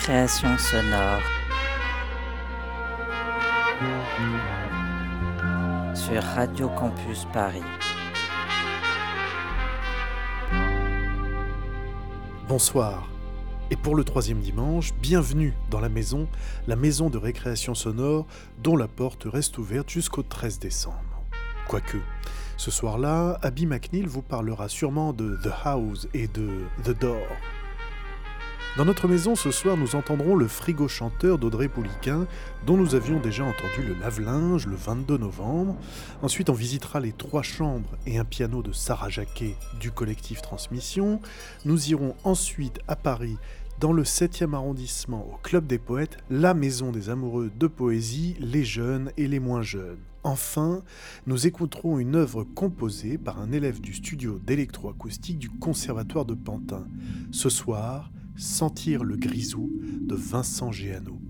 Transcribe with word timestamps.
Récréation 0.00 0.56
sonore. 0.56 1.20
Sur 5.94 6.22
Radio 6.22 6.70
Campus 6.70 7.26
Paris. 7.34 7.60
Bonsoir. 12.48 13.10
Et 13.70 13.76
pour 13.76 13.94
le 13.94 14.04
troisième 14.04 14.40
dimanche, 14.40 14.94
bienvenue 15.02 15.52
dans 15.68 15.80
la 15.80 15.90
maison, 15.90 16.28
la 16.66 16.76
maison 16.76 17.10
de 17.10 17.18
récréation 17.18 17.74
sonore 17.74 18.26
dont 18.62 18.78
la 18.78 18.88
porte 18.88 19.24
reste 19.30 19.58
ouverte 19.58 19.90
jusqu'au 19.90 20.22
13 20.22 20.60
décembre. 20.60 20.96
Quoique, 21.68 21.98
ce 22.56 22.70
soir-là, 22.70 23.38
Abby 23.42 23.66
McNeil 23.66 24.06
vous 24.06 24.22
parlera 24.22 24.70
sûrement 24.70 25.12
de 25.12 25.38
The 25.42 25.52
House 25.64 26.08
et 26.14 26.26
de 26.26 26.62
The 26.84 26.98
Door. 26.98 27.26
Dans 28.76 28.84
notre 28.84 29.08
maison 29.08 29.34
ce 29.34 29.50
soir, 29.50 29.76
nous 29.76 29.96
entendrons 29.96 30.36
le 30.36 30.46
frigo 30.46 30.86
chanteur 30.86 31.38
d'Audrey 31.38 31.68
Pouliquin, 31.68 32.28
dont 32.66 32.76
nous 32.76 32.94
avions 32.94 33.18
déjà 33.18 33.42
entendu 33.44 33.82
le 33.86 33.94
lave-linge 33.94 34.68
le 34.68 34.76
22 34.76 35.18
novembre. 35.18 35.76
Ensuite, 36.22 36.50
on 36.50 36.54
visitera 36.54 37.00
les 37.00 37.10
trois 37.10 37.42
chambres 37.42 37.90
et 38.06 38.18
un 38.18 38.24
piano 38.24 38.62
de 38.62 38.70
Sarah 38.70 39.08
Jacquet 39.08 39.56
du 39.80 39.90
collectif 39.90 40.40
Transmission. 40.40 41.20
Nous 41.64 41.90
irons 41.90 42.14
ensuite 42.22 42.78
à 42.86 42.94
Paris, 42.94 43.38
dans 43.80 43.92
le 43.92 44.04
7e 44.04 44.54
arrondissement, 44.54 45.26
au 45.26 45.36
Club 45.42 45.66
des 45.66 45.78
Poètes, 45.78 46.18
la 46.30 46.54
maison 46.54 46.92
des 46.92 47.10
amoureux 47.10 47.50
de 47.54 47.66
poésie, 47.66 48.36
les 48.38 48.64
jeunes 48.64 49.10
et 49.16 49.26
les 49.26 49.40
moins 49.40 49.62
jeunes. 49.62 49.98
Enfin, 50.22 50.82
nous 51.26 51.46
écouterons 51.46 51.98
une 51.98 52.14
œuvre 52.14 52.44
composée 52.44 53.18
par 53.18 53.40
un 53.40 53.50
élève 53.50 53.80
du 53.80 53.94
studio 53.94 54.38
d'électroacoustique 54.38 55.38
du 55.38 55.50
Conservatoire 55.50 56.24
de 56.24 56.34
Pantin. 56.34 56.86
Ce 57.32 57.48
soir, 57.48 58.10
Sentir 58.40 59.04
le 59.04 59.16
grisou 59.16 59.70
de 60.00 60.14
Vincent 60.14 60.72
Géano. 60.72 61.20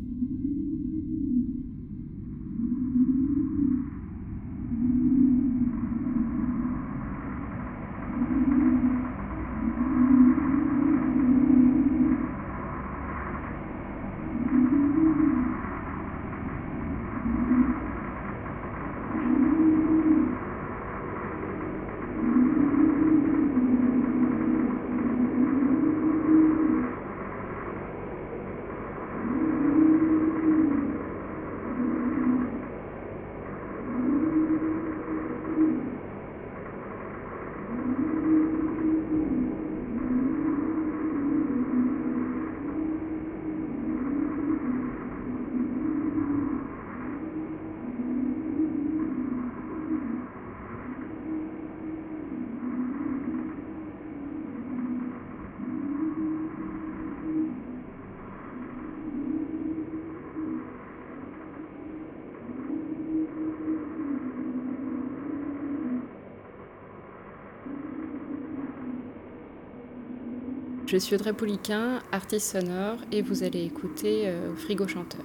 Je 70.91 70.97
suis 70.97 71.15
Audrey 71.15 71.33
Pouliquin, 71.33 72.03
artiste 72.11 72.51
sonore, 72.51 72.99
et 73.13 73.23
vous 73.23 73.45
allez 73.45 73.63
écouter 73.63 74.27
euh, 74.27 74.57
Frigo 74.57 74.89
Chanteur. 74.89 75.25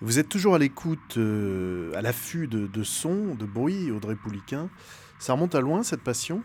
Vous 0.00 0.20
êtes 0.20 0.28
toujours 0.28 0.54
à 0.54 0.60
l'écoute, 0.60 1.16
euh, 1.16 1.92
à 1.96 2.02
l'affût 2.02 2.46
de, 2.46 2.68
de 2.68 2.82
sons, 2.84 3.34
de 3.34 3.44
bruit, 3.44 3.90
Audrey 3.90 4.14
Pouliquin. 4.14 4.70
Ça 5.18 5.32
remonte 5.32 5.56
à 5.56 5.60
loin, 5.60 5.82
cette 5.82 6.02
passion? 6.02 6.44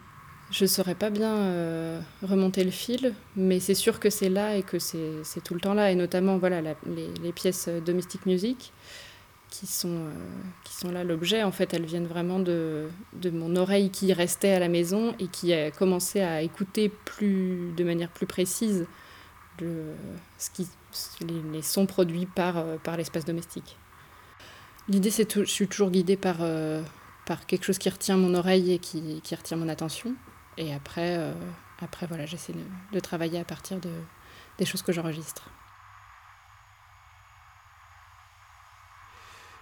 Je 0.49 0.63
ne 0.63 0.67
saurais 0.67 0.95
pas 0.95 1.11
bien 1.11 1.35
euh, 1.35 2.01
remonter 2.23 2.63
le 2.63 2.71
fil, 2.71 3.13
mais 3.35 3.59
c'est 3.59 3.75
sûr 3.75 3.99
que 3.99 4.09
c'est 4.09 4.29
là 4.29 4.55
et 4.55 4.63
que 4.63 4.79
c'est 4.79 5.43
tout 5.43 5.53
le 5.53 5.59
temps 5.59 5.75
là, 5.75 5.91
et 5.91 5.95
notamment 5.95 6.39
voilà, 6.39 6.63
la- 6.63 6.77
les, 6.87 7.13
les 7.21 7.31
pièces 7.31 7.69
Domestic 7.85 8.25
Music 8.25 8.73
qui 9.49 9.67
sont, 9.67 10.05
euh, 10.05 10.11
qui 10.63 10.73
sont 10.73 10.91
là. 10.91 11.03
L'objet, 11.03 11.43
en 11.43 11.51
fait, 11.51 11.73
elles 11.73 11.85
viennent 11.85 12.07
vraiment 12.07 12.39
de, 12.39 12.89
de 13.13 13.29
mon 13.29 13.55
oreille 13.55 13.89
qui 13.89 14.13
restait 14.13 14.51
à 14.51 14.59
la 14.59 14.69
maison 14.69 15.15
et 15.19 15.27
qui 15.27 15.53
a 15.53 15.71
commencé 15.71 16.21
à 16.21 16.41
écouter 16.41 16.89
plus, 16.89 17.73
de 17.75 17.83
manière 17.83 18.09
plus 18.09 18.27
précise 18.27 18.87
ce 19.59 20.49
qui, 20.53 20.67
les, 21.21 21.41
les 21.51 21.61
sons 21.61 21.85
produits 21.85 22.25
par, 22.25 22.57
euh, 22.57 22.77
par 22.77 22.95
l'espace 22.95 23.25
domestique. 23.25 23.77
L'idée, 24.87 25.11
c'est 25.11 25.25
que 25.25 25.43
je 25.43 25.49
suis 25.49 25.67
toujours 25.67 25.91
guidée 25.91 26.17
par, 26.17 26.37
euh, 26.39 26.81
par 27.25 27.45
quelque 27.45 27.65
chose 27.65 27.77
qui 27.77 27.89
retient 27.89 28.17
mon 28.17 28.33
oreille 28.35 28.73
et 28.73 28.79
qui, 28.79 29.21
qui 29.21 29.35
retient 29.35 29.57
mon 29.57 29.67
attention. 29.67 30.15
Et 30.57 30.73
après, 30.73 31.33
après 31.79 32.05
voilà, 32.07 32.25
j'essaie 32.25 32.53
de, 32.53 32.59
de 32.91 32.99
travailler 32.99 33.39
à 33.39 33.45
partir 33.45 33.79
de, 33.79 33.91
des 34.57 34.65
choses 34.65 34.81
que 34.81 34.91
j'enregistre. 34.91 35.49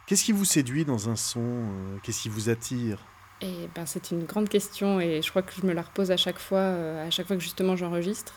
Qu'est-ce 0.07 0.23
qui 0.23 0.31
vous 0.31 0.45
séduit 0.45 0.85
dans 0.85 1.09
un 1.09 1.17
son 1.17 1.41
euh, 1.41 1.97
Qu'est-ce 2.01 2.21
qui 2.21 2.29
vous 2.29 2.47
attire? 2.49 2.97
Et 3.41 3.67
ben, 3.75 3.85
c'est 3.85 4.11
une 4.11 4.23
grande 4.23 4.47
question 4.47 5.01
et 5.01 5.21
je 5.21 5.29
crois 5.29 5.41
que 5.41 5.51
je 5.53 5.65
me 5.65 5.73
la 5.73 5.81
repose 5.81 6.11
à 6.11 6.17
chaque 6.17 6.39
fois, 6.39 6.59
euh, 6.59 7.05
à 7.05 7.11
chaque 7.11 7.27
fois 7.27 7.35
que 7.35 7.43
justement 7.43 7.75
j'enregistre. 7.75 8.33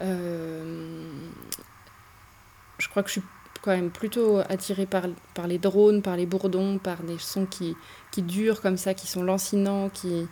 Euh, 0.00 1.06
je 2.78 2.88
crois 2.88 3.02
que 3.02 3.08
je 3.08 3.20
suis 3.20 3.22
quand 3.60 3.72
même 3.72 3.90
plutôt 3.90 4.38
attirée 4.48 4.86
par, 4.86 5.02
par 5.34 5.46
les 5.46 5.58
drones, 5.58 6.00
par 6.00 6.16
les 6.16 6.24
bourdons, 6.24 6.78
par 6.78 7.02
des 7.02 7.18
sons 7.18 7.44
qui, 7.44 7.76
qui 8.10 8.22
durent 8.22 8.62
comme 8.62 8.78
ça, 8.78 8.94
qui 8.94 9.06
sont 9.06 9.22
lancinants, 9.22 9.90
qui, 9.90 10.26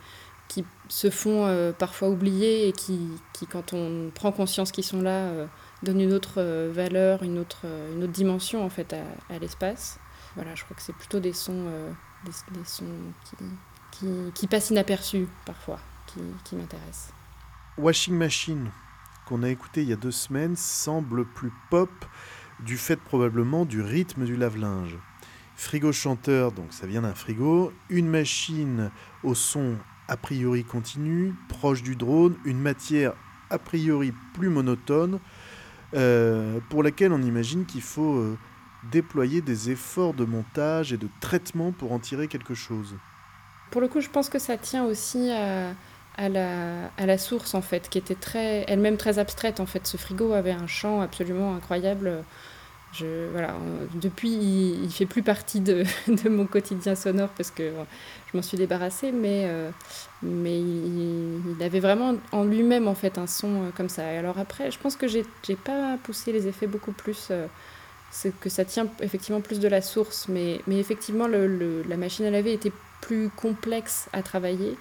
qui 0.48 0.64
se 0.88 1.10
font 1.10 1.74
parfois 1.78 2.08
oublier 2.08 2.68
et 2.68 2.72
qui, 2.72 2.98
qui, 3.34 3.46
quand 3.46 3.74
on 3.74 4.10
prend 4.14 4.32
conscience 4.32 4.72
qu'ils 4.72 4.84
sont 4.84 5.02
là, 5.02 5.26
euh, 5.26 5.46
donnent 5.82 6.00
une 6.00 6.12
autre 6.14 6.42
valeur, 6.70 7.22
une 7.22 7.38
autre, 7.38 7.66
une 7.94 8.02
autre 8.02 8.12
dimension 8.12 8.64
en 8.64 8.70
fait 8.70 8.94
à 8.94 9.38
l'espace. 9.38 9.98
Voilà, 10.36 10.54
je 10.54 10.64
crois 10.64 10.76
que 10.76 10.82
c'est 10.82 10.94
plutôt 10.94 11.20
des 11.20 11.32
sons, 11.32 11.66
euh, 11.68 11.90
des, 12.24 12.64
sons 12.64 12.84
qui, 14.34 14.46
passent 14.48 14.70
inaperçus 14.70 15.28
parfois, 15.46 15.78
qui, 16.06 16.20
qui 16.44 16.56
m'intéressent. 16.56 17.12
Washing 17.78 18.14
Machine, 18.14 18.70
qu'on 19.26 19.42
a 19.42 19.48
écouté 19.48 19.82
il 19.82 19.88
y 19.88 19.92
a 19.92 19.96
deux 19.96 20.10
semaines, 20.10 20.56
semble 20.56 21.24
plus 21.24 21.52
pop 21.70 21.90
du 22.60 22.76
fait 22.76 22.96
probablement 22.96 23.64
du 23.64 23.80
rythme 23.80 24.24
du 24.24 24.36
lave-linge. 24.36 24.96
Frigo 25.56 25.92
chanteur, 25.92 26.52
donc 26.52 26.72
ça 26.72 26.86
vient 26.86 27.02
d'un 27.02 27.14
frigo, 27.14 27.72
une 27.88 28.08
machine 28.08 28.90
au 29.22 29.34
son 29.34 29.76
a 30.08 30.16
priori 30.16 30.64
continu, 30.64 31.34
proche 31.48 31.82
du 31.82 31.96
drone, 31.96 32.36
une 32.44 32.58
matière 32.58 33.14
a 33.50 33.58
priori 33.58 34.12
plus 34.34 34.48
monotone, 34.48 35.20
euh, 35.94 36.58
pour 36.68 36.82
laquelle 36.82 37.12
on 37.12 37.22
imagine 37.22 37.64
qu'il 37.66 37.82
faut 37.82 38.16
euh, 38.16 38.38
déployer 38.92 39.40
des 39.42 39.70
efforts 39.70 40.14
de 40.14 40.24
montage 40.24 40.92
et 40.92 40.96
de 40.98 41.08
traitement 41.20 41.72
pour 41.72 41.92
en 41.92 41.98
tirer 42.00 42.28
quelque 42.28 42.54
chose. 42.54 42.96
Pour 43.70 43.80
le 43.80 43.88
coup, 43.88 44.00
je 44.00 44.10
pense 44.10 44.28
que 44.28 44.38
ça 44.38 44.56
tient 44.56 44.84
aussi 44.84 45.30
à, 45.30 45.74
à 46.16 46.28
la, 46.28 46.90
à 46.96 47.06
la 47.06 47.18
source, 47.18 47.54
en 47.54 47.62
fait, 47.62 47.88
qui 47.88 47.98
était 47.98 48.14
très, 48.14 48.64
elle-même 48.68 48.96
très 48.96 49.18
abstraite. 49.18 49.60
En 49.60 49.66
fait, 49.66 49.86
ce 49.86 49.96
frigo 49.96 50.32
avait 50.32 50.52
un 50.52 50.66
chant 50.66 51.00
absolument 51.00 51.54
incroyable. 51.56 52.24
Je, 52.92 53.28
voilà, 53.32 53.54
euh, 53.56 53.86
depuis, 53.94 54.30
il, 54.32 54.84
il 54.84 54.92
fait 54.92 55.06
plus 55.06 55.22
partie 55.24 55.60
de, 55.60 55.84
mon 56.28 56.46
quotidien 56.46 56.94
sonore 56.94 57.30
parce 57.30 57.50
que 57.50 57.62
euh, 57.64 57.84
je 58.32 58.36
m'en 58.36 58.42
suis 58.42 58.56
débarrassée, 58.58 59.12
mais, 59.12 59.44
euh, 59.48 59.70
mais 60.22 60.60
il, 60.60 61.56
avait 61.62 61.80
vraiment 61.80 62.14
en 62.32 62.44
lui-même 62.44 62.88
en 62.88 62.94
fait 62.94 63.18
un 63.18 63.26
son 63.26 63.64
euh, 63.64 63.70
comme 63.72 63.88
ça. 63.88 64.12
Et 64.12 64.18
alors 64.18 64.38
après, 64.38 64.70
je 64.70 64.78
pense 64.78 64.96
que 64.96 65.08
j'ai 65.08 65.26
pas 65.56 65.98
poussé 66.04 66.32
les 66.32 66.46
effets 66.48 66.68
beaucoup 66.68 66.92
plus. 66.92 67.28
euh, 67.32 67.48
c'est 68.14 68.32
que 68.38 68.48
ça 68.48 68.64
tient 68.64 68.86
effectivement 69.00 69.40
plus 69.40 69.58
de 69.58 69.66
la 69.66 69.82
source, 69.82 70.28
mais, 70.28 70.60
mais 70.68 70.78
effectivement 70.78 71.26
la 71.26 71.96
machine 71.96 72.24
à 72.24 72.30
laver 72.30 72.52
était 72.52 72.72
plus 73.00 73.28
complexe 73.28 74.08
à 74.12 74.22
travailler 74.22 74.78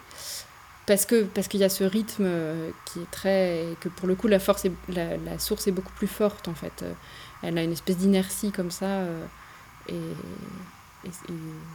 parce 0.85 1.05
que 1.05 1.23
parce 1.23 1.47
qu'il 1.47 1.59
y 1.59 1.63
a 1.63 1.69
ce 1.69 1.83
rythme 1.83 2.25
euh, 2.25 2.69
qui 2.85 2.99
est 2.99 3.09
très 3.09 3.65
que 3.79 3.89
pour 3.89 4.07
le 4.07 4.13
coup 4.13 4.27
la 4.27 4.37
force 4.37 4.65
est, 4.65 4.71
la, 4.87 5.39
source 5.39 5.65
est 5.67 5.71
beaucoup 5.71 5.93
plus 5.93 6.07
forte 6.07 6.47
en 6.47 6.53
fait. 6.53 6.83
Euh, 6.83 6.93
Elle 7.41 7.57
a 7.57 7.63
une 7.63 7.71
espèce 7.71 7.97
d'inertie 7.97 8.51
comme 8.51 8.69
ça 8.69 8.85
euh, 8.85 9.25
et, 9.89 9.99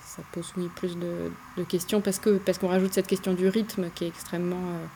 ça 0.07 0.23
pose 0.33 0.53
oui 0.57 0.71
plus 0.77 0.97
de, 0.97 1.31
de 1.57 1.65
questions 1.65 2.01
parce 2.01 2.21
que 2.21 2.39
parce 2.39 2.57
qu'on 2.59 2.69
rajoute 2.69 2.95
cette 2.95 3.09
question 3.09 3.35
du 3.35 3.49
rythme 3.49 3.91
qui 3.97 4.05
est 4.05 4.09
extrêmement 4.09 4.57
euh, 4.57 4.87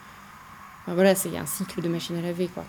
enfin, 0.83 0.95
voilà 0.95 1.13
c'est 1.13 1.37
un 1.37 1.45
cycle 1.45 1.81
de 1.81 1.89
machine 1.89 2.15
à 2.15 2.21
laver 2.21 2.47
quoi. 2.47 2.63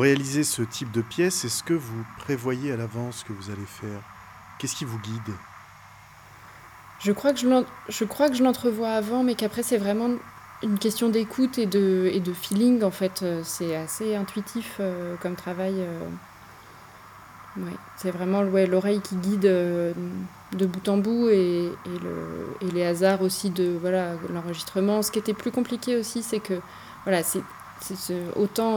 Réaliser 0.00 0.44
ce 0.44 0.62
type 0.62 0.90
de 0.92 1.02
pièce, 1.02 1.44
est-ce 1.44 1.62
que 1.62 1.74
vous 1.74 2.04
prévoyez 2.18 2.72
à 2.72 2.76
l'avance 2.76 3.18
ce 3.18 3.24
que 3.26 3.34
vous 3.34 3.50
allez 3.50 3.66
faire? 3.66 4.00
Qu'est-ce 4.58 4.74
qui 4.74 4.86
vous 4.86 4.98
guide? 4.98 5.34
Je 7.00 7.12
crois 7.12 7.32
que 7.34 7.38
je 8.34 8.42
l'entrevois 8.42 8.92
avant, 8.92 9.22
mais 9.22 9.34
qu'après 9.34 9.62
c'est 9.62 9.76
vraiment 9.76 10.08
une 10.62 10.78
question 10.78 11.10
d'écoute 11.10 11.58
et 11.58 11.66
de, 11.66 12.08
et 12.12 12.20
de 12.20 12.32
feeling 12.32 12.82
en 12.82 12.90
fait. 12.90 13.22
Euh, 13.22 13.42
C'est 13.44 13.76
assez 13.76 14.16
intuitif 14.16 14.76
euh, 14.80 15.16
comme 15.20 15.34
travail. 15.34 15.74
euh. 15.78 16.08
C'est 17.98 18.10
vraiment 18.10 18.40
l'oreille 18.40 19.00
qui 19.02 19.16
guide 19.16 19.42
de 19.42 20.66
bout 20.66 20.88
en 20.88 20.96
bout 20.96 21.28
et, 21.28 21.64
et 21.66 21.98
le, 22.02 22.56
et 22.62 22.70
les 22.70 22.86
hasards 22.86 23.20
aussi 23.20 23.50
de 23.50 23.76
voilà 23.78 24.12
l'enregistrement. 24.32 25.02
Ce 25.02 25.10
qui 25.10 25.18
était 25.18 25.34
plus 25.34 25.50
compliqué 25.50 25.96
aussi, 25.96 26.22
c'est 26.22 26.40
que 26.40 26.58
voilà, 27.04 27.22
c'est 27.22 27.42
c'est 27.82 27.96
ce- 27.96 28.38
autant 28.38 28.76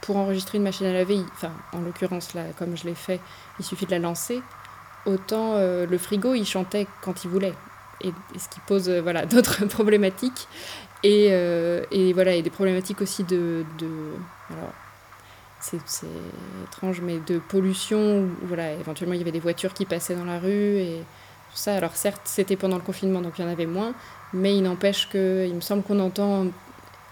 pour 0.00 0.16
enregistrer 0.16 0.58
une 0.58 0.64
machine 0.64 0.86
à 0.86 0.92
laver, 0.92 1.20
enfin 1.32 1.52
en 1.72 1.80
l'occurrence 1.80 2.34
là, 2.34 2.42
comme 2.58 2.76
je 2.76 2.84
l'ai 2.84 2.94
fait, 2.94 3.20
il 3.58 3.64
suffit 3.64 3.86
de 3.86 3.90
la 3.90 3.98
lancer. 3.98 4.42
Autant 5.06 5.54
euh, 5.54 5.86
le 5.86 5.98
frigo, 5.98 6.34
il 6.34 6.44
chantait 6.44 6.86
quand 7.02 7.24
il 7.24 7.30
voulait. 7.30 7.54
Et, 8.02 8.12
ce 8.38 8.48
qui 8.48 8.60
pose 8.66 8.88
euh, 8.88 9.00
voilà, 9.00 9.26
d'autres 9.26 9.64
problématiques. 9.66 10.48
Et, 11.02 11.28
euh, 11.30 11.84
et 11.90 12.12
voilà, 12.12 12.34
et 12.34 12.42
des 12.42 12.50
problématiques 12.50 13.00
aussi 13.00 13.24
de. 13.24 13.64
alors, 14.50 14.72
c'est 15.60 15.78
étrange, 16.64 17.00
mais 17.02 17.18
de 17.26 17.38
pollution. 17.38 18.28
Voilà, 18.42 18.72
éventuellement, 18.72 19.14
il 19.14 19.18
y 19.18 19.22
avait 19.22 19.32
des 19.32 19.40
voitures 19.40 19.74
qui 19.74 19.84
passaient 19.84 20.14
dans 20.14 20.24
la 20.24 20.38
rue 20.38 20.78
et 20.78 21.02
tout 21.50 21.56
ça. 21.56 21.74
Alors, 21.74 21.96
certes, 21.96 22.22
c'était 22.24 22.56
pendant 22.56 22.76
le 22.76 22.82
confinement, 22.82 23.20
donc 23.20 23.38
il 23.38 23.42
y 23.42 23.48
en 23.48 23.50
avait 23.50 23.66
moins. 23.66 23.94
Mais 24.32 24.56
il 24.56 24.62
n'empêche 24.62 25.08
que, 25.08 25.46
il 25.46 25.54
me 25.54 25.60
semble 25.60 25.82
qu'on 25.82 26.00
entend. 26.00 26.46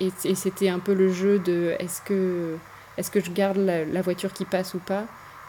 Et, 0.00 0.12
et 0.24 0.34
c'était 0.34 0.68
un 0.68 0.78
peu 0.78 0.94
le 0.94 1.12
jeu 1.12 1.38
de 1.38 1.74
est-ce 1.78 2.02
que, 2.02 2.56
est 2.98 3.10
que 3.10 3.20
je 3.20 3.30
garde 3.30 3.56
la, 3.56 4.02
voiture 4.02 4.32
qui 4.32 4.44
passe 4.44 4.74
ou 4.74 4.78
pas 4.78 5.04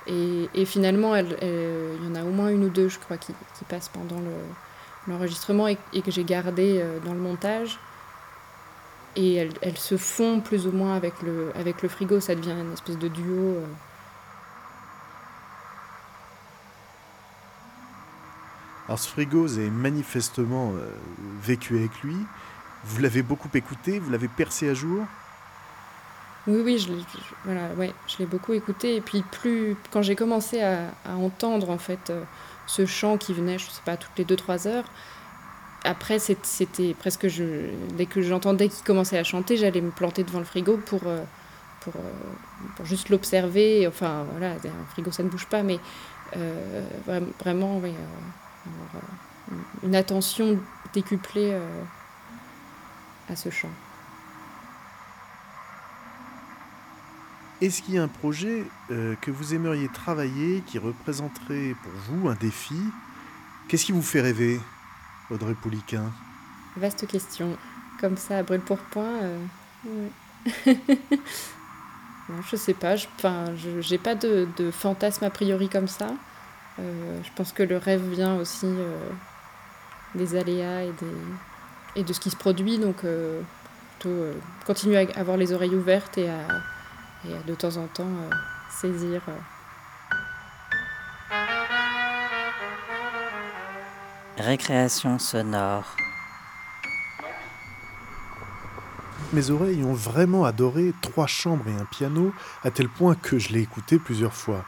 et, 0.08 0.66
finalement, 0.66 1.16
il 1.16 1.28
y 1.28 2.08
en 2.08 2.16
a 2.16 2.24
au 2.24 2.32
moins 2.32 2.50
une 2.50 2.64
ou 2.64 2.70
deux, 2.70 2.90
je 2.90 2.98
crois, 2.98 3.18
qui, 3.18 3.34
passent 3.68 3.90
pendant 3.90 4.20
le- 4.20 4.48
l'enregistrement 5.08 5.68
et, 5.68 5.78
que 6.02 6.12
j'ai 6.12 6.24
gardé 6.24 6.80
euh, 6.80 7.00
dans 7.06 7.14
le 7.14 7.20
montage. 7.20 7.80
Et 9.16 9.36
elles, 9.36 9.78
se 9.78 9.98
font 9.98 10.40
plus 10.40 10.66
ou 10.66 10.72
moins 10.72 10.96
avec 10.96 11.22
le, 11.22 11.52
avec 11.56 11.82
le 11.82 11.90
frigo, 11.90 12.20
ça 12.20 12.36
devient 12.36 12.52
une 12.52 12.74
espèce 12.74 12.98
de 12.98 13.08
duo. 13.08 13.58
euh. 13.58 13.66
Alors 18.88 18.98
ce 18.98 19.10
frigo, 19.10 19.42
vous 19.44 19.60
avez 19.60 19.70
manifestement 19.70 20.74
euh, 20.74 20.90
vécu 21.44 21.78
avec 21.78 22.02
lui. 22.02 22.16
Vous 22.86 23.02
l'avez 23.02 23.22
beaucoup 23.22 23.50
écouté, 23.54 24.00
vous 24.00 24.10
l'avez 24.10 24.28
percé 24.28 24.70
à 24.70 24.74
jour? 24.74 25.06
Oui, 26.50 26.62
oui, 26.66 26.80
je 26.80 26.92
l'ai, 26.92 26.98
voilà, 27.46 27.70
ouais, 27.78 27.94
beaucoup 28.26 28.54
écouté. 28.54 28.96
Et 28.96 29.02
puis, 29.02 29.22
plus, 29.22 29.76
quand 29.92 30.02
j'ai 30.02 30.16
commencé 30.16 30.62
à, 30.62 30.90
entendre 31.06 31.70
en 31.70 31.78
fait 31.78 32.10
euh, 32.10 32.24
ce 32.66 32.88
chant 32.88 33.20
qui 33.20 33.34
venait, 33.34 33.60
je 33.60 33.70
sais 33.70 33.84
pas, 33.86 33.98
toutes 33.98 34.18
les 34.18 34.26
2-3 34.26 34.68
heures, 34.68 34.86
après, 35.84 36.18
c'était 36.18 36.96
presque. 36.96 37.28
Dès 37.98 38.08
que 38.08 38.24
j'entendais 38.24 38.68
qu'il 38.68 38.84
commençait 38.84 39.20
à 39.20 39.24
chanter, 39.24 39.58
j'allais 39.58 39.80
me 39.82 39.92
planter 39.92 40.24
devant 40.24 40.40
le 40.40 40.46
frigo 40.46 40.78
pour, 40.78 41.02
euh, 41.06 41.20
euh, 41.88 41.92
pour 42.76 42.86
juste 42.86 43.10
l'observer. 43.10 43.88
Enfin, 43.88 44.26
voilà, 44.32 44.54
un 44.54 44.92
frigo, 44.92 45.12
ça 45.12 45.22
ne 45.22 45.30
bouge 45.30 45.46
pas, 45.46 45.62
mais 45.62 45.80
vra- 46.36 47.24
vraiment, 47.40 47.80
une 49.84 49.96
attention 49.96 50.58
décuplée 50.94 51.56
à 53.30 53.36
ce 53.36 53.50
chant. 53.50 53.70
Est-ce 57.62 57.82
qu'il 57.82 57.96
y 57.96 57.98
a 57.98 58.04
un 58.04 58.08
projet 58.08 58.64
euh, 58.90 59.16
que 59.20 59.32
vous 59.32 59.54
aimeriez 59.54 59.90
travailler 59.90 60.64
qui 60.66 60.80
représenterait 60.80 61.76
pour 61.84 61.92
vous 62.08 62.30
un 62.30 62.36
défi? 62.36 62.80
Qu'est-ce 63.68 63.84
qui 63.86 63.92
vous 63.92 64.02
fait 64.02 64.22
rêver, 64.22 64.62
Audrey 65.30 65.54
Pouliquin? 65.56 66.10
Vaste 66.78 67.06
question. 67.06 67.58
Comme 68.00 68.16
ça, 68.16 68.38
à 68.38 68.44
brûle 68.44 68.62
pour 68.62 68.78
point. 68.78 69.12
euh, 69.24 69.38
ouais. 69.86 70.78
non, 72.30 72.42
je 72.50 72.56
sais 72.56 72.74
pas. 72.74 72.96
Je, 72.96 73.82
j'ai 73.82 73.98
pas 73.98 74.16
de, 74.16 74.48
fantasme 74.72 75.26
a 75.26 75.30
priori 75.30 75.68
comme 75.68 75.90
ça. 75.90 76.08
Euh, 76.80 77.20
je 77.26 77.30
pense 77.36 77.52
que 77.52 77.64
le 77.64 77.76
rêve 77.76 78.08
vient 78.10 78.36
aussi 78.38 78.68
euh, 78.68 78.98
des 80.16 80.38
aléas 80.38 80.84
et, 81.96 82.04
de 82.04 82.14
ce 82.14 82.22
qui 82.22 82.30
se 82.30 82.38
produit. 82.38 82.78
Donc, 82.78 83.04
plutôt 84.00 84.16
continuer 84.66 85.12
à 85.14 85.20
avoir 85.20 85.36
les 85.36 85.52
oreilles 85.52 85.76
ouvertes 85.76 86.18
et 86.18 86.30
à, 86.30 86.48
et 87.26 87.48
de 87.48 87.56
temps 87.56 87.78
en 87.78 87.88
temps 87.88 88.04
euh, 88.08 88.30
saisir. 88.70 89.22
euh, 89.28 89.34
Récréation 94.38 95.20
sonore. 95.20 95.96
Mes 99.34 99.52
oreilles 99.52 99.84
ont 99.84 99.94
vraiment 99.94 100.46
adoré 100.46 100.94
Trois 101.02 101.28
chambres 101.28 101.68
et 101.68 101.76
un 101.80 101.86
piano, 101.86 102.34
à 102.64 102.72
tel 102.72 102.90
point 102.90 103.16
que 103.16 103.38
je 103.38 103.50
l'ai 103.50 103.62
écouté 103.62 104.00
plusieurs 104.00 104.34
fois. 104.34 104.66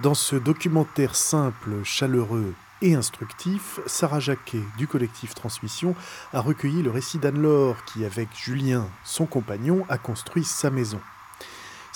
Dans 0.00 0.14
ce 0.14 0.36
documentaire 0.36 1.16
simple, 1.16 1.82
chaleureux 1.82 2.54
et 2.82 2.94
instructif, 2.94 3.80
Sarah 3.86 4.20
Jacquet 4.20 4.60
du 4.76 4.86
collectif 4.86 5.34
Transmission 5.34 5.96
a 6.34 6.40
recueilli 6.40 6.82
le 6.82 6.90
récit 6.90 7.18
d'Anne-Laure 7.18 7.84
qui, 7.86 8.04
avec 8.04 8.28
Julien, 8.36 8.86
son 9.02 9.24
compagnon, 9.24 9.86
a 9.88 9.96
construit 9.96 10.44
sa 10.44 10.70
maison. 10.70 11.00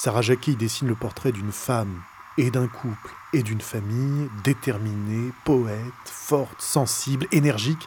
Sarah 0.02 0.22
Jacquet 0.22 0.54
dessine 0.54 0.88
le 0.88 0.94
portrait 0.94 1.30
d'une 1.30 1.52
femme 1.52 2.02
et 2.38 2.50
d'un 2.50 2.68
couple 2.68 3.14
et 3.34 3.42
d'une 3.42 3.60
famille 3.60 4.30
déterminée, 4.44 5.30
poète, 5.44 5.76
forte, 6.06 6.62
sensible, 6.62 7.26
énergique, 7.32 7.86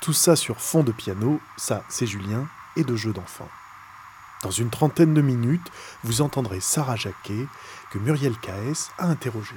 tout 0.00 0.12
ça 0.12 0.34
sur 0.34 0.60
fond 0.60 0.82
de 0.82 0.90
piano, 0.90 1.38
ça 1.56 1.84
c'est 1.88 2.08
Julien, 2.08 2.48
et 2.74 2.82
de 2.82 2.96
jeux 2.96 3.12
d'enfants. 3.12 3.48
Dans 4.42 4.50
une 4.50 4.70
trentaine 4.70 5.14
de 5.14 5.22
minutes, 5.22 5.70
vous 6.02 6.20
entendrez 6.20 6.58
Sarah 6.58 6.96
Jacquet, 6.96 7.46
que 7.92 7.98
Muriel 8.00 8.36
Caes 8.38 8.90
a 8.98 9.06
interrogée. 9.06 9.54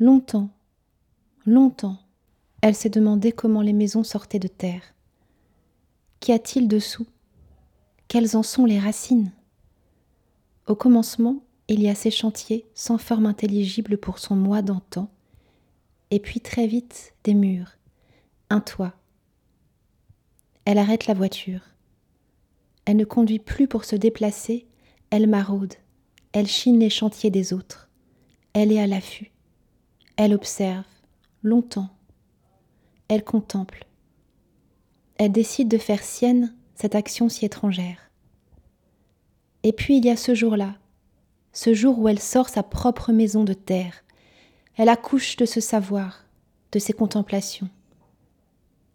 Longtemps, 0.00 0.50
longtemps, 1.46 2.00
elle 2.62 2.74
s'est 2.74 2.90
demandé 2.90 3.30
comment 3.30 3.62
les 3.62 3.72
maisons 3.72 4.02
sortaient 4.02 4.40
de 4.40 4.48
terre. 4.48 4.82
Qu'y 6.18 6.32
a-t-il 6.32 6.66
dessous? 6.66 7.06
Quelles 8.08 8.36
en 8.36 8.42
sont 8.42 8.64
les 8.64 8.80
racines? 8.80 9.30
Au 10.68 10.74
commencement, 10.74 11.42
il 11.68 11.82
y 11.82 11.88
a 11.88 11.94
ces 11.94 12.10
chantiers 12.10 12.66
sans 12.74 12.98
forme 12.98 13.24
intelligible 13.24 13.96
pour 13.96 14.18
son 14.18 14.36
moi 14.36 14.60
d'antan, 14.60 15.10
et 16.10 16.20
puis 16.20 16.40
très 16.40 16.66
vite 16.66 17.14
des 17.24 17.32
murs, 17.32 17.78
un 18.50 18.60
toit. 18.60 18.92
Elle 20.66 20.76
arrête 20.76 21.06
la 21.06 21.14
voiture. 21.14 21.62
Elle 22.84 22.98
ne 22.98 23.06
conduit 23.06 23.38
plus 23.38 23.66
pour 23.66 23.86
se 23.86 23.96
déplacer, 23.96 24.66
elle 25.08 25.26
maraude, 25.26 25.72
elle 26.32 26.46
chine 26.46 26.78
les 26.78 26.90
chantiers 26.90 27.30
des 27.30 27.54
autres. 27.54 27.88
Elle 28.52 28.70
est 28.70 28.80
à 28.80 28.86
l'affût. 28.86 29.32
Elle 30.16 30.34
observe, 30.34 30.84
longtemps. 31.42 31.88
Elle 33.08 33.24
contemple. 33.24 33.86
elle 35.16 35.32
décide 35.32 35.68
de 35.68 35.78
faire 35.78 36.02
sienne 36.02 36.54
cette 36.74 36.94
action 36.94 37.30
si 37.30 37.46
étrangère. 37.46 38.07
Et 39.62 39.72
puis 39.72 39.96
il 39.98 40.04
y 40.04 40.10
a 40.10 40.16
ce 40.16 40.34
jour-là, 40.34 40.74
ce 41.52 41.74
jour 41.74 41.98
où 41.98 42.08
elle 42.08 42.20
sort 42.20 42.48
sa 42.48 42.62
propre 42.62 43.12
maison 43.12 43.44
de 43.44 43.54
terre. 43.54 44.04
Elle 44.76 44.88
accouche 44.88 45.36
de 45.36 45.44
ce 45.44 45.60
savoir, 45.60 46.24
de 46.72 46.78
ses 46.78 46.92
contemplations. 46.92 47.68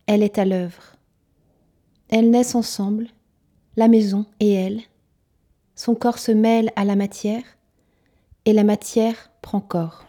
Elle 0.07 0.23
est 0.23 0.37
à 0.37 0.45
l'œuvre. 0.45 0.95
Elles 2.09 2.29
naissent 2.29 2.55
ensemble, 2.55 3.07
la 3.75 3.87
maison 3.87 4.25
et 4.39 4.53
elle. 4.53 4.81
Son 5.75 5.95
corps 5.95 6.19
se 6.19 6.31
mêle 6.31 6.71
à 6.75 6.85
la 6.85 6.95
matière, 6.95 7.43
et 8.45 8.53
la 8.53 8.63
matière 8.63 9.31
prend 9.41 9.59
corps. 9.59 10.05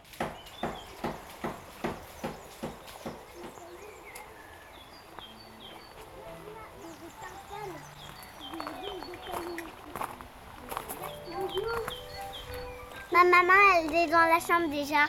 Ma 13.11 13.23
maman, 13.23 13.53
elle 13.79 13.95
est 13.95 14.11
dans 14.11 14.24
la 14.35 14.41
chambre 14.41 14.69
déjà. 14.69 15.05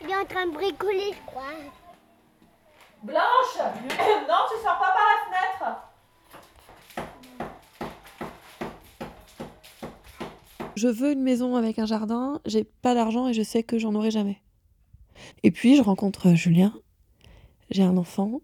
Elle 0.00 0.10
est 0.10 0.16
en 0.16 0.26
train 0.26 0.46
de 0.46 0.52
bricoler, 0.52 1.12
je 1.12 1.26
crois. 1.26 1.42
Blanche 3.02 3.56
Non, 4.28 4.40
tu 4.50 4.62
sors 4.62 4.78
pas 4.78 4.92
par 4.92 5.06
la 5.08 5.24
fenêtre 5.24 5.80
Je 10.76 10.88
veux 10.88 11.12
une 11.12 11.22
maison 11.22 11.56
avec 11.56 11.78
un 11.78 11.86
jardin, 11.86 12.40
j'ai 12.44 12.64
pas 12.64 12.94
d'argent 12.94 13.28
et 13.28 13.32
je 13.32 13.42
sais 13.42 13.62
que 13.62 13.78
j'en 13.78 13.94
aurai 13.94 14.10
jamais. 14.10 14.42
Et 15.42 15.50
puis 15.50 15.76
je 15.76 15.82
rencontre 15.82 16.34
Julien, 16.34 16.74
j'ai 17.70 17.84
un 17.84 17.96
enfant, 17.96 18.40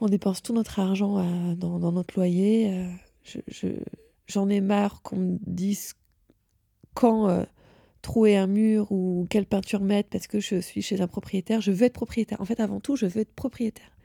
on 0.00 0.06
dépense 0.06 0.40
tout 0.42 0.52
notre 0.54 0.78
argent 0.78 1.18
euh, 1.18 1.54
dans, 1.54 1.80
dans, 1.80 1.92
notre 1.92 2.14
loyer. 2.14 2.72
Euh, 2.72 2.90
je, 3.24 3.40
je, 3.48 3.68
j'en 4.26 4.48
ai 4.48 4.60
marre 4.60 5.02
qu'on 5.02 5.16
me 5.16 5.38
dise 5.40 5.94
quand 6.94 7.28
euh, 7.28 7.44
trouer 8.02 8.36
un 8.36 8.48
mur 8.48 8.90
ou 8.90 9.26
quelle 9.30 9.46
peinture 9.46 9.80
mettre 9.80 10.10
parce 10.10 10.26
que 10.26 10.40
je 10.40 10.60
suis 10.60 10.82
chez 10.82 11.00
un 11.00 11.06
propriétaire. 11.06 11.60
Je 11.60 11.70
veux 11.70 11.84
être 11.84 11.94
propriétaire. 11.94 12.40
En 12.40 12.44
fait, 12.44 12.60
avant 12.60 12.80
tout, 12.80 12.96
je 12.96 13.06
veux 13.06 13.20
être 13.20 13.34
propriétaire. 13.34 13.96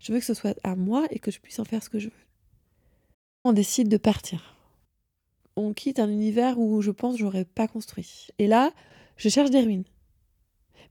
Je 0.00 0.12
veux 0.12 0.18
que 0.18 0.24
ce 0.24 0.34
soit 0.34 0.58
à 0.64 0.74
moi 0.74 1.06
et 1.10 1.18
que 1.18 1.30
je 1.30 1.38
puisse 1.38 1.58
en 1.58 1.64
faire 1.64 1.82
ce 1.82 1.90
que 1.90 1.98
je 1.98 2.08
veux. 2.08 2.24
On 3.44 3.52
décide 3.52 3.88
de 3.88 3.96
partir. 3.96 4.56
On 5.56 5.72
quitte 5.72 5.98
un 5.98 6.08
univers 6.08 6.58
où 6.58 6.80
je 6.82 6.90
pense 6.90 7.18
j'aurais 7.18 7.44
pas 7.44 7.68
construit. 7.68 8.28
Et 8.38 8.46
là, 8.46 8.72
je 9.16 9.28
cherche 9.28 9.50
des 9.50 9.60
ruines. 9.60 9.84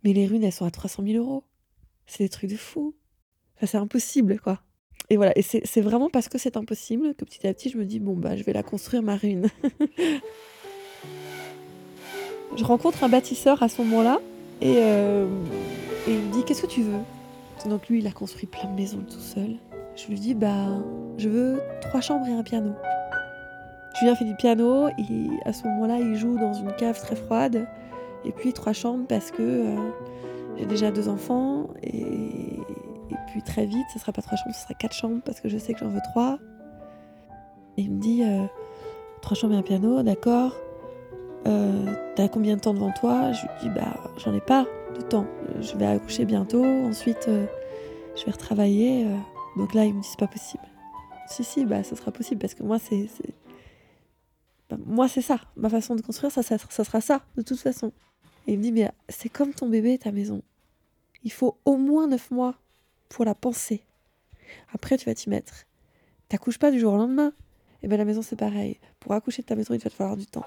Mais 0.03 0.13
les 0.13 0.27
ruines, 0.27 0.43
elles 0.43 0.51
sont 0.51 0.65
à 0.65 0.71
300 0.71 1.03
000 1.05 1.17
euros. 1.17 1.43
C'est 2.05 2.23
des 2.23 2.29
trucs 2.29 2.49
de 2.49 2.57
fou. 2.57 2.95
Enfin, 3.55 3.65
c'est 3.65 3.77
impossible, 3.77 4.39
quoi. 4.39 4.61
Et 5.09 5.15
voilà, 5.15 5.37
et 5.37 5.41
c'est 5.41 5.81
vraiment 5.81 6.09
parce 6.09 6.27
que 6.27 6.37
c'est 6.37 6.57
impossible 6.57 7.15
que 7.15 7.23
petit 7.23 7.47
à 7.47 7.53
petit, 7.53 7.69
je 7.69 7.77
me 7.77 7.85
dis, 7.85 7.99
bon, 7.99 8.15
bah, 8.15 8.35
je 8.35 8.43
vais 8.43 8.51
la 8.51 8.63
construire, 8.63 9.01
ma 9.01 9.15
ruine. 9.15 9.47
je 12.57 12.63
rencontre 12.63 13.03
un 13.03 13.09
bâtisseur 13.09 13.63
à 13.63 13.69
ce 13.69 13.81
moment-là, 13.83 14.19
et, 14.61 14.75
euh, 14.77 15.27
il 16.07 16.15
me 16.15 16.33
dit, 16.33 16.43
qu'est-ce 16.43 16.63
que 16.63 16.67
tu 16.67 16.81
veux? 16.81 16.99
Donc 17.69 17.87
lui, 17.87 17.99
il 17.99 18.07
a 18.07 18.11
construit 18.11 18.47
plein 18.47 18.69
de 18.69 18.75
maisons 18.75 19.03
tout 19.09 19.19
seul. 19.19 19.55
Je 19.95 20.07
lui 20.07 20.19
dis, 20.19 20.33
bah, 20.33 20.67
je 21.17 21.29
veux 21.29 21.61
trois 21.81 22.01
chambres 22.01 22.27
et 22.27 22.33
un 22.33 22.43
piano. 22.43 22.71
Julien 23.99 24.15
fait 24.15 24.25
du 24.25 24.35
piano, 24.35 24.89
et 24.89 25.29
à 25.45 25.53
ce 25.53 25.63
moment-là, 25.67 25.99
il 25.99 26.15
joue 26.15 26.37
dans 26.37 26.53
une 26.53 26.71
cave 26.73 26.99
très 26.99 27.15
froide, 27.15 27.67
et 28.25 28.31
puis 28.31 28.53
trois 28.53 28.73
chambres 28.73 29.05
parce 29.07 29.31
que 29.31 29.41
euh, 29.41 29.75
j'ai 30.57 30.65
déjà 30.65 30.91
deux 30.91 31.09
enfants, 31.09 31.67
et, 31.83 32.01
et 32.01 33.15
puis 33.27 33.41
très 33.41 33.65
vite, 33.65 33.85
ce 33.93 33.99
sera 33.99 34.11
pas 34.11 34.21
trois 34.21 34.37
chambres, 34.37 34.55
ce 34.55 34.63
sera 34.63 34.73
quatre 34.73 34.95
chambres 34.95 35.21
parce 35.23 35.39
que 35.39 35.49
je 35.49 35.57
sais 35.57 35.73
que 35.73 35.79
j'en 35.79 35.89
veux 35.89 36.01
trois. 36.13 36.39
Et 37.77 37.83
il 37.83 37.91
me 37.91 37.99
dit 37.99 38.23
euh, 38.23 38.45
trois 39.21 39.35
chambres 39.35 39.53
et 39.53 39.57
un 39.57 39.61
piano, 39.61 40.01
d'accord. 40.01 40.55
Euh, 41.45 41.93
T'as 42.15 42.27
combien 42.27 42.55
de 42.55 42.61
temps 42.61 42.73
devant 42.73 42.91
toi? 42.91 43.31
Je 43.31 43.41
lui 43.43 43.49
dis 43.61 43.69
bah 43.69 43.95
j'en 44.17 44.33
ai 44.33 44.41
pas 44.41 44.65
de 44.95 45.01
temps. 45.01 45.27
Je 45.61 45.77
vais 45.77 45.85
accoucher 45.85 46.25
bientôt. 46.25 46.63
Ensuite, 46.65 47.25
euh, 47.27 47.45
je 48.15 48.25
vais 48.25 48.31
retravailler. 48.31 49.05
euh. 49.05 49.15
Donc 49.55 49.73
là, 49.73 49.85
il 49.85 49.93
me 49.93 50.01
dit 50.01 50.07
c'est 50.07 50.19
pas 50.19 50.27
possible. 50.27 50.63
Si 51.27 51.43
si, 51.43 51.65
bah 51.65 51.83
ça 51.83 51.95
sera 51.95 52.11
possible 52.11 52.39
parce 52.39 52.53
que 52.53 52.63
moi 52.63 52.79
c'est, 52.79 53.07
bah, 54.69 54.77
moi 54.85 55.07
c'est 55.07 55.21
ça. 55.21 55.39
Ma 55.55 55.69
façon 55.69 55.95
de 55.95 56.01
construire, 56.01 56.31
ça, 56.31 56.41
ça, 56.41 56.57
ça 56.57 56.83
sera 56.83 57.01
ça 57.01 57.21
de 57.35 57.41
toute 57.43 57.59
façon. 57.59 57.91
Et 58.47 58.53
il 58.53 58.57
me 58.59 58.63
dit 58.63 58.71
mais 58.71 58.91
c'est 59.09 59.29
comme 59.29 59.53
ton 59.53 59.67
bébé, 59.69 59.97
ta 59.97 60.11
maison. 60.11 60.41
Il 61.23 61.31
faut 61.31 61.57
au 61.65 61.77
moins 61.77 62.07
neuf 62.07 62.31
mois 62.31 62.55
pour 63.09 63.25
la 63.25 63.35
penser. 63.35 63.83
Après, 64.73 64.97
tu 64.97 65.05
vas 65.05 65.13
t'y 65.13 65.29
mettre. 65.29 65.65
T'accouches 66.29 66.59
pas 66.59 66.71
du 66.71 66.79
jour 66.79 66.93
au 66.93 66.97
lendemain. 66.97 67.33
Et 67.83 67.87
bien 67.87 67.97
la 67.97 68.05
maison, 68.05 68.21
c'est 68.21 68.35
pareil. 68.35 68.79
Pour 68.99 69.11
accoucher 69.13 69.41
de 69.43 69.47
ta 69.47 69.55
maison, 69.55 69.73
il 69.73 69.79
va 69.79 69.89
te 69.89 69.95
falloir 69.95 70.17
du 70.17 70.25
temps. 70.25 70.45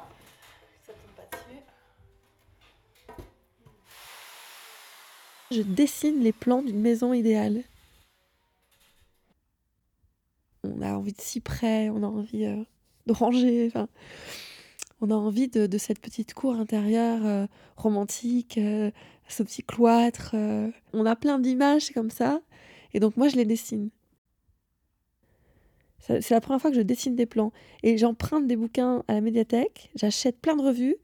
Je 5.51 5.63
dessine 5.63 6.21
les 6.21 6.33
plans 6.33 6.63
d'une 6.63 6.81
maison 6.81 7.13
idéale. 7.13 7.63
On 10.63 10.83
a 10.83 10.95
envie 10.95 11.13
de 11.13 11.21
cyprès, 11.21 11.89
on 11.91 12.03
a 12.03 12.07
envie 12.07 12.45
euh, 12.45 12.63
de 13.07 13.13
ranger. 13.13 13.67
Enfin, 13.67 13.89
on 15.01 15.11
a 15.11 15.15
envie 15.15 15.49
de, 15.49 15.79
cette 15.79 15.99
petite 16.01 16.35
cour 16.35 16.55
intérieure 16.55 17.25
euh, 17.25 17.47
romantique, 17.77 18.59
euh, 18.59 18.91
ce 19.29 19.43
petit 19.43 19.63
cloître. 19.63 20.33
euh. 20.35 20.71
On 20.93 21.07
a 21.07 21.17
plein 21.17 21.39
d'images 21.39 21.91
comme 21.93 22.11
ça. 22.11 22.41
Et 22.93 23.01
donc 23.01 23.17
moi, 23.17 23.29
je 23.29 23.37
les 23.37 23.45
dessine. 23.45 23.91
C'est 26.01 26.31
la 26.31 26.41
première 26.41 26.61
fois 26.61 26.71
que 26.71 26.77
je 26.77 26.83
dessine 26.83 27.15
des 27.15 27.27
plans. 27.27 27.53
Et 27.83 27.97
j'emprunte 27.97 28.47
des 28.47 28.57
bouquins 28.57 29.05
à 29.09 29.15
la 29.15 29.21
médiathèque. 29.21 29.91
J'achète 29.95 30.39
plein 30.41 30.57
de 30.57 30.63
revues 30.63 30.97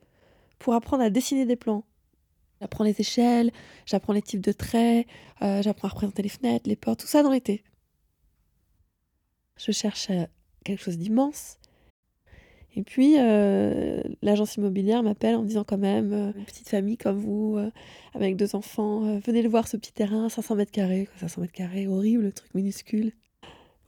pour 0.59 0.75
apprendre 0.75 1.03
à 1.03 1.11
dessiner 1.11 1.47
des 1.47 1.57
plans. 1.57 1.85
J'apprends 2.61 2.85
les 2.85 2.99
échelles, 3.01 3.53
j'apprends 3.85 4.13
les 4.13 4.23
types 4.23 4.41
de 4.41 4.53
traits, 4.53 5.07
euh, 5.43 5.63
j'apprends 5.63 5.89
à 5.89 5.91
représenter 5.91 6.23
les 6.23 6.29
fenêtres, 6.29 6.69
les 6.69 6.77
portes, 6.77 7.01
tout 7.01 7.07
ça 7.07 7.23
dans 7.23 7.31
l'été. 7.31 7.63
Je 9.59 9.73
cherche 9.73 10.09
euh, 10.11 10.25
quelque 10.65 10.83
chose 10.83 10.99
d'immense. 10.99 11.59
Et 12.75 12.83
puis, 12.83 13.17
euh, 13.19 14.03
l'agence 14.21 14.57
immobilière 14.57 15.03
m'appelle 15.03 15.35
en 15.37 15.43
me 15.43 15.49
disant 15.49 15.65
quand 15.65 15.79
même, 15.79 16.35
petite 16.47 16.69
famille 16.69 16.99
comme 16.99 17.19
vous, 17.19 17.59
avec 18.13 18.37
deux 18.37 18.55
enfants, 18.55 19.19
venez 19.21 19.41
le 19.41 19.49
voir 19.49 19.67
ce 19.67 19.79
petit 19.79 19.95
terrain, 19.95 20.29
500 20.29 20.57
mètres 20.57 20.73
carrés. 20.73 21.07
quoi, 21.07 21.21
500 21.21 21.41
mètres 21.41 21.55
carrés, 21.55 21.87
horrible, 21.87 22.33
truc 22.35 22.55
minuscule. 22.55 23.13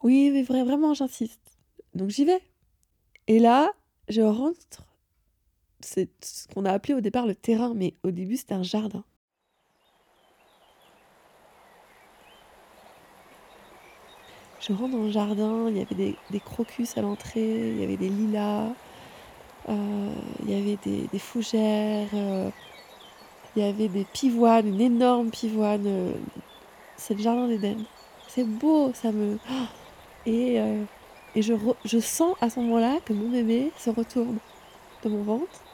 Oui, 0.02 0.30
mais 0.32 0.42
vra- 0.42 0.64
vraiment, 0.64 0.94
j'insiste. 0.94 1.58
Donc 1.94 2.08
j'y 2.08 2.24
vais. 2.24 2.40
Et 3.26 3.38
là, 3.40 3.70
je 4.08 4.22
rentre. 4.22 4.87
C'est 5.80 6.08
ce 6.24 6.48
qu'on 6.48 6.64
a 6.64 6.72
appelé 6.72 6.94
au 6.94 7.00
départ 7.00 7.26
le 7.26 7.34
terrain, 7.34 7.72
mais 7.74 7.94
au 8.02 8.10
début, 8.10 8.36
c'était 8.36 8.54
un 8.54 8.62
jardin. 8.62 9.04
Je 14.60 14.72
rentre 14.72 14.92
dans 14.96 15.04
le 15.04 15.10
jardin, 15.10 15.68
il 15.70 15.76
y 15.78 15.80
avait 15.80 15.94
des, 15.94 16.16
des 16.30 16.40
crocus 16.40 16.96
à 16.98 17.02
l'entrée, 17.02 17.70
il 17.70 17.78
y 17.80 17.84
avait 17.84 17.96
des 17.96 18.08
lilas, 18.08 18.72
euh, 19.68 20.14
il 20.44 20.50
y 20.50 20.54
avait 20.54 20.76
des, 20.76 21.08
des 21.08 21.18
fougères, 21.18 22.08
euh, 22.14 22.50
il 23.56 23.62
y 23.62 23.66
avait 23.66 23.88
des 23.88 24.04
pivoines, 24.04 24.66
une 24.68 24.80
énorme 24.80 25.30
pivoine. 25.30 25.86
euh, 25.86 26.12
c'est 26.96 27.14
le 27.14 27.22
jardin 27.22 27.48
d'Éden. 27.48 27.86
C'est 28.26 28.44
beau, 28.44 28.92
ça 28.94 29.12
me. 29.12 29.38
Oh 29.50 29.66
et, 30.26 30.56
et 31.34 31.42
je, 31.42 31.54
je 31.84 31.98
sens 31.98 32.36
à 32.40 32.50
ce 32.50 32.60
moment-là 32.60 33.00
que 33.04 33.12
mon 33.14 33.30
bébé 33.30 33.72
se 33.76 33.90
retourne 33.90 34.40
dans 35.02 35.10
mon 35.10 35.22
ventre 35.22 35.67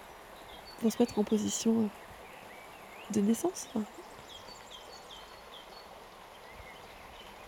se 0.91 0.99
mettre 0.99 1.19
en 1.19 1.25
position 1.25 1.83
euh, 1.83 3.15
de 3.15 3.21
naissance. 3.21 3.69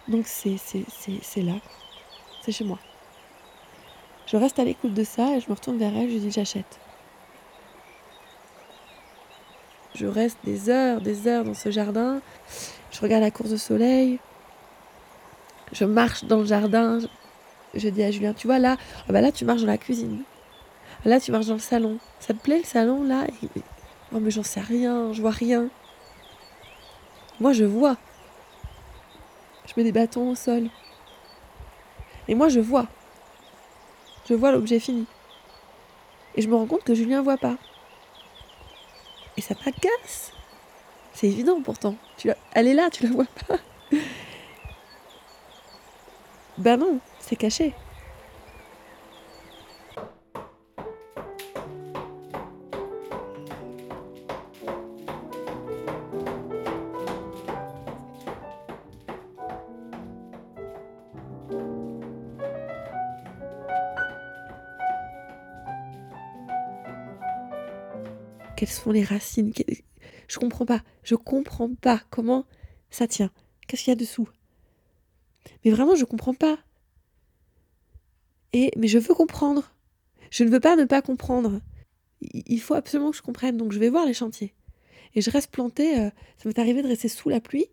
Donc 0.09 0.27
c'est 0.27 0.57
là, 1.43 1.55
c'est 2.43 2.53
chez 2.53 2.65
moi. 2.65 2.79
Je 4.27 4.37
reste 4.37 4.59
à 4.59 4.65
l'écoute 4.65 4.95
de 4.95 5.05
ça 5.05 5.37
et 5.37 5.41
je 5.41 5.49
me 5.49 5.55
retourne 5.55 5.79
vers 5.79 5.97
elle, 5.97 6.11
je 6.11 6.19
dis 6.19 6.31
j'achète. 6.31 6.79
Je 9.95 10.07
reste 10.07 10.39
des 10.45 10.69
heures, 10.69 11.01
des 11.01 11.27
heures 11.27 11.45
dans 11.45 11.55
ce 11.55 11.71
jardin. 11.71 12.21
Je 12.91 13.01
regarde 13.01 13.23
la 13.23 13.31
course 13.31 13.51
de 13.51 13.57
soleil. 13.57 14.19
Je 15.73 15.85
marche 15.85 16.25
dans 16.25 16.39
le 16.39 16.45
jardin. 16.45 16.99
Je, 17.01 17.07
je 17.75 17.89
dis 17.89 18.03
à 18.03 18.11
Julien, 18.11 18.33
tu 18.33 18.47
vois 18.47 18.59
là, 18.59 18.77
ah 19.09 19.13
bah 19.13 19.21
là 19.21 19.33
tu 19.33 19.45
marches 19.45 19.63
dans 19.63 19.67
la 19.67 19.79
cuisine. 19.79 20.23
Là 21.07 21.21
tu 21.21 21.31
marches 21.31 21.47
dans 21.47 21.55
le 21.55 21.61
salon. 21.61 21.99
Ça 22.19 22.35
te 22.35 22.39
plaît 22.41 22.59
le 22.59 22.65
salon 22.65 23.05
là? 23.05 23.27
Oh 24.13 24.19
mais 24.21 24.33
j'en 24.33 24.43
sais 24.43 24.61
rien, 24.61 25.13
je 25.13 25.21
vois 25.23 25.31
rien. 25.31 25.69
Moi 27.39 27.53
je 27.53 27.65
vois. 27.65 27.97
Je 29.67 29.73
mets 29.77 29.85
des 29.85 29.93
bâtons 29.93 30.31
au 30.31 30.35
sol. 30.35 30.69
Et 32.27 32.35
moi 32.35 32.49
je 32.49 32.59
vois. 32.59 32.89
Je 34.29 34.35
vois 34.35 34.51
l'objet 34.51 34.81
fini. 34.81 35.07
Et 36.35 36.43
je 36.43 36.49
me 36.49 36.57
rends 36.57 36.67
compte 36.67 36.83
que 36.83 36.95
Julien 36.95 37.23
voit 37.23 37.39
pas. 37.39 37.57
Et 39.37 39.43
ça 39.43 39.55
m'agace. 39.65 40.33
C'est 41.13 41.29
évident 41.29 41.63
pourtant. 41.63 41.95
Tu 42.17 42.27
la- 42.27 42.37
Elle 42.53 42.67
est 42.67 42.75
là, 42.75 42.91
tu 42.91 43.05
la 43.05 43.11
vois 43.11 43.27
pas. 43.47 43.59
Bah 46.59 46.79
non, 46.79 47.01
c'est 47.21 47.37
caché. 47.37 47.75
Quelles 68.57 68.69
sont 68.69 68.91
les 68.91 69.05
racines 69.05 69.53
Je 70.29 70.39
comprends 70.39 70.67
pas. 70.67 70.83
Je 71.03 71.15
comprends 71.15 71.75
pas 71.75 72.03
comment 72.11 72.47
ça 72.91 73.07
tient. 73.07 73.31
Qu'est-ce 73.67 73.85
qu'il 73.85 73.91
y 73.91 73.93
a 73.93 73.97
dessous 73.97 74.29
Mais 75.65 75.71
vraiment, 75.71 75.95
je 75.95 76.05
comprends 76.05 76.35
pas. 76.35 76.59
Et 78.53 78.71
mais 78.77 78.89
je 78.89 78.99
veux 78.99 79.15
comprendre. 79.15 79.71
Je 80.31 80.45
ne 80.45 80.51
veux 80.51 80.61
pas 80.61 80.77
ne 80.77 80.85
pas 80.85 81.03
comprendre. 81.03 81.61
Il 82.21 82.43
il 82.47 82.61
faut 82.61 82.75
absolument 82.75 83.11
que 83.11 83.17
je 83.17 83.23
comprenne. 83.23 83.57
Donc 83.57 83.73
je 83.73 83.79
vais 83.79 83.91
voir 83.91 84.07
les 84.07 84.15
chantiers. 84.15 84.55
Et 85.15 85.21
je 85.21 85.31
reste 85.31 85.51
plantée. 85.51 85.99
euh, 85.99 86.11
ça 86.39 86.49
m'est 86.49 86.59
arrivé 86.59 86.83
de 86.83 86.89
rester 86.89 87.09
sous 87.09 87.29
la 87.29 87.41
pluie 87.41 87.67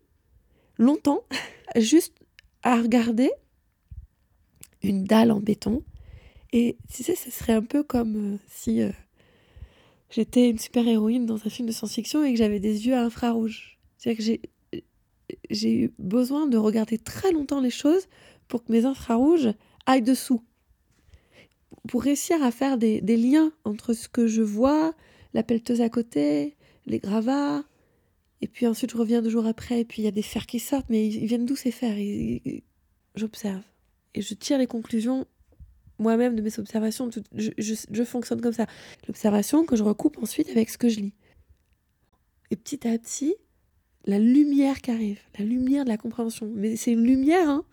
longtemps, 0.78 1.24
juste 1.76 2.14
à 2.62 2.76
regarder 2.76 3.30
une 4.82 5.04
dalle 5.04 5.30
en 5.30 5.40
béton. 5.40 5.82
Et 6.52 6.76
tu 6.92 7.02
sais, 7.02 7.16
ce 7.16 7.30
serait 7.30 7.52
un 7.52 7.62
peu 7.62 7.82
comme 7.82 8.34
euh, 8.34 8.38
si 8.48 8.82
euh, 8.82 8.92
j'étais 10.14 10.48
une 10.48 10.58
super-héroïne 10.58 11.26
dans 11.26 11.44
un 11.44 11.50
film 11.50 11.66
de 11.66 11.72
science-fiction 11.72 12.24
et 12.24 12.32
que 12.32 12.38
j'avais 12.38 12.60
des 12.60 12.86
yeux 12.86 12.94
à 12.94 13.02
infrarouge. 13.02 13.78
C'est-à-dire 13.98 14.24
que 14.24 14.80
j'ai, 15.50 15.72
eu 15.72 15.92
besoin 15.98 16.46
de 16.46 16.56
regarder 16.56 16.98
très 16.98 17.32
longtemps 17.32 17.60
les 17.60 17.70
choses 17.70 18.06
pour 18.46 18.64
que 18.64 18.70
mes 18.70 18.84
infrarouges 18.84 19.52
aillent 19.86 20.02
dessous. 20.02 20.42
Pour 21.88 22.02
réussir 22.02 22.42
à 22.42 22.50
faire 22.50 22.78
des, 22.78 23.00
des 23.00 23.16
liens 23.16 23.52
entre 23.64 23.92
ce 23.92 24.08
que 24.08 24.26
je 24.26 24.42
vois, 24.42 24.94
la 25.32 25.42
pelleteuse 25.42 25.80
à 25.80 25.88
côté, 25.88 26.56
les 26.86 27.00
gravats, 27.00 27.64
et 28.40 28.46
puis 28.46 28.66
ensuite 28.66 28.92
je 28.92 28.96
reviens 28.96 29.20
deux 29.20 29.30
jours 29.30 29.46
après, 29.46 29.80
et 29.80 29.84
puis 29.84 30.02
il 30.02 30.04
y 30.04 30.08
a 30.08 30.12
des 30.12 30.22
fers 30.22 30.46
qui 30.46 30.60
sortent, 30.60 30.88
mais 30.90 31.06
ils, 31.06 31.22
ils 31.22 31.26
viennent 31.26 31.46
d'où 31.46 31.56
ces 31.56 31.72
fers? 31.72 31.96
J'observe. 33.16 33.62
Et 34.14 34.22
je 34.22 34.34
tire 34.34 34.58
les 34.58 34.66
conclusions 34.66 35.26
moi-même 35.98 36.34
de 36.36 36.42
mes 36.42 36.58
observations. 36.58 37.10
Je- 37.36 37.50
je 37.90 38.04
fonctionne 38.04 38.40
comme 38.40 38.52
ça. 38.52 38.66
L'observation 39.06 39.64
que 39.64 39.76
je 39.76 39.82
recoupe 39.82 40.18
ensuite 40.22 40.48
avec 40.50 40.70
ce 40.70 40.78
que 40.78 40.88
je 40.88 41.00
lis. 41.00 41.14
Et 42.50 42.56
petit 42.56 42.86
à 42.86 42.98
petit, 42.98 43.34
la 44.04 44.18
lumière 44.18 44.80
qui 44.80 44.90
arrive, 44.90 45.20
la 45.38 45.44
lumière 45.44 45.84
de 45.84 45.88
la 45.90 45.96
compréhension. 45.96 46.50
Mais 46.54 46.76
c'est 46.76 46.92
une 46.92 47.04
lumière, 47.04 47.48
hein 47.48 47.64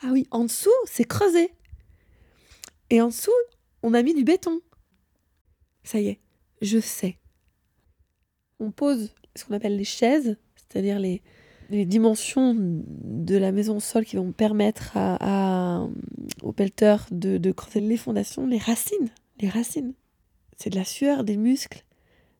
Ah 0.00 0.10
oui, 0.12 0.26
en 0.30 0.44
dessous, 0.44 0.70
c'est 0.86 1.04
creusé. 1.04 1.50
Et 2.90 3.00
en 3.02 3.08
dessous, 3.08 3.30
on 3.82 3.94
a 3.94 4.02
mis 4.02 4.14
du 4.14 4.24
béton. 4.24 4.60
Ça 5.84 6.00
y 6.00 6.08
est, 6.08 6.20
je 6.62 6.78
sais. 6.78 7.18
On 8.60 8.70
pose 8.70 9.12
ce 9.36 9.44
qu'on 9.44 9.54
appelle 9.54 9.76
les 9.76 9.84
chaises, 9.84 10.36
c'est-à-dire 10.56 10.98
les, 10.98 11.22
les 11.68 11.84
dimensions 11.84 12.54
de 12.58 13.36
la 13.36 13.52
maison 13.52 13.76
au 13.76 13.80
sol 13.80 14.04
qui 14.04 14.16
vont 14.16 14.32
permettre 14.32 14.92
à, 14.96 15.86
au 16.42 16.52
pelleteur 16.52 17.06
de, 17.10 17.38
de 17.38 17.52
creuser 17.52 17.80
les 17.80 17.96
fondations, 17.96 18.46
les 18.46 18.58
racines. 18.58 19.10
Les 19.40 19.48
racines. 19.48 19.94
C'est 20.56 20.70
de 20.70 20.76
la 20.76 20.84
sueur, 20.84 21.24
des 21.24 21.36
muscles, 21.36 21.84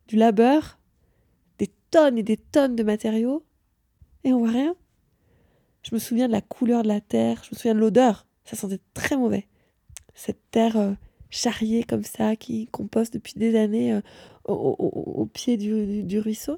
du 0.08 0.16
labeur, 0.16 0.78
des 1.58 1.70
tonnes 1.90 2.18
et 2.18 2.22
des 2.22 2.36
tonnes 2.38 2.74
de 2.74 2.82
matériaux. 2.82 3.44
Et 4.24 4.32
on 4.32 4.38
voit 4.38 4.50
rien. 4.50 4.74
Je 5.82 5.94
me 5.94 6.00
souviens 6.00 6.26
de 6.26 6.32
la 6.32 6.40
couleur 6.40 6.82
de 6.82 6.88
la 6.88 7.00
terre, 7.00 7.42
je 7.44 7.50
me 7.52 7.56
souviens 7.56 7.74
de 7.74 7.80
l'odeur. 7.80 8.26
Ça 8.44 8.56
sentait 8.56 8.80
très 8.94 9.16
mauvais. 9.16 9.46
Cette 10.14 10.50
terre 10.50 10.76
euh, 10.76 10.92
charriée 11.30 11.84
comme 11.84 12.02
ça, 12.02 12.34
qui 12.34 12.66
compose 12.66 13.10
depuis 13.10 13.34
des 13.36 13.56
années 13.56 13.92
euh, 13.92 14.00
au, 14.44 14.54
au- 14.54 15.20
au- 15.20 15.26
pied 15.26 15.56
du- 15.56 16.02
du 16.02 16.18
ruisseau. 16.18 16.56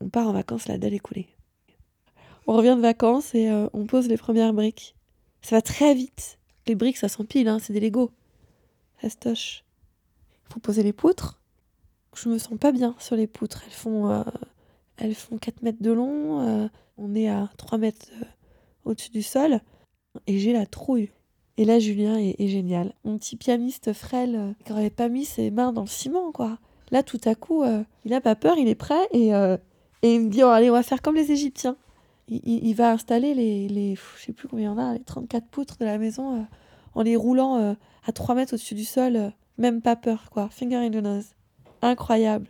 On 0.00 0.08
part 0.08 0.28
en 0.28 0.32
vacances, 0.32 0.68
la 0.68 0.78
dalle 0.78 0.94
est 0.94 0.98
coulée. 0.98 1.28
On 2.46 2.54
revient 2.54 2.74
de 2.76 2.82
vacances 2.82 3.34
et 3.34 3.50
euh, 3.50 3.68
on 3.72 3.86
pose 3.86 4.08
les 4.08 4.16
premières 4.16 4.52
briques. 4.52 4.94
Ça 5.42 5.56
va 5.56 5.62
très 5.62 5.94
vite. 5.94 6.38
Les 6.66 6.74
briques, 6.74 6.96
ça 6.96 7.08
s'empile, 7.08 7.48
hein, 7.48 7.58
c'est 7.60 7.72
des 7.72 7.80
Legos. 7.80 8.10
Ça 9.00 9.10
se 9.10 9.16
toche. 9.16 9.64
Il 10.48 10.54
faut 10.54 10.60
poser 10.60 10.82
les 10.82 10.92
poutres. 10.92 11.40
Je 12.14 12.28
me 12.28 12.38
sens 12.38 12.58
pas 12.58 12.72
bien 12.72 12.94
sur 12.98 13.16
les 13.16 13.26
poutres. 13.26 13.62
Elles 13.66 13.72
font, 13.72 14.10
euh, 14.10 14.22
elles 14.96 15.14
font 15.14 15.38
4 15.38 15.62
mètres 15.62 15.82
de 15.82 15.92
long. 15.92 16.40
euh, 16.40 16.68
on 16.98 17.14
est 17.14 17.28
à 17.28 17.50
3 17.56 17.78
mètres 17.78 18.06
au-dessus 18.84 19.10
du 19.10 19.22
sol. 19.22 19.60
Et 20.26 20.38
j'ai 20.38 20.52
la 20.52 20.66
trouille. 20.66 21.10
Et 21.58 21.64
là, 21.64 21.78
Julien 21.78 22.16
est, 22.16 22.48
génial. 22.48 22.94
Mon 23.04 23.18
petit 23.18 23.36
pianiste 23.36 23.92
frêle, 23.92 24.54
qui 24.64 24.72
n'aurait 24.72 24.90
pas 24.90 25.08
mis 25.08 25.24
ses 25.24 25.50
mains 25.50 25.72
dans 25.72 25.82
le 25.82 25.88
ciment, 25.88 26.30
quoi. 26.32 26.58
Là, 26.90 27.02
tout 27.02 27.20
à 27.24 27.34
coup, 27.34 27.64
il 28.04 28.14
a 28.14 28.20
pas 28.20 28.34
peur, 28.34 28.58
il 28.58 28.68
est 28.68 28.74
prêt. 28.74 29.08
Et, 29.12 29.32
et 30.06 30.14
il 30.14 30.20
me 30.22 30.30
dit, 30.30 30.42
oh, 30.44 30.48
allez, 30.48 30.70
on 30.70 30.74
va 30.74 30.82
faire 30.82 31.02
comme 31.02 31.14
les 31.16 31.30
Égyptiens. 31.32 31.76
Il, 32.28 32.40
il- 32.44 32.66
il 32.68 32.74
va 32.74 32.90
installer 32.92 33.34
les, 33.34 33.68
les, 33.68 33.94
je 33.96 34.24
sais 34.24 34.32
plus 34.32 34.48
combien 34.48 34.72
il 34.72 34.74
y 34.76 34.78
en 34.78 34.78
a, 34.78 34.94
les 34.94 35.00
34 35.04 35.46
poutres 35.46 35.76
de 35.78 35.84
la 35.84 35.98
maison, 35.98 36.36
euh, 36.36 36.42
en 36.94 37.02
les 37.02 37.16
roulant 37.16 37.56
euh, 37.58 37.74
à 38.06 38.12
3 38.12 38.34
mètres 38.34 38.54
au-dessus 38.54 38.74
du 38.74 38.84
sol. 38.84 39.16
euh, 39.16 39.30
même 39.58 39.80
pas 39.80 39.96
peur, 39.96 40.28
quoi. 40.30 40.48
Finger 40.50 40.76
in 40.76 40.90
the 40.90 40.96
nose. 41.02 41.26
Incroyable. 41.82 42.46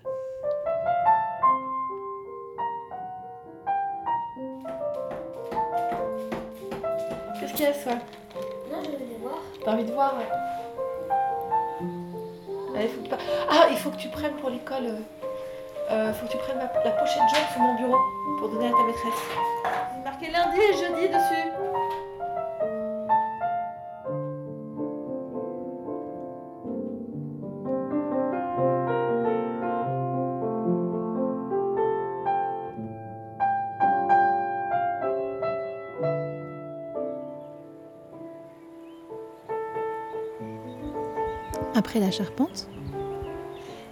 Qu'est-ce 7.38 7.52
qu'il 7.54 7.64
y 7.64 7.68
a, 7.68 7.74
ça? 7.74 7.90
Non, 8.70 8.82
je 8.84 8.90
vais 8.90 9.18
voir. 9.20 9.38
T'as 9.64 9.72
envie 9.74 9.84
de 9.84 9.92
voir 9.92 10.14
Allez, 12.76 12.88
faut 12.88 13.02
que 13.02 13.08
pas- 13.08 13.18
Ah, 13.48 13.68
il 13.70 13.76
faut 13.76 13.90
que 13.90 13.96
tu 13.96 14.08
prennes 14.08 14.34
pour 14.36 14.50
l'école. 14.50 14.98
Euh, 15.90 16.12
faut 16.12 16.26
que 16.26 16.32
tu 16.32 16.38
prennes 16.38 16.58
ma- 16.58 16.82
la 16.84 16.90
pochette 16.92 17.22
jaune 17.34 17.46
sur 17.52 17.60
mon 17.60 17.74
bureau 17.76 17.96
pour 18.38 18.48
donner 18.48 18.68
à 18.68 18.72
ta 18.72 18.82
maîtresse. 18.84 19.22
C'est 19.94 20.04
marqué 20.04 20.30
lundi 20.30 20.58
et 20.60 20.72
jeudi 20.72 21.08
dessus. 21.08 21.52
Après 41.74 42.00
la 42.00 42.10
charpente, 42.10 42.68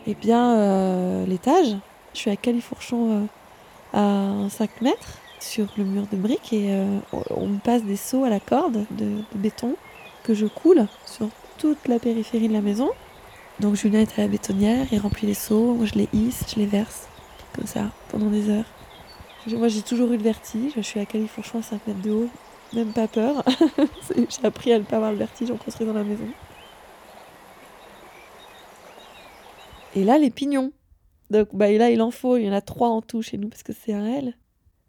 Eh 0.06 0.14
bien, 0.14 0.58
euh, 0.58 1.26
l'étage, 1.26 1.76
je 2.12 2.18
suis 2.18 2.30
à 2.30 2.36
Califourchon 2.36 3.26
euh, 3.94 4.44
à 4.46 4.48
5 4.50 4.82
mètres 4.82 5.18
sur 5.40 5.66
le 5.76 5.84
mur 5.84 6.06
de 6.10 6.16
briques 6.16 6.52
et 6.52 6.66
euh, 6.72 6.98
on- 7.30 7.46
me 7.46 7.58
passe 7.58 7.82
des 7.82 7.96
seaux 7.96 8.24
à 8.24 8.28
la 8.30 8.40
corde 8.40 8.84
de, 8.90 9.22
béton 9.34 9.76
que 10.22 10.34
je 10.34 10.46
coule 10.46 10.86
sur 11.06 11.28
toute 11.58 11.88
la 11.88 11.98
périphérie 11.98 12.48
de 12.48 12.52
la 12.52 12.60
maison. 12.60 12.90
Donc 13.60 13.76
Julien 13.76 14.00
est 14.00 14.18
à 14.18 14.22
la 14.22 14.28
bétonnière, 14.28 14.86
il 14.90 14.98
remplit 14.98 15.26
les 15.26 15.34
seaux, 15.34 15.74
moi 15.74 15.86
je 15.86 15.94
les 15.94 16.08
hisse, 16.12 16.44
je 16.52 16.56
les 16.60 16.66
verse, 16.66 17.08
comme 17.54 17.66
ça, 17.66 17.90
pendant 18.10 18.28
des 18.30 18.48
heures. 18.50 18.64
Moi 19.46 19.68
j'ai 19.68 19.82
toujours 19.82 20.10
eu 20.12 20.16
le 20.16 20.22
vertige, 20.22 20.72
je 20.76 20.80
suis 20.80 20.98
à 21.00 21.06
Califourchon 21.06 21.58
à 21.58 21.62
5 21.62 21.86
mètres 21.86 22.00
de 22.02 22.10
haut, 22.10 22.28
même 22.72 22.92
pas 22.92 23.06
peur. 23.06 23.44
J'ai 24.08 24.44
appris 24.46 24.72
à 24.72 24.78
ne 24.78 24.84
pas 24.84 24.96
avoir 24.96 25.12
le 25.12 25.18
vertige 25.18 25.50
en 25.50 25.56
construisant 25.56 25.92
la 25.92 26.02
maison. 26.02 26.26
Et 29.94 30.04
là, 30.04 30.18
les 30.18 30.30
pignons. 30.30 30.72
Donc 31.30 31.48
bah, 31.52 31.70
là, 31.72 31.90
il 31.90 32.02
en 32.02 32.10
faut. 32.10 32.36
Il 32.36 32.44
y 32.44 32.50
en 32.50 32.52
a 32.52 32.60
trois 32.60 32.88
en 32.88 33.02
tout 33.02 33.22
chez 33.22 33.38
nous 33.38 33.48
parce 33.48 33.62
que 33.62 33.72
c'est 33.72 33.92
un 33.92 34.04
L. 34.06 34.36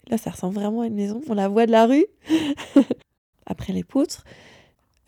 Là, 0.07 0.17
ça 0.17 0.31
ressemble 0.31 0.55
vraiment 0.55 0.81
à 0.81 0.87
une 0.87 0.95
maison. 0.95 1.21
On 1.27 1.33
la 1.33 1.47
voit 1.47 1.65
de 1.65 1.71
la 1.71 1.85
rue. 1.85 2.05
Après 3.45 3.73
les 3.73 3.83
poutres, 3.83 4.23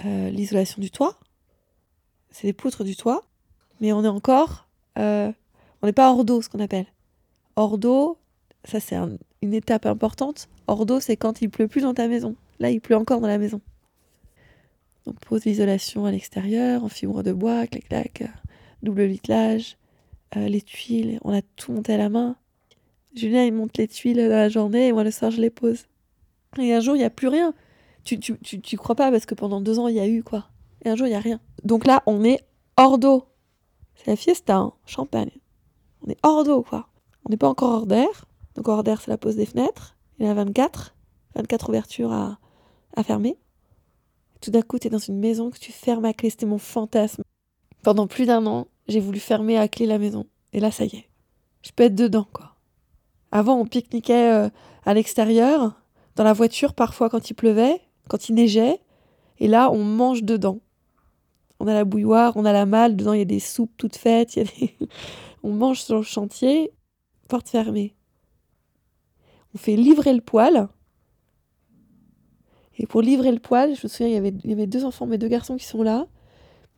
euh, 0.05 0.29
l'isolation 0.29 0.81
du 0.81 0.91
toit. 0.91 1.19
C'est 2.31 2.47
les 2.47 2.53
poutres 2.53 2.83
du 2.83 2.95
toit. 2.95 3.23
Mais 3.81 3.91
on 3.93 4.03
est 4.03 4.07
encore... 4.07 4.67
euh, 4.97 5.31
on 5.81 5.85
n'est 5.87 5.93
pas 5.93 6.09
hors 6.11 6.25
d'eau, 6.25 6.41
ce 6.41 6.49
qu'on 6.49 6.59
appelle. 6.59 6.87
Hors 7.55 7.77
d'eau, 7.77 8.17
ça 8.63 8.79
c'est 8.79 8.95
un- 8.95 9.17
une 9.43 9.53
étape 9.53 9.85
importante. 9.85 10.49
Hors 10.65 10.85
d'eau, 10.87 10.99
c'est 10.99 11.17
quand 11.17 11.41
il 11.41 11.49
pleut 11.49 11.67
plus 11.67 11.81
dans 11.81 11.93
ta 11.93 12.07
maison. 12.07 12.35
Là, 12.59 12.71
il 12.71 12.81
pleut 12.81 12.95
encore 12.95 13.21
dans 13.21 13.27
la 13.27 13.37
maison. 13.37 13.61
On 15.05 15.13
pose 15.13 15.45
l'isolation 15.45 16.05
à 16.05 16.11
l'extérieur, 16.11 16.83
en 16.83 16.89
fibre 16.89 17.21
de 17.23 17.31
bois, 17.31 17.67
clac 17.67 17.87
clac, 17.87 18.21
euh, 18.23 18.27
double 18.81 19.05
vitrage, 19.05 19.77
euh, 20.35 20.47
les 20.47 20.61
tuiles, 20.61 21.19
on 21.23 21.33
a 21.33 21.41
tout 21.41 21.71
monté 21.71 21.93
à 21.93 21.97
la 21.97 22.09
main. 22.09 22.35
Julien, 23.15 23.43
il 23.45 23.53
monte 23.53 23.77
les 23.77 23.87
tuiles 23.87 24.17
la 24.17 24.49
journée 24.49 24.87
et 24.87 24.91
moi, 24.91 25.03
le 25.03 25.11
soir, 25.11 25.31
je 25.31 25.41
les 25.41 25.49
pose. 25.49 25.85
Et 26.57 26.73
un 26.73 26.79
jour, 26.79 26.95
il 26.95 26.99
n'y 26.99 27.05
a 27.05 27.09
plus 27.09 27.27
rien. 27.27 27.53
Tu, 28.03 28.19
tu, 28.19 28.37
tu, 28.39 28.61
tu 28.61 28.77
crois 28.77 28.95
pas 28.95 29.11
parce 29.11 29.25
que 29.25 29.35
pendant 29.35 29.61
deux 29.61 29.79
ans, 29.79 29.87
il 29.87 29.95
y 29.95 29.99
a 29.99 30.07
eu 30.07 30.23
quoi. 30.23 30.49
Et 30.85 30.89
un 30.89 30.95
jour, 30.95 31.07
il 31.07 31.11
n'y 31.11 31.15
a 31.15 31.21
rien. 31.21 31.39
Donc 31.63 31.85
là, 31.85 32.03
on 32.05 32.23
est 32.23 32.39
hors 32.77 32.97
d'eau. 32.97 33.25
C'est 33.95 34.07
la 34.07 34.15
fiesta, 34.15 34.55
hein, 34.55 34.73
champagne. 34.85 35.31
On 36.05 36.09
est 36.09 36.17
hors 36.23 36.43
d'eau, 36.43 36.61
quoi. 36.61 36.87
On 37.25 37.29
n'est 37.29 37.37
pas 37.37 37.49
encore 37.49 37.71
hors 37.73 37.87
d'air. 37.87 38.25
Donc 38.55 38.67
hors 38.67 38.83
d'air, 38.83 39.01
c'est 39.01 39.11
la 39.11 39.17
pose 39.17 39.35
des 39.35 39.45
fenêtres. 39.45 39.97
Il 40.19 40.25
y 40.25 40.29
en 40.29 40.31
a 40.31 40.35
24. 40.35 40.95
24 41.35 41.69
ouvertures 41.69 42.11
à, 42.11 42.39
à 42.95 43.03
fermer. 43.03 43.37
Tout 44.41 44.51
d'un 44.51 44.61
coup, 44.61 44.79
tu 44.79 44.87
es 44.87 44.89
dans 44.89 44.97
une 44.97 45.19
maison 45.19 45.49
que 45.49 45.59
tu 45.59 45.71
fermes 45.71 46.05
à 46.05 46.13
clé. 46.13 46.29
C'était 46.29 46.45
mon 46.45 46.57
fantasme. 46.57 47.23
Pendant 47.83 48.07
plus 48.07 48.25
d'un 48.25 48.45
an, 48.45 48.67
j'ai 48.87 48.99
voulu 48.99 49.19
fermer 49.19 49.57
à 49.57 49.67
clé 49.67 49.85
la 49.85 49.97
maison. 49.97 50.25
Et 50.53 50.59
là, 50.59 50.71
ça 50.71 50.85
y 50.85 50.95
est. 50.95 51.09
Je 51.61 51.71
peux 51.71 51.83
être 51.83 51.95
dedans, 51.95 52.27
quoi. 52.31 52.55
Avant, 53.31 53.59
on 53.59 53.65
pique-niquait 53.65 54.31
euh, 54.31 54.49
à 54.85 54.93
l'extérieur, 54.93 55.81
dans 56.15 56.23
la 56.23 56.33
voiture, 56.33 56.73
parfois 56.73 57.09
quand 57.09 57.29
il 57.29 57.33
pleuvait, 57.33 57.81
quand 58.07 58.29
il 58.29 58.35
neigeait. 58.35 58.79
Et 59.39 59.47
là, 59.47 59.69
on 59.71 59.83
mange 59.83 60.23
dedans. 60.23 60.59
On 61.59 61.67
a 61.67 61.73
la 61.73 61.85
bouilloire, 61.85 62.37
on 62.37 62.45
a 62.45 62.53
la 62.53 62.65
malle, 62.65 62.95
dedans 62.95 63.13
il 63.13 63.19
y 63.19 63.23
a 63.23 63.25
des 63.25 63.39
soupes 63.39 63.71
toutes 63.77 63.95
faites, 63.95 64.39
on 65.43 65.51
mange 65.51 65.81
sur 65.81 65.97
le 65.97 66.03
chantier, 66.03 66.71
porte 67.27 67.49
fermée. 67.49 67.95
On 69.53 69.57
fait 69.57 69.75
livrer 69.75 70.13
le 70.13 70.21
poêle. 70.21 70.67
Et 72.77 72.85
pour 72.85 73.01
livrer 73.01 73.31
le 73.31 73.39
poêle, 73.39 73.75
je 73.75 73.81
me 73.83 73.89
souviens, 73.89 74.07
il 74.07 74.13
y 74.13 74.17
avait, 74.17 74.33
il 74.43 74.49
y 74.51 74.53
avait 74.53 74.67
deux 74.67 74.85
enfants, 74.85 75.07
mes 75.07 75.17
deux 75.17 75.27
garçons 75.27 75.57
qui 75.57 75.65
sont 75.65 75.81
là. 75.81 76.07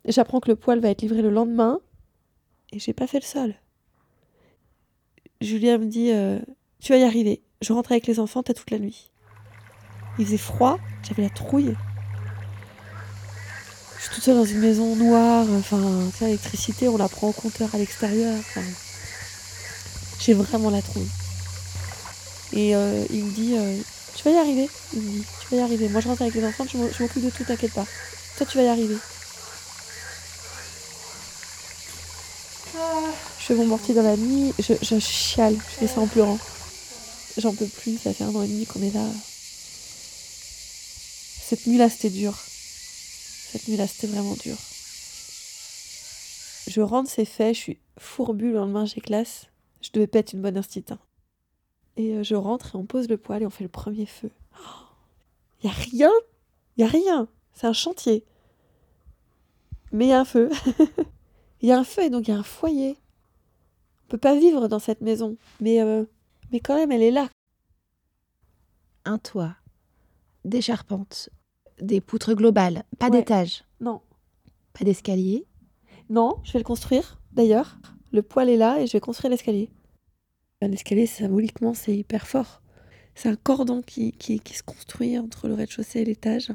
J'apprends 0.06 0.40
que 0.40 0.50
le 0.50 0.56
poêle 0.56 0.80
va 0.80 0.90
être 0.90 1.02
livré 1.02 1.22
le 1.22 1.30
lendemain. 1.30 1.82
Et 2.72 2.80
j'ai 2.80 2.94
pas 2.94 3.08
fait 3.08 3.20
le 3.20 3.26
sol. 3.26 3.56
Julien 5.42 5.78
me 5.78 5.86
dit 5.86 6.12
euh, 6.12 6.40
Tu 6.80 6.92
vas 6.92 7.00
y 7.00 7.04
arriver. 7.04 7.42
Je 7.62 7.74
rentre 7.74 7.92
avec 7.92 8.08
les 8.08 8.20
enfants, 8.20 8.44
t'as 8.44 8.54
toute 8.54 8.72
la 8.72 8.80
nuit. 8.80 9.10
Il 10.18 10.26
faisait 10.26 10.38
froid, 10.38 10.80
j'avais 11.08 11.24
la 11.24 11.30
trouille. 11.30 11.76
Je 13.98 14.04
suis 14.04 14.16
toute 14.16 14.24
seule 14.24 14.36
dans 14.36 14.46
une 14.46 14.60
maison 14.60 14.96
noire, 14.96 15.46
enfin, 15.58 15.82
l'électricité, 16.22 16.88
on 16.88 16.98
la 16.98 17.10
prend 17.10 17.30
au 17.30 17.34
compteur 17.34 17.74
à 17.74 17.78
l'extérieur. 17.78 18.38
J'ai 20.20 20.34
vraiment 20.34 20.70
la 20.70 20.82
trouille. 20.82 21.08
Et 22.54 22.76
euh, 22.76 23.06
il 23.10 23.26
me 23.26 23.32
dit 23.32 23.56
euh, 23.58 23.78
Tu 24.16 24.24
vas 24.24 24.32
y 24.32 24.38
arriver. 24.38 24.70
Il 24.94 25.02
me 25.02 25.10
dit 25.10 25.26
Tu 25.42 25.56
vas 25.56 25.62
y 25.62 25.64
arriver. 25.64 25.90
Moi, 25.90 26.02
je 26.02 26.08
rentre 26.08 26.22
avec 26.22 26.34
les 26.34 26.46
enfants, 26.46 26.66
je 26.70 26.78
m'occupe 26.78 27.24
de 27.24 27.30
tout, 27.30 27.44
t'inquiète 27.44 27.74
pas. 27.74 27.86
Toi, 28.38 28.46
tu 28.46 28.58
vas 28.58 28.64
y 28.64 28.68
arriver. 28.68 28.98
Je 33.40 33.46
fais 33.46 33.56
mon 33.56 33.66
mortier 33.66 33.94
dans 33.94 34.04
la 34.04 34.18
nuit, 34.18 34.54
je, 34.60 34.74
je 34.82 35.00
chiale, 35.00 35.56
je 35.56 35.76
fais 35.76 35.88
ça 35.88 36.02
en 36.02 36.08
pleurant. 36.08 36.38
J'en 37.38 37.54
peux 37.54 37.68
plus, 37.68 37.98
ça 37.98 38.14
fait 38.14 38.24
un 38.24 38.36
an 38.36 38.42
et 38.44 38.48
demi 38.48 38.66
qu'on 38.66 38.82
est 38.82 38.94
là. 38.94 39.06
Cette 41.50 41.66
nuit-là, 41.66 41.90
c'était 41.90 42.10
dur. 42.10 42.38
Cette 43.52 43.68
nuit-là, 43.68 43.88
c'était 43.88 44.08
vraiment 44.08 44.36
dur. 44.36 44.56
Je 46.68 46.82
rentre, 46.82 47.10
c'est 47.10 47.26
fait, 47.26 47.54
je 47.54 47.60
suis 47.60 47.80
fourbue, 47.98 48.52
le 48.52 48.58
lendemain, 48.58 48.86
j'ai 48.86 49.02
classe. 49.02 49.48
Je 49.82 49.90
devais 49.92 50.08
pas 50.08 50.20
être 50.20 50.34
une 50.34 50.42
bonne 50.42 50.58
institut. 50.58 50.94
Et 51.98 52.14
euh, 52.14 52.24
je 52.24 52.36
rentre 52.36 52.76
et 52.76 52.78
on 52.78 52.86
pose 52.86 53.10
le 53.10 53.18
poêle 53.18 53.44
et 53.44 53.46
on 53.46 53.50
fait 53.50 53.64
le 53.64 53.70
premier 53.70 54.06
feu. 54.06 54.30
Il 55.62 55.68
y 55.68 55.70
a 55.70 55.74
rien, 55.74 56.12
il 56.78 56.84
a 56.84 56.88
rien. 56.88 57.28
C'est 57.54 57.68
un 57.68 57.74
chantier. 57.74 58.24
Mais 59.92 60.06
il 60.06 60.10
y 60.10 60.14
a 60.14 60.20
un 60.20 60.26
feu. 60.26 60.50
Il 61.62 61.70
y 61.70 61.72
a 61.72 61.78
un 61.80 61.84
feu 61.84 62.04
et 62.04 62.10
donc 62.10 62.28
il 62.28 62.32
y 62.32 62.34
a 62.34 62.38
un 62.38 62.44
foyer. 62.44 62.98
On 64.06 64.08
peut 64.10 64.18
pas 64.18 64.36
vivre 64.38 64.68
dans 64.68 64.80
cette 64.80 65.02
maison, 65.02 65.38
mais 65.60 65.82
euh, 65.82 66.06
mais 66.52 66.60
quand 66.60 66.76
même, 66.76 66.92
elle 66.92 67.04
est 67.04 67.12
là. 67.12 67.30
Un 69.06 69.18
toit, 69.18 69.56
des 70.46 70.62
charpentes, 70.62 71.30
des 71.82 72.02
poutres 72.02 72.34
globales, 72.36 72.84
pas 72.98 73.08
Ouais. 73.10 73.20
d'étage, 73.20 73.64
Non, 73.80 74.02
pas 74.74 74.84
d'escalier. 74.86 75.46
non, 76.10 76.38
je 76.44 76.54
vais 76.54 76.60
le 76.60 76.66
construire. 76.66 77.20
D'ailleurs, 77.32 77.78
le 78.12 78.22
poêle 78.24 78.50
est 78.50 78.58
là 78.58 78.80
et 78.82 78.88
je 78.88 78.94
vais 78.94 79.00
construire 79.00 79.32
l'escalier. 79.32 79.70
Un 80.62 80.72
escalier, 80.72 81.06
symboliquement, 81.06 81.74
c'est 81.74 81.96
hyper 81.96 82.28
fort. 82.28 82.62
C'est 83.16 83.30
un 83.30 83.36
cordon 83.36 83.82
qui, 83.82 84.12
qui, 84.14 84.40
qui 84.40 84.54
se 84.56 84.64
construit 84.64 85.18
entre 85.18 85.48
le 85.48 85.54
rez-de-chaussée 85.54 86.00
et 86.02 86.06
l'étage. 86.06 86.52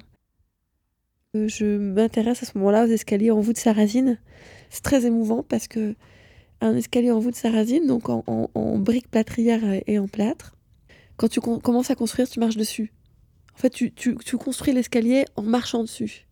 Euh, 1.37 1.49
Je 1.49 1.79
m'intéresse 1.79 2.43
à 2.43 2.47
ce 2.47 2.59
moment-là 2.59 2.85
aux 2.85 2.89
escaliers 2.89 3.31
en 3.31 3.41
voûte 3.41 3.57
sarrasine. 3.59 4.19
C'est 4.75 4.83
très 4.83 5.07
émouvant 5.07 5.45
parce 5.45 5.69
que 5.69 5.95
un 6.61 6.75
escalier 6.75 7.13
en 7.13 7.21
voûte 7.21 7.37
sarrasine, 7.37 7.87
donc 7.87 8.09
en, 8.09 8.25
en, 8.27 8.51
en 8.57 8.77
briques 8.77 9.09
plâtrières 9.09 9.63
et 9.87 10.01
en 10.01 10.09
plâtre, 10.09 10.57
quand 11.17 11.29
tu 11.29 11.41
com- 11.41 11.61
commences 11.63 11.93
à 11.93 11.95
construire, 11.95 12.29
tu 12.29 12.41
marches 12.41 12.57
dessus. 12.57 12.93
En 13.55 13.59
fait, 13.59 13.71
tu, 13.71 13.93
tu, 13.93 14.17
construis 14.37 14.73
l'escalier 14.73 15.27
en 15.37 15.43
marchant 15.43 15.83
dessus. 15.83 16.27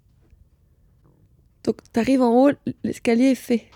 Donc, 1.62 1.76
tu 1.92 2.00
arrives 2.00 2.20
en 2.20 2.34
haut, 2.48 2.50
l'escalier 2.82 3.26
est 3.26 3.36
fait. 3.36 3.66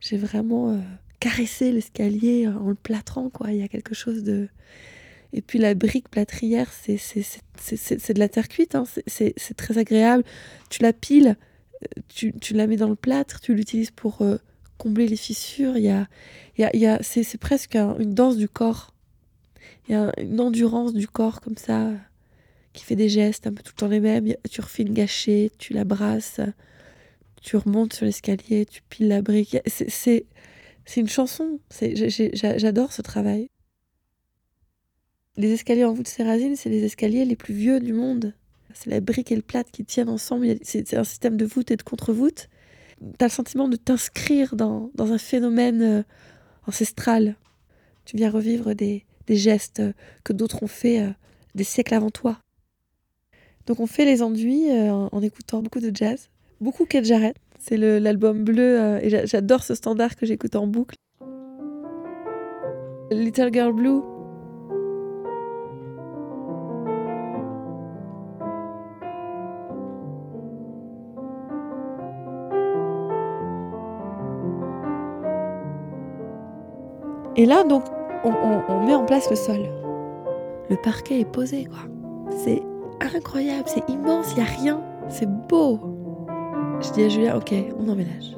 J'ai 0.00 0.16
vraiment 0.16 0.70
euh, 0.70 0.80
caressé 1.20 1.72
l'escalier 1.72 2.48
en 2.48 2.70
le 2.70 2.74
plâtrant, 2.74 3.28
quoi. 3.28 3.52
Il 3.52 3.58
y 3.58 3.62
a 3.62 3.68
quelque 3.68 3.94
chose 3.94 4.22
de. 4.22 4.48
Et 5.34 5.42
puis 5.42 5.58
la 5.58 5.74
brique 5.74 6.08
plâtrière, 6.08 6.72
c'est 6.72 6.96
de 8.14 8.18
la 8.18 8.30
terre 8.30 8.48
cuite, 8.48 8.74
hein. 8.76 8.84
c'est- 9.06 9.34
très 9.58 9.76
agréable. 9.76 10.24
Tu 10.70 10.80
la 10.82 10.94
piles, 10.94 11.36
tu, 12.08 12.32
tu 12.40 12.54
la 12.54 12.66
mets 12.66 12.76
dans 12.76 12.88
le 12.88 12.96
plâtre, 12.96 13.40
tu 13.40 13.54
l'utilises 13.54 13.90
pour 13.90 14.22
euh, 14.22 14.38
combler 14.78 15.06
les 15.06 15.16
fissures. 15.16 15.76
Il 15.76 15.84
y 15.84 15.90
a, 15.90 16.08
y 16.58 16.64
a, 16.64 16.76
y 16.76 16.86
a- 16.86 17.02
c'est 17.02 17.38
presque 17.38 17.76
un- 17.76 17.96
une 17.98 18.14
danse 18.14 18.36
du 18.36 18.48
corps. 18.48 18.94
Il 19.88 19.92
y 19.92 19.94
a 19.94 20.12
une 20.20 20.40
endurance 20.40 20.92
du 20.92 21.08
corps 21.08 21.40
comme 21.40 21.56
ça, 21.56 21.90
qui 22.72 22.84
fait 22.84 22.96
des 22.96 23.08
gestes 23.08 23.46
un 23.46 23.52
peu 23.52 23.62
tout 23.62 23.72
le 23.76 23.80
temps 23.80 23.88
les 23.88 24.00
mêmes. 24.00 24.32
Tu 24.50 24.60
refais 24.60 24.82
une 24.84 24.94
tu 25.58 25.72
la 25.72 25.84
brasses, 25.84 26.40
tu 27.42 27.56
remontes 27.56 27.92
sur 27.92 28.06
l'escalier, 28.06 28.66
tu 28.66 28.82
piles 28.88 29.08
la 29.08 29.22
brique. 29.22 29.58
C'est 29.66 30.26
une 30.96 31.08
chanson. 31.08 31.60
J'adore 32.34 32.92
ce 32.92 33.02
travail. 33.02 33.48
Les 35.36 35.52
escaliers 35.52 35.84
en 35.84 35.92
voûte 35.92 36.08
sérasine, 36.08 36.56
c'est 36.56 36.68
les 36.68 36.84
escaliers 36.84 37.24
les 37.24 37.36
plus 37.36 37.54
vieux 37.54 37.80
du 37.80 37.92
monde. 37.92 38.34
C'est 38.74 38.90
la 38.90 39.00
brique 39.00 39.32
et 39.32 39.36
le 39.36 39.42
plâtre 39.42 39.70
qui 39.70 39.84
tiennent 39.84 40.08
ensemble. 40.08 40.46
C'est 40.62 40.94
un 40.94 41.04
système 41.04 41.36
de 41.36 41.44
voûte 41.44 41.70
et 41.70 41.76
de 41.76 41.82
contre-voûte. 41.82 42.48
Tu 43.00 43.24
as 43.24 43.26
le 43.26 43.32
sentiment 43.32 43.68
de 43.68 43.76
t'inscrire 43.76 44.54
dans, 44.56 44.90
un 44.98 45.18
phénomène 45.18 45.82
euh, 45.82 46.02
ancestral. 46.66 47.36
Tu 48.04 48.16
viens 48.16 48.30
revivre 48.30 48.74
des, 48.74 49.04
gestes 49.28 49.80
euh, 49.80 49.92
que 50.24 50.32
d'autres 50.32 50.62
ont 50.62 50.68
fait 50.68 51.00
euh, 51.00 51.10
des 51.54 51.64
siècles 51.64 51.94
avant 51.94 52.10
toi. 52.10 52.38
Donc 53.66 53.80
on 53.80 53.86
fait 53.86 54.04
les 54.04 54.22
enduits 54.22 54.70
en, 54.70 55.22
écoutant 55.22 55.62
beaucoup 55.62 55.78
de 55.78 55.94
jazz. 55.94 56.30
Beaucoup 56.60 56.84
Kate 56.84 57.04
Jarrett. 57.04 57.36
C'est 57.60 57.76
l'album 57.76 58.42
bleu 58.42 58.98
et 59.00 59.08
j'a- 59.08 59.24
j'adore 59.24 59.62
ce 59.62 59.76
standard 59.76 60.16
que 60.16 60.26
j'écoute 60.26 60.56
en 60.56 60.66
boucle. 60.66 60.96
Little 63.12 63.50
Girl 63.52 63.72
Blue. 63.72 64.11
Et 77.42 77.44
là, 77.44 77.64
donc, 77.64 77.82
on, 78.22 78.86
met 78.86 78.94
en 78.94 79.04
place 79.04 79.28
le 79.28 79.34
sol. 79.34 79.68
Le 80.70 80.76
parquet 80.76 81.18
est 81.18 81.24
posé, 81.24 81.64
quoi. 81.64 81.80
C'est 82.30 82.62
incroyable, 83.00 83.64
c'est 83.66 83.82
immense, 83.90 84.30
il 84.30 84.36
n'y 84.36 84.42
a 84.42 84.52
rien. 84.60 84.80
C'est 85.08 85.28
beau. 85.48 85.80
Je 86.80 86.92
dis 86.92 87.02
à 87.02 87.08
Julia, 87.08 87.36
ok, 87.36 87.52
on 87.80 87.88
emménage. 87.88 88.36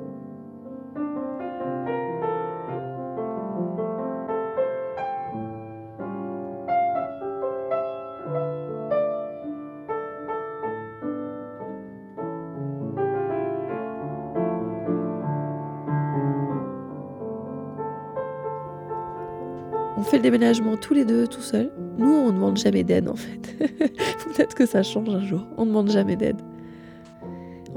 Déménagement 20.25 20.79
tous 20.79 20.95
les 20.95 21.05
deux, 21.05 21.27
tout 21.27 21.43
seuls. 21.43 21.71
Nous, 21.99 22.11
on 22.11 22.29
ne 22.29 22.33
demande 22.33 22.57
jamais 22.57 22.83
d'aide, 22.83 23.09
en 23.09 23.15
fait. 23.15 23.57
Peut-être 23.59 24.55
que 24.55 24.65
ça 24.65 24.83
change 24.83 25.11
un 25.11 25.25
jour. 25.25 25.47
On 25.59 25.65
ne 25.65 25.71
demande 25.71 25.91
jamais 25.91 26.17
d'aide. 26.17 26.41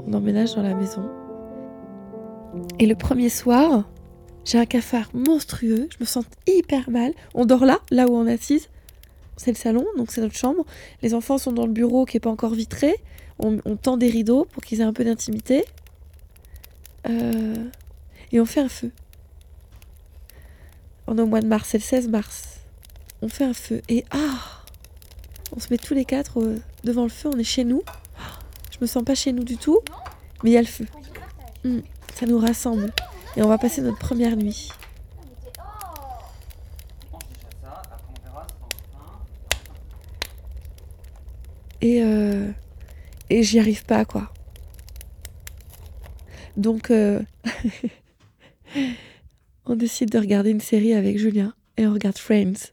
On 0.06 0.14
emménage 0.14 0.54
dans 0.54 0.62
la 0.62 0.74
maison. 0.74 1.08
Et 2.78 2.86
le 2.86 2.94
premier 2.94 3.28
soir, 3.28 3.86
j'ai 4.46 4.58
un 4.58 4.64
cafard 4.64 5.10
monstrueux. 5.12 5.88
Je 5.92 5.96
me 6.00 6.06
sens 6.06 6.24
hyper 6.46 6.88
mal. 6.88 7.12
On 7.34 7.44
dort 7.44 7.66
là, 7.66 7.80
là 7.90 8.08
où 8.08 8.16
on 8.16 8.26
assise. 8.26 8.68
C'est 9.36 9.50
le 9.50 9.56
salon, 9.56 9.84
donc 9.98 10.10
c'est 10.10 10.22
notre 10.22 10.34
chambre. 10.34 10.64
Les 11.02 11.12
enfants 11.12 11.36
sont 11.36 11.52
dans 11.52 11.66
le 11.66 11.72
bureau 11.72 12.06
qui 12.06 12.16
n'est 12.16 12.20
pas 12.20 12.30
encore 12.30 12.54
vitré. 12.54 12.94
On, 13.38 13.58
on 13.66 13.76
tend 13.76 13.98
des 13.98 14.08
rideaux 14.08 14.46
pour 14.50 14.62
qu'ils 14.64 14.80
aient 14.80 14.84
un 14.84 14.94
peu 14.94 15.04
d'intimité. 15.04 15.64
Euh, 17.08 17.54
et 18.32 18.40
on 18.40 18.46
fait 18.46 18.60
un 18.60 18.70
feu. 18.70 18.90
On 21.10 21.16
est 21.16 21.22
au 21.22 21.26
mois 21.26 21.40
de 21.40 21.46
mars, 21.46 21.70
c'est 21.70 21.78
le 21.78 21.82
16 21.82 22.08
mars. 22.08 22.58
On 23.22 23.28
fait 23.30 23.44
un 23.44 23.54
feu 23.54 23.80
et 23.88 24.04
ah 24.10 24.62
On 25.56 25.58
se 25.58 25.68
met 25.70 25.78
tous 25.78 25.94
les 25.94 26.04
quatre 26.04 26.38
euh, 26.38 26.60
devant 26.84 27.04
le 27.04 27.08
feu, 27.08 27.30
on 27.34 27.38
est 27.38 27.44
chez 27.44 27.64
nous. 27.64 27.82
Je 28.70 28.76
me 28.82 28.86
sens 28.86 29.02
pas 29.04 29.14
chez 29.14 29.32
nous 29.32 29.42
du 29.42 29.56
tout, 29.56 29.80
mais 30.44 30.50
il 30.50 30.52
y 30.52 30.58
a 30.58 30.60
le 30.60 30.66
feu. 30.66 30.84
Hmm, 31.64 31.80
ça 32.14 32.26
nous 32.26 32.38
rassemble. 32.38 32.92
Et 33.38 33.42
on 33.42 33.48
va 33.48 33.56
passer 33.56 33.80
notre 33.80 33.96
première 33.96 34.36
nuit. 34.36 34.68
Et, 41.80 42.02
euh, 42.02 42.50
et 43.30 43.42
j'y 43.42 43.58
arrive 43.58 43.86
pas, 43.86 44.04
quoi. 44.04 44.30
Donc, 46.58 46.90
euh, 46.90 47.22
on 49.68 49.76
décide 49.76 50.10
de 50.10 50.18
regarder 50.18 50.50
une 50.50 50.60
série 50.60 50.94
avec 50.94 51.18
Julien 51.18 51.54
et 51.76 51.86
on 51.86 51.92
regarde 51.92 52.18
Friends. 52.18 52.72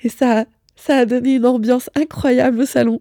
Et 0.00 0.08
ça, 0.08 0.46
ça 0.76 0.98
a 0.98 1.06
donné 1.06 1.36
une 1.36 1.46
ambiance 1.46 1.90
incroyable 1.94 2.60
au 2.60 2.66
salon. 2.66 3.00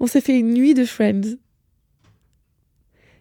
On 0.00 0.06
s'est 0.06 0.20
fait 0.20 0.38
une 0.38 0.52
nuit 0.52 0.74
de 0.74 0.84
Friends. 0.84 1.36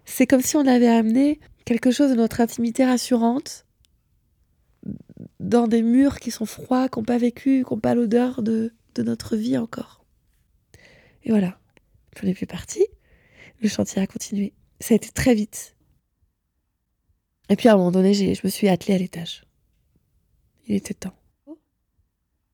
C'est 0.05 0.27
comme 0.27 0.41
si 0.41 0.55
on 0.55 0.65
avait 0.65 0.87
amené 0.87 1.39
quelque 1.65 1.91
chose 1.91 2.11
de 2.11 2.15
notre 2.15 2.39
intimité 2.39 2.85
rassurante 2.85 3.65
dans 5.39 5.67
des 5.67 5.81
murs 5.81 6.19
qui 6.19 6.31
sont 6.31 6.45
froids, 6.45 6.87
qui 6.87 6.99
n'ont 6.99 7.05
pas 7.05 7.17
vécu, 7.17 7.63
qui 7.65 7.73
n'ont 7.73 7.79
pas 7.79 7.93
l'odeur 7.93 8.41
de, 8.41 8.73
de 8.95 9.03
notre 9.03 9.35
vie 9.35 9.57
encore. 9.57 10.05
Et 11.23 11.29
voilà, 11.29 11.59
on 12.21 12.25
n'est 12.25 12.33
plus 12.33 12.47
parti. 12.47 12.85
Le 13.61 13.67
chantier 13.67 14.01
a 14.01 14.07
continué. 14.07 14.53
Ça 14.79 14.93
a 14.93 14.97
été 14.97 15.09
très 15.09 15.35
vite. 15.35 15.76
Et 17.49 17.55
puis 17.55 17.69
à 17.69 17.73
un 17.73 17.77
moment 17.77 17.91
donné, 17.91 18.13
je 18.13 18.41
me 18.43 18.49
suis 18.49 18.67
attelée 18.67 18.95
à 18.95 18.97
l'étage. 18.97 19.43
Il 20.67 20.75
était 20.75 20.93
temps. 20.93 21.13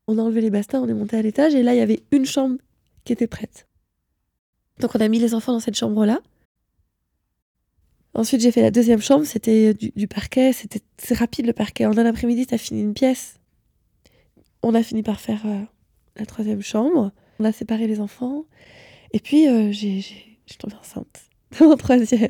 On 0.08 0.18
a 0.18 0.22
enlevé 0.22 0.42
les 0.42 0.50
bastins, 0.50 0.82
on 0.82 0.88
est 0.88 0.94
monté 0.94 1.18
à 1.18 1.22
l'étage 1.22 1.56
et 1.56 1.64
là, 1.64 1.74
il 1.74 1.78
y 1.78 1.82
avait 1.82 2.04
une 2.12 2.26
chambre 2.26 2.58
qui 3.06 3.14
était 3.14 3.28
prête. 3.28 3.68
Donc 4.80 4.96
on 4.96 5.00
a 5.00 5.08
mis 5.08 5.20
les 5.20 5.34
enfants 5.34 5.54
dans 5.54 5.60
cette 5.60 5.78
chambre-là. 5.78 6.20
Ensuite, 8.16 8.42
j'ai 8.42 8.52
fait 8.52 8.62
la 8.62 8.70
deuxième 8.70 9.02
chambre, 9.02 9.26
c'était 9.26 9.74
du, 9.74 10.08
parquet, 10.08 10.54
c'était 10.54 10.82
rapide 11.16 11.48
le 11.48 11.54
parquet. 11.54 11.86
En 11.86 11.98
un 11.98 12.06
après-midi, 12.06 12.46
t'as 12.46 12.60
fini 12.60 12.82
une 12.82 12.94
pièce. 12.94 13.40
On 14.62 14.76
a 14.76 14.84
fini 14.84 15.02
par 15.02 15.20
faire 15.20 15.42
euh, 15.46 15.62
la 16.18 16.26
troisième 16.26 16.62
chambre. 16.62 17.12
On 17.40 17.46
a 17.46 17.52
séparé 17.52 17.88
les 17.88 18.00
enfants. 18.00 18.46
Et 19.14 19.20
puis, 19.20 19.48
euh, 19.48 19.72
j'ai, 19.72 20.02
je 20.02 20.08
suis 20.46 20.58
tombée 20.60 20.76
enceinte 20.76 21.22
en 21.60 21.76
troisième. 21.76 22.30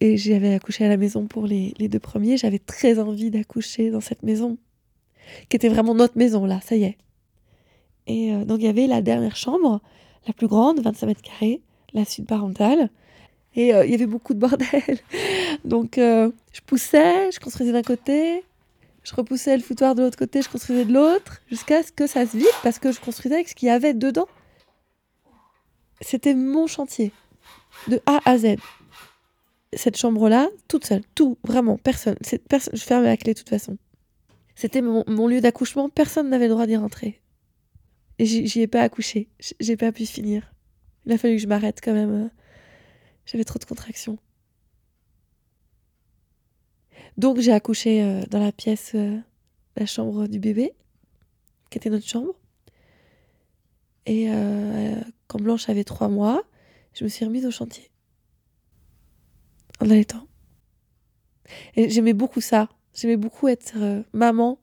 Et, 0.00 0.16
j'avais 0.16 0.54
accouché 0.54 0.84
à 0.84 0.88
la 0.88 0.96
maison 0.96 1.26
pour 1.26 1.46
les, 1.46 1.72
deux 1.78 1.98
premiers. 1.98 2.36
J'avais 2.36 2.58
très 2.58 2.98
envie 2.98 3.30
d'accoucher 3.30 3.90
dans 3.90 4.00
cette 4.00 4.22
maison, 4.22 4.58
qui 5.48 5.56
était 5.56 5.68
vraiment 5.68 5.94
notre 5.94 6.18
maison, 6.18 6.44
là, 6.44 6.60
ça 6.62 6.76
y 6.76 6.84
est. 6.84 6.98
Et 8.06 8.32
euh, 8.32 8.44
donc, 8.44 8.60
il 8.60 8.66
y 8.66 8.68
avait 8.68 8.86
la 8.86 9.02
dernière 9.02 9.36
chambre, 9.36 9.80
la 10.26 10.32
plus 10.32 10.48
grande, 10.48 10.80
25 10.80 11.06
mètres 11.06 11.22
carrés, 11.22 11.60
la 11.92 12.04
suite 12.04 12.26
parentale. 12.26 12.90
Et 13.54 13.74
euh, 13.74 13.84
il 13.84 13.90
y 13.90 13.94
avait 13.94 14.06
beaucoup 14.06 14.34
de 14.34 14.38
bordel. 14.38 14.98
Donc, 15.64 15.98
euh, 15.98 16.30
je 16.52 16.60
poussais, 16.60 17.30
je 17.32 17.40
construisais 17.40 17.72
d'un 17.72 17.82
côté, 17.82 18.44
je 19.02 19.14
repoussais 19.14 19.56
le 19.56 19.62
foutoir 19.62 19.94
de 19.94 20.02
l'autre 20.02 20.18
côté, 20.18 20.42
je 20.42 20.48
construisais 20.48 20.84
de 20.84 20.92
l'autre, 20.92 21.40
jusqu'à 21.48 21.82
ce 21.82 21.92
que 21.92 22.06
ça 22.06 22.26
se 22.26 22.36
vide, 22.36 22.46
parce 22.62 22.78
que 22.78 22.92
je 22.92 23.00
construisais 23.00 23.36
avec 23.36 23.48
ce 23.48 23.54
qu'il 23.54 23.68
y 23.68 23.70
avait 23.70 23.94
dedans. 23.94 24.26
C'était 26.00 26.34
mon 26.34 26.66
chantier, 26.66 27.12
de 27.88 28.00
A 28.04 28.20
à 28.24 28.36
Z. 28.36 28.56
Cette 29.76 29.96
chambre-là, 29.98 30.48
toute 30.68 30.86
seule, 30.86 31.02
tout, 31.14 31.38
vraiment, 31.44 31.76
personne. 31.76 32.16
je 32.22 32.82
fermais 32.82 33.06
la 33.06 33.16
clé 33.16 33.34
de 33.34 33.38
toute 33.38 33.50
façon. 33.50 33.76
C'était 34.54 34.80
mon, 34.80 35.28
lieu 35.28 35.42
d'accouchement, 35.42 35.90
personne 35.90 36.30
n'avait 36.30 36.46
le 36.46 36.54
droit 36.54 36.66
d'y 36.66 36.76
rentrer. 36.76 37.20
Et 38.18 38.24
j'y 38.24 38.60
ai 38.62 38.66
pas 38.66 38.80
accouché, 38.80 39.28
j'ai 39.60 39.76
pas 39.76 39.92
pu 39.92 40.06
finir. 40.06 40.50
Il 41.04 41.12
a 41.12 41.18
fallu 41.18 41.36
que 41.36 41.42
je 41.42 41.46
m'arrête 41.46 41.80
quand 41.84 41.92
même 41.92 42.24
euh, 42.24 42.28
j'avais 43.26 43.44
trop 43.44 43.58
de 43.58 43.66
contractions. 43.66 44.18
Donc 47.18 47.38
j'ai 47.40 47.52
accouché 47.52 48.02
euh, 48.02 48.22
dans 48.30 48.40
la 48.40 48.50
pièce, 48.52 48.92
euh, 48.94 49.18
la 49.76 49.84
chambre 49.84 50.26
du 50.26 50.38
bébé, 50.38 50.72
qui 51.68 51.76
était 51.76 51.90
notre 51.90 52.06
chambre. 52.06 52.34
Et 54.06 54.28
quand 55.26 55.40
Blanche 55.40 55.68
avait 55.68 55.82
trois 55.82 56.06
mois, 56.06 56.44
je 56.94 57.02
me 57.02 57.08
suis 57.08 57.24
remise 57.24 57.44
au 57.44 57.50
chantier. 57.50 57.90
En 59.80 59.90
allaitant. 59.90 60.26
Et 61.74 61.90
j'aimais 61.90 62.14
beaucoup 62.14 62.40
ça. 62.40 62.68
J'aimais 62.94 63.16
beaucoup 63.16 63.48
être 63.48 63.76
maman 64.12 64.58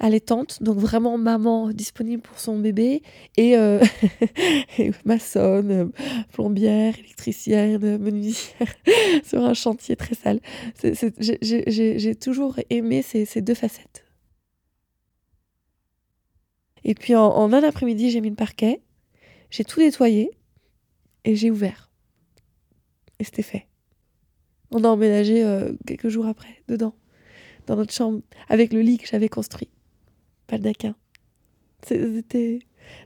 allaitante, 0.00 0.62
donc 0.62 0.78
vraiment 0.78 1.18
maman 1.18 1.70
disponible 1.70 2.22
pour 2.22 2.38
son 2.38 2.58
bébé, 2.58 3.02
et, 3.36 3.56
euh, 3.56 3.82
maçonne, 5.04 5.92
plombière, 6.32 6.98
électricienne, 6.98 7.98
menuisière, 7.98 8.74
sur 9.24 9.44
un 9.44 9.54
chantier 9.54 9.96
très 9.96 10.14
sale. 10.14 10.40
J'ai 10.82 12.14
toujours 12.14 12.58
aimé 12.70 13.02
ces, 13.02 13.42
deux 13.42 13.54
facettes. 13.54 14.04
Et 16.84 16.94
puis 16.94 17.14
en 17.14 17.52
un 17.52 17.62
après-midi, 17.62 18.10
j'ai 18.10 18.20
mis 18.20 18.30
le 18.30 18.36
parquet, 18.36 18.80
j'ai 19.50 19.64
tout 19.64 19.80
nettoyé, 19.80 20.30
et 21.24 21.34
j'ai 21.34 21.50
ouvert. 21.50 21.90
Et 23.18 23.24
c'était 23.24 23.42
fait. 23.42 23.67
On 24.70 24.84
a 24.84 24.88
emménagé 24.88 25.44
euh, 25.44 25.72
quelques 25.86 26.08
jours 26.08 26.26
après, 26.26 26.62
dedans, 26.68 26.94
dans 27.66 27.76
notre 27.76 27.92
chambre, 27.92 28.20
avec 28.48 28.72
le 28.72 28.80
lit 28.80 28.98
que 28.98 29.06
j'avais 29.06 29.28
construit 29.28 29.68
pas 30.48 30.56
C'était... 31.86 32.60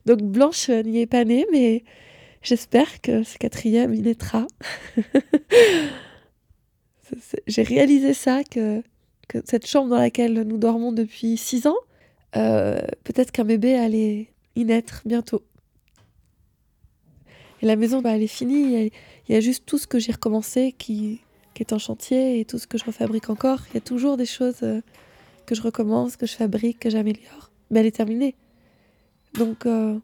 Donc 0.07 0.23
Blanche 0.23 0.71
n'y 0.71 1.01
est 1.01 1.07
pas 1.07 1.25
née, 1.25 1.45
mais 1.51 1.83
j'espère 2.41 3.01
que 3.01 3.25
ce 3.25 3.37
quatrième, 3.37 3.93
il 3.93 4.03
naîtra. 4.03 4.47
J'ai 7.47 7.63
réalisé 7.63 8.15
ça, 8.15 8.43
que, 8.45 8.83
que, 9.29 9.39
cette 9.45 9.67
chambre 9.67 9.91
dans 9.91 9.99
laquelle 9.99 10.43
nous 10.43 10.57
dormons 10.57 10.93
depuis 10.93 11.37
six 11.37 11.67
ans, 11.67 11.77
euh, 12.37 12.81
peut-être 13.05 13.33
qu'un 13.33 13.45
bébé 13.45 13.75
allait 13.75 14.29
y 14.55 14.65
naître 14.65 15.03
bientôt. 15.05 15.43
Et 17.61 17.67
la 17.67 17.77
maison, 17.77 18.01
bah, 18.01 18.15
elle 18.15 18.23
est 18.23 18.29
finie. 18.29 18.91
Il 19.29 19.35
y, 19.35 19.37
a, 19.37 19.41
juste 19.41 19.67
tout 19.67 19.79
ce 19.79 19.87
que 19.87 19.99
j'ai 19.99 20.13
recommencé 20.13 20.73
qui, 20.73 21.21
qui, 21.55 21.63
est 21.63 21.73
en 21.73 21.79
chantier 21.79 22.41
et 22.41 22.45
tout 22.45 22.59
ce 22.59 22.67
que 22.67 22.79
je 22.79 22.85
refabrique 22.85 23.31
encore. 23.31 23.61
Il 23.71 23.75
y 23.75 23.79
a 23.79 23.81
toujours 23.81 24.17
des 24.17 24.27
choses 24.27 24.63
euh, 24.63 24.81
que 25.47 25.55
je 25.55 25.63
recommence, 25.63 26.17
que 26.17 26.27
je 26.27 26.35
fabrique, 26.35 26.79
que 26.81 26.91
j'améliore. 26.91 27.51
Mais 27.71 27.81
elle 27.81 27.87
est 27.87 27.97
terminée. 27.97 28.35
Donc, 29.35 29.67
euh, 29.67 29.99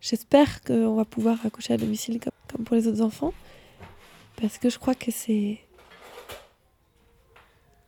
j'espère 0.00 0.62
qu'on 0.62 0.94
va 0.94 1.04
pouvoir 1.04 1.44
accoucher 1.44 1.74
à 1.74 1.76
domicile 1.76 2.20
comme, 2.20 2.32
comme, 2.48 2.64
pour 2.64 2.76
les 2.76 2.86
autres 2.88 3.02
enfants. 3.02 3.34
Parce 4.40 4.58
que 4.58 4.70
je 4.70 4.78
crois 4.78 4.94
que 4.94 5.10
c'est. 5.10 5.58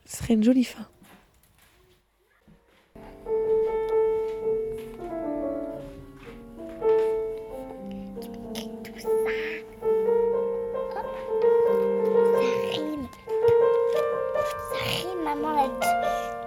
Ce 0.07 0.17
serait 0.19 0.35
une 0.35 0.45
jolie 0.45 0.65
fin. 0.65 0.87
my 15.29 15.35
mom 15.35 15.57
like 15.57 16.38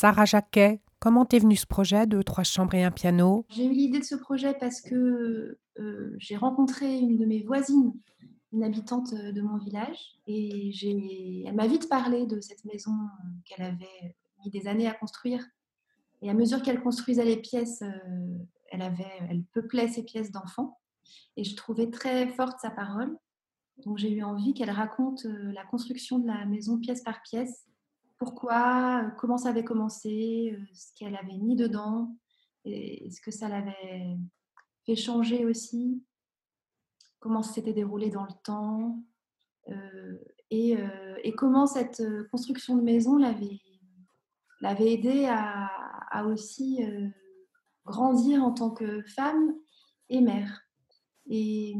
Sarah 0.00 0.26
Jacquet, 0.26 0.80
comment 1.00 1.24
t'es 1.24 1.40
venu 1.40 1.56
ce 1.56 1.66
projet 1.66 2.06
de 2.06 2.22
trois 2.22 2.44
chambres 2.44 2.72
et 2.74 2.84
un 2.84 2.92
piano? 2.92 3.44
J'ai 3.48 3.64
eu 3.64 3.72
l'idée 3.72 3.98
de 3.98 4.04
ce 4.04 4.14
projet 4.14 4.54
parce 4.54 4.80
que 4.80 5.58
euh, 5.80 6.14
j'ai 6.18 6.36
rencontré 6.36 7.00
une 7.00 7.16
de 7.16 7.24
mes 7.24 7.42
voisines, 7.42 7.92
une 8.52 8.62
habitante 8.62 9.12
euh, 9.14 9.32
de 9.32 9.42
mon 9.42 9.58
village, 9.58 9.98
et 10.28 10.70
elle 11.44 11.56
m'a 11.56 11.66
vite 11.66 11.88
parlé 11.88 12.26
de 12.26 12.40
cette 12.40 12.64
maison 12.64 12.92
euh, 12.92 13.28
qu'elle 13.44 13.66
avait 13.66 14.16
mis 14.44 14.52
des 14.52 14.68
années 14.68 14.86
à 14.86 14.94
construire. 14.94 15.44
Et 16.22 16.30
à 16.30 16.34
mesure 16.34 16.62
qu'elle 16.62 16.80
construisait 16.80 17.24
les 17.24 17.38
pièces, 17.38 17.82
elle, 18.70 18.82
avait, 18.82 19.04
elle 19.28 19.42
peuplait 19.52 19.88
ses 19.88 20.04
pièces 20.04 20.30
d'enfants. 20.30 20.78
Et 21.36 21.42
je 21.42 21.56
trouvais 21.56 21.90
très 21.90 22.28
forte 22.28 22.60
sa 22.60 22.70
parole. 22.70 23.18
Donc 23.84 23.98
j'ai 23.98 24.12
eu 24.12 24.22
envie 24.22 24.54
qu'elle 24.54 24.70
raconte 24.70 25.24
la 25.24 25.64
construction 25.64 26.20
de 26.20 26.28
la 26.28 26.46
maison 26.46 26.78
pièce 26.78 27.02
par 27.02 27.20
pièce 27.22 27.67
pourquoi, 28.18 29.12
comment 29.18 29.38
ça 29.38 29.50
avait 29.50 29.64
commencé, 29.64 30.58
ce 30.72 30.92
qu'elle 30.94 31.16
avait 31.16 31.38
mis 31.38 31.56
dedans, 31.56 32.16
et 32.64 33.10
ce 33.10 33.20
que 33.20 33.30
ça 33.30 33.48
l'avait 33.48 34.16
fait 34.84 34.96
changer 34.96 35.44
aussi, 35.46 36.02
comment 37.20 37.42
s'était 37.42 37.72
déroulé 37.72 38.10
dans 38.10 38.24
le 38.24 38.34
temps, 38.42 39.02
et, 40.50 40.76
et, 41.22 41.32
comment 41.32 41.66
cette 41.66 42.02
construction 42.30 42.76
de 42.76 42.82
maison 42.82 43.16
l'avait 43.16 43.60
l'avait 44.60 44.94
aidé 44.94 45.26
à, 45.26 46.24
aussi 46.26 46.80
grandir 47.84 48.42
en 48.42 48.52
tant 48.52 48.70
que 48.70 49.02
femme 49.02 49.54
et 50.08 50.20
mère. 50.20 50.62
Et, 51.30 51.74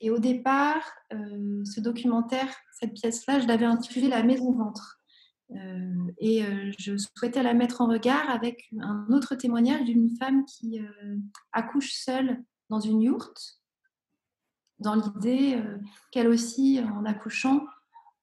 et 0.00 0.10
au 0.10 0.18
départ, 0.18 0.82
euh, 1.12 1.64
ce 1.64 1.80
documentaire, 1.80 2.54
cette 2.78 2.92
pièce-là, 2.92 3.40
je 3.40 3.46
l'avais 3.46 3.64
intitulée 3.64 4.08
La 4.08 4.22
maison 4.22 4.52
ventre. 4.52 5.01
Euh, 5.54 6.12
et 6.18 6.44
euh, 6.44 6.72
je 6.78 6.96
souhaitais 6.96 7.42
la 7.42 7.54
mettre 7.54 7.80
en 7.80 7.86
regard 7.86 8.28
avec 8.30 8.68
un 8.80 9.06
autre 9.10 9.34
témoignage 9.34 9.84
d'une 9.84 10.14
femme 10.16 10.44
qui 10.44 10.80
accouche 11.52 11.92
seule 11.92 12.42
dans 12.70 12.80
une 12.80 13.02
yourte, 13.02 13.60
dans 14.78 14.94
l'idée 14.94 15.62
qu'elle 16.10 16.28
aussi, 16.28 16.80
en 16.80 17.04
accouchant, 17.04 17.66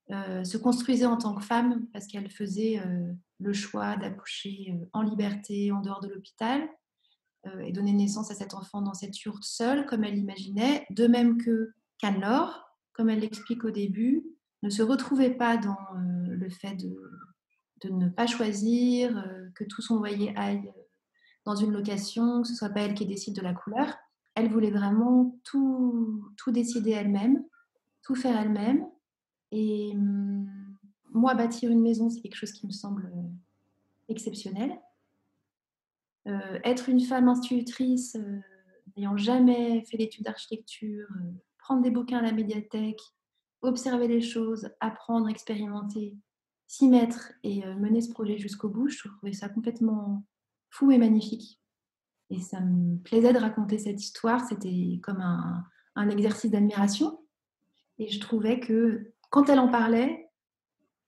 se 0.09 0.57
construisait 0.57 1.05
en 1.05 1.17
tant 1.17 1.35
que 1.35 1.43
femme 1.43 1.85
parce 1.93 2.07
qu'elle 2.07 2.31
faisait 2.31 2.81
le 3.39 3.53
choix 3.53 3.95
d'accoucher 3.95 4.75
en 4.91 5.03
liberté 5.03 5.71
en 5.71 5.81
dehors 5.81 6.01
de 6.01 6.07
l'hôpital 6.07 6.67
euh, 7.47 7.61
et 7.61 7.71
donner 7.71 7.93
naissance 7.93 8.31
à 8.31 8.35
cet 8.35 8.53
enfant 8.53 8.81
dans 8.81 8.93
cette 8.93 9.17
yourte 9.21 9.43
seule, 9.43 9.85
comme 9.85 10.03
elle 10.03 10.15
l'imaginait, 10.15 10.85
de 10.89 11.07
même 11.07 11.37
que 11.37 11.71
Canlor, 11.97 12.75
comme 12.91 13.09
elle 13.09 13.21
l'explique 13.21 13.63
au 13.63 13.71
début, 13.71 14.25
ne 14.61 14.69
se 14.69 14.81
retrouvait 14.81 15.33
pas 15.33 15.55
dans 15.55 15.77
euh, 15.95 16.28
le 16.49 16.55
fait 16.55 16.75
de, 16.75 17.89
ne 17.89 18.09
pas 18.09 18.27
choisir, 18.27 19.17
euh, 19.17 19.47
que 19.55 19.63
tout 19.63 19.81
son 19.81 19.97
loyer 19.97 20.33
aille 20.35 20.71
dans 21.45 21.55
une 21.55 21.71
location, 21.71 22.41
que 22.41 22.47
ce 22.47 22.55
soit 22.55 22.69
pas 22.69 22.81
elle 22.81 22.93
qui 22.93 23.05
décide 23.05 23.35
de 23.35 23.41
la 23.41 23.53
couleur. 23.53 23.97
Elle 24.35 24.49
voulait 24.49 24.71
vraiment 24.71 25.39
tout, 25.43 26.31
tout 26.37 26.51
décider 26.51 26.91
elle-même, 26.91 27.43
tout 28.03 28.15
faire 28.15 28.37
elle-même. 28.37 28.85
Et 29.51 29.91
hum, 29.93 30.47
moi, 31.11 31.33
bâtir 31.33 31.71
une 31.71 31.81
maison, 31.81 32.09
c'est 32.09 32.21
quelque 32.21 32.35
chose 32.35 32.51
qui 32.51 32.67
me 32.67 32.71
semble 32.71 33.11
exceptionnel. 34.09 34.79
Euh, 36.27 36.59
être 36.63 36.89
une 36.89 36.99
femme 36.99 37.27
institutrice, 37.27 38.15
euh, 38.15 38.39
n'ayant 38.95 39.17
jamais 39.17 39.83
fait 39.85 39.97
d'études 39.97 40.25
d'architecture, 40.25 41.07
euh, 41.09 41.31
prendre 41.57 41.81
des 41.81 41.91
bouquins 41.91 42.19
à 42.19 42.21
la 42.21 42.31
médiathèque, 42.31 43.01
observer 43.61 44.07
les 44.07 44.21
choses, 44.21 44.69
apprendre, 44.79 45.29
expérimenter, 45.29 46.15
s'y 46.69 46.87
mettre 46.87 47.33
et 47.43 47.65
mener 47.75 47.99
ce 47.99 48.11
projet 48.11 48.37
jusqu'au 48.37 48.69
bout, 48.69 48.87
je 48.87 49.07
trouvais 49.07 49.33
ça 49.33 49.49
complètement 49.49 50.23
fou 50.69 50.91
et 50.91 50.99
magnifique. 50.99 51.59
Et 52.29 52.39
ça 52.39 52.61
me 52.61 52.97
plaisait 52.99 53.33
de 53.33 53.39
raconter 53.39 53.79
cette 53.79 53.99
histoire, 53.99 54.47
c'était 54.47 54.99
comme 55.01 55.19
un, 55.19 55.65
un 55.95 56.09
exercice 56.09 56.51
d'admiration. 56.51 57.19
Et 57.97 58.07
je 58.07 58.19
trouvais 58.19 58.59
que 58.59 59.13
quand 59.31 59.49
elle 59.49 59.59
en 59.59 59.69
parlait, 59.69 60.29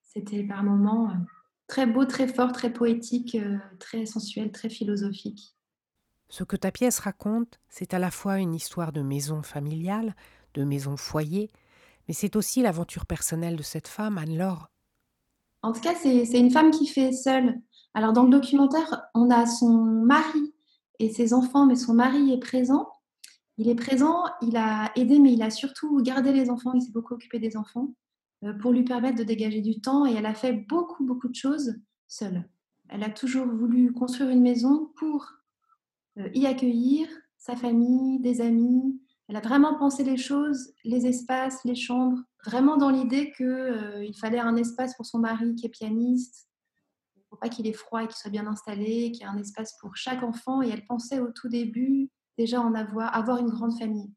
c'était 0.02 0.44
par 0.44 0.64
moments 0.64 1.14
très 1.68 1.86
beau, 1.86 2.06
très 2.06 2.28
fort, 2.28 2.52
très 2.52 2.74
poétique, 2.74 3.36
euh, 3.36 3.58
très 3.80 4.06
sensuel, 4.06 4.52
très 4.52 4.70
philosophique. 4.70 5.56
Ce 6.28 6.44
que 6.44 6.56
ta 6.56 6.72
pièce 6.72 7.00
raconte, 7.00 7.60
c'est 7.70 7.94
à 7.94 8.00
la 8.00 8.10
fois 8.10 8.40
une 8.40 8.56
histoire 8.56 8.92
de 8.92 9.02
maison 9.02 9.44
familiale, 9.44 10.16
de 10.54 10.64
maison 10.64 10.98
foyer, 10.98 11.52
mais 12.08 12.14
c'est 12.14 12.36
aussi 12.36 12.62
l'aventure 12.62 13.06
personnelle 13.06 13.56
de 13.56 13.64
cette 13.64 13.88
femme, 13.88 14.18
Anne-Laure. 14.18 14.71
En 15.64 15.72
tout 15.72 15.82
cas, 15.82 15.96
c'est 15.96 16.40
une 16.40 16.52
femme 16.52 16.72
qui 16.72 16.88
fait 16.88 17.12
seule. 17.12 17.60
Alors, 17.94 18.14
dans 18.14 18.24
le 18.24 18.30
documentaire, 18.30 19.04
on 19.14 19.30
a 19.30 19.46
son 19.46 19.84
mari 19.84 20.54
et 21.00 21.10
ses 21.10 21.34
enfants, 21.34 21.66
mais 21.66 21.76
son 21.76 21.94
mari 21.94 22.32
est 22.32 22.40
présent. 22.40 22.88
Il 23.58 23.70
est 23.70 23.76
présent, 23.76 24.24
il 24.42 24.58
a 24.58 24.92
aidé, 24.96 25.20
mais 25.20 25.34
il 25.34 25.44
a 25.44 25.50
surtout 25.50 26.02
gardé 26.02 26.32
les 26.32 26.50
enfants, 26.50 26.74
il 26.74 26.82
s'est 26.82 26.92
beaucoup 26.92 27.14
occupé 27.14 27.38
des 27.38 27.58
enfants. 27.58 27.90
Euh, 28.44 28.54
pour 28.54 28.72
lui 28.72 28.84
permettre 28.84 29.18
de 29.18 29.24
dégager 29.24 29.62
du 29.62 29.82
temps 29.82 30.06
et 30.06 30.14
elle 30.14 30.26
a 30.26 30.34
fait 30.34 30.54
beaucoup, 30.54 31.06
beaucoup 31.06 31.28
de 31.28 31.36
choses 31.36 31.76
seule. 32.08 32.50
Elle 32.90 33.04
a 33.04 33.10
toujours 33.10 33.46
voulu 33.46 33.94
construire 33.94 34.32
une 34.32 34.42
maison 34.42 34.92
pour 34.98 35.32
euh, 36.18 36.28
y 36.34 36.48
accueillir 36.48 37.08
sa 37.38 37.56
famille, 37.56 38.20
des 38.20 38.42
amis. 38.42 39.00
Elle 39.32 39.38
a 39.38 39.40
vraiment 39.40 39.76
pensé 39.76 40.04
les 40.04 40.18
choses, 40.18 40.74
les 40.84 41.08
espaces, 41.08 41.64
les 41.64 41.74
chambres, 41.74 42.20
vraiment 42.46 42.76
dans 42.76 42.90
l'idée 42.90 43.32
qu'il 43.32 43.46
euh, 43.46 44.12
fallait 44.20 44.42
un 44.42 44.58
espace 44.58 44.94
pour 44.98 45.06
son 45.06 45.20
mari 45.20 45.56
qui 45.56 45.68
est 45.68 45.70
pianiste, 45.70 46.50
pour 47.30 47.40
pas 47.40 47.48
qu'il 47.48 47.66
ait 47.66 47.72
froid 47.72 48.04
et 48.04 48.08
qu'il 48.08 48.18
soit 48.18 48.30
bien 48.30 48.46
installé, 48.46 49.14
qu'il 49.14 49.22
y 49.22 49.24
ait 49.24 49.32
un 49.32 49.38
espace 49.38 49.78
pour 49.80 49.96
chaque 49.96 50.22
enfant. 50.22 50.62
Et 50.62 50.68
elle 50.68 50.86
pensait 50.86 51.22
au 51.22 51.32
tout 51.32 51.48
début 51.48 52.10
déjà 52.38 52.60
en 52.60 52.74
avoir, 52.74 53.16
avoir 53.16 53.38
une 53.38 53.48
grande 53.48 53.72
famille. 53.80 54.12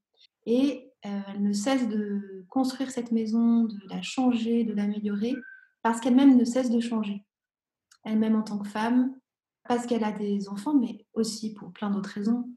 Et 0.47 0.91
euh, 1.07 1.21
elle 1.29 1.45
ne 1.45 1.53
cesse 1.53 1.89
de 1.89 2.45
construire 2.49 2.91
cette 2.91 3.13
maison, 3.13 3.67
de 3.67 3.79
la 3.89 4.03
changer, 4.03 4.65
de 4.65 4.75
l'améliorer, 4.75 5.37
parce 5.83 6.01
qu'elle-même 6.01 6.37
ne 6.37 6.45
cesse 6.45 6.71
de 6.71 6.81
changer. 6.81 7.25
Elle-même 8.03 8.35
en 8.35 8.43
tant 8.43 8.59
que 8.59 8.67
femme, 8.67 9.15
parce 9.69 9.87
qu'elle 9.87 10.03
a 10.03 10.11
des 10.11 10.49
enfants, 10.49 10.75
mais 10.75 11.07
aussi 11.13 11.55
pour 11.55 11.73
plein 11.73 11.91
d'autres 11.91 12.11
raisons. 12.11 12.51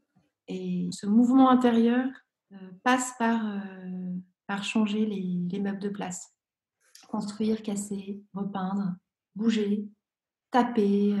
Et 0.48 0.88
ce 0.90 1.06
mouvement 1.06 1.50
intérieur 1.50 2.08
passe 2.82 3.12
par, 3.18 3.46
euh, 3.46 4.14
par 4.46 4.64
changer 4.64 5.06
les, 5.06 5.46
les 5.50 5.60
meubles 5.60 5.80
de 5.80 5.88
place. 5.88 6.34
Construire, 7.08 7.62
casser, 7.62 8.22
repeindre, 8.34 8.94
bouger, 9.34 9.88
taper, 10.50 11.14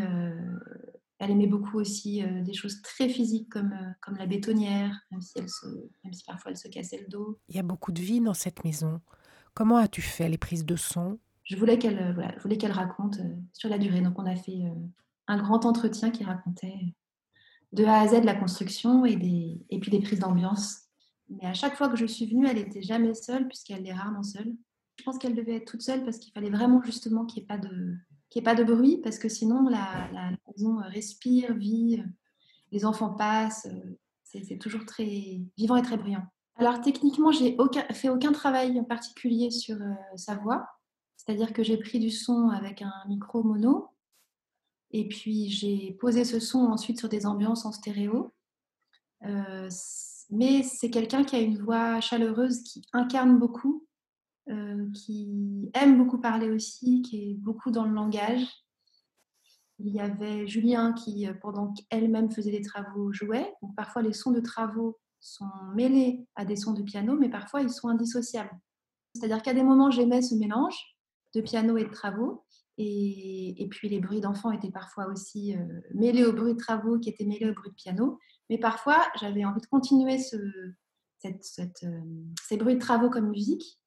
elle 1.18 1.32
aimait 1.32 1.46
beaucoup 1.46 1.78
aussi 1.78 2.22
euh, 2.22 2.42
des 2.42 2.54
choses 2.54 2.80
très 2.82 3.08
physiques 3.08 3.48
comme, 3.50 3.72
euh, 3.72 3.90
comme 4.00 4.16
la 4.16 4.26
bétonnière, 4.26 4.96
même 5.10 5.20
si, 5.20 5.38
elle 5.38 5.48
se, 5.48 5.66
même 6.04 6.12
si 6.12 6.24
parfois 6.24 6.52
elle 6.52 6.56
se 6.56 6.68
cassait 6.68 6.98
le 6.98 7.08
dos. 7.08 7.40
Il 7.48 7.56
y 7.56 7.58
a 7.58 7.64
beaucoup 7.64 7.92
de 7.92 8.00
vie 8.00 8.20
dans 8.20 8.34
cette 8.34 8.64
maison. 8.64 9.00
Comment 9.54 9.76
as-tu 9.76 10.00
fait 10.00 10.28
les 10.28 10.38
prises 10.38 10.64
de 10.64 10.76
son? 10.76 11.18
Je 11.42 11.56
voulais 11.56 11.78
qu'elle 11.78 11.98
euh, 11.98 12.12
voilà, 12.12 12.36
voulais 12.38 12.56
qu'elle 12.56 12.72
raconte 12.72 13.18
sur 13.52 13.68
la 13.68 13.78
durée. 13.78 14.00
Donc 14.00 14.18
on 14.18 14.26
a 14.26 14.36
fait 14.36 14.62
un 15.26 15.38
grand 15.38 15.66
entretien 15.66 16.10
qui 16.10 16.22
racontait 16.22 16.94
de 17.72 17.84
A 17.84 18.00
à 18.00 18.08
Z 18.08 18.22
la 18.22 18.34
construction 18.34 19.04
et, 19.04 19.16
des, 19.16 19.60
et 19.70 19.80
puis 19.80 19.90
des 19.90 20.00
prises 20.00 20.20
d'ambiance. 20.20 20.87
Mais 21.28 21.46
à 21.46 21.54
chaque 21.54 21.76
fois 21.76 21.88
que 21.88 21.96
je 21.96 22.06
suis 22.06 22.26
venue, 22.26 22.46
elle 22.46 22.56
n'était 22.56 22.82
jamais 22.82 23.14
seule 23.14 23.46
puisqu'elle 23.48 23.86
est 23.86 23.92
rarement 23.92 24.22
seule. 24.22 24.54
Je 24.96 25.04
pense 25.04 25.18
qu'elle 25.18 25.34
devait 25.34 25.56
être 25.56 25.70
toute 25.70 25.82
seule 25.82 26.04
parce 26.04 26.18
qu'il 26.18 26.32
fallait 26.32 26.50
vraiment 26.50 26.82
justement 26.82 27.24
qu'il 27.24 27.42
n'y 27.42 27.44
ait 27.44 27.46
pas 27.46 27.58
de, 27.58 27.96
n'y 28.34 28.40
ait 28.40 28.42
pas 28.42 28.54
de 28.54 28.64
bruit, 28.64 28.98
parce 28.98 29.18
que 29.18 29.28
sinon 29.28 29.68
la, 29.68 30.30
maison 30.48 30.78
respire, 30.88 31.54
vit, 31.54 32.02
les 32.72 32.84
enfants 32.84 33.14
passent, 33.14 33.68
c'est 34.24 34.58
toujours 34.58 34.84
très 34.84 35.40
vivant 35.56 35.76
et 35.76 35.82
très 35.82 35.96
bruyant. 35.96 36.24
Alors 36.56 36.80
techniquement, 36.80 37.30
j'ai 37.30 37.56
aucun, 37.58 37.82
fait 37.92 38.08
aucun 38.08 38.32
travail 38.32 38.84
particulier 38.86 39.50
sur 39.50 39.76
euh, 39.76 39.94
sa 40.16 40.34
voix, 40.34 40.66
c'est-à-dire 41.16 41.52
que 41.52 41.62
j'ai 41.62 41.76
pris 41.76 42.00
du 42.00 42.10
son 42.10 42.48
avec 42.48 42.82
un 42.82 42.92
micro 43.06 43.44
mono, 43.44 43.90
et 44.90 45.06
puis 45.08 45.48
j'ai 45.48 45.92
posé 46.00 46.24
ce 46.24 46.40
son 46.40 46.60
ensuite 46.60 46.98
sur 46.98 47.08
des 47.08 47.26
ambiances 47.26 47.64
en 47.64 47.72
stéréo. 47.72 48.32
Euh, 49.24 49.68
mais 50.30 50.62
c'est 50.62 50.90
quelqu'un 50.90 51.24
qui 51.24 51.36
a 51.36 51.40
une 51.40 51.58
voix 51.58 52.00
chaleureuse 52.00 52.62
qui 52.62 52.82
incarne 52.92 53.38
beaucoup 53.38 53.88
euh, 54.50 54.90
qui 54.92 55.70
aime 55.74 55.98
beaucoup 55.98 56.18
parler 56.18 56.48
aussi, 56.48 57.02
qui 57.02 57.16
est 57.16 57.34
beaucoup 57.34 57.70
dans 57.70 57.84
le 57.84 57.92
langage. 57.92 58.46
Il 59.78 59.92
y 59.92 60.00
avait 60.00 60.46
Julien 60.46 60.94
qui, 60.94 61.28
euh, 61.28 61.34
pendant 61.34 61.74
qu'elle-même 61.74 62.30
faisait 62.30 62.50
des 62.50 62.62
travaux, 62.62 63.12
jouait. 63.12 63.52
Donc 63.60 63.76
parfois 63.76 64.00
les 64.00 64.14
sons 64.14 64.30
de 64.30 64.40
travaux 64.40 64.98
sont 65.20 65.50
mêlés 65.74 66.26
à 66.34 66.46
des 66.46 66.56
sons 66.56 66.72
de 66.72 66.82
piano, 66.82 67.14
mais 67.18 67.28
parfois 67.28 67.60
ils 67.60 67.68
sont 67.68 67.88
indissociables. 67.88 68.58
C'est-à-dire 69.14 69.42
qu'à 69.42 69.52
des 69.52 69.62
moments, 69.62 69.90
j'aimais 69.90 70.22
ce 70.22 70.34
mélange 70.34 70.78
de 71.34 71.42
piano 71.42 71.76
et 71.76 71.84
de 71.84 71.90
travaux. 71.90 72.44
Et, 72.78 73.68
puis 73.70 73.90
les 73.90 74.00
bruits 74.00 74.20
d'enfants 74.20 74.52
étaient 74.52 74.70
parfois 74.70 75.08
aussi 75.08 75.54
euh, 75.56 75.80
mêlés 75.92 76.24
aux 76.24 76.32
bruits 76.32 76.54
de 76.54 76.58
travaux 76.58 76.98
qui 76.98 77.10
étaient 77.10 77.26
mêlés 77.26 77.50
aux 77.50 77.54
bruits 77.54 77.70
de 77.70 77.74
piano. 77.74 78.18
Mais 78.50 78.58
parfois, 78.58 79.06
j'avais 79.20 79.44
envie 79.44 79.60
de 79.60 79.66
continuer 79.66 80.18
cette, 80.18 81.44
ces 81.44 82.56
bruits 82.56 82.74
de 82.74 82.80
travaux 82.80 83.10
comme 83.10 83.30
musique 83.30 83.78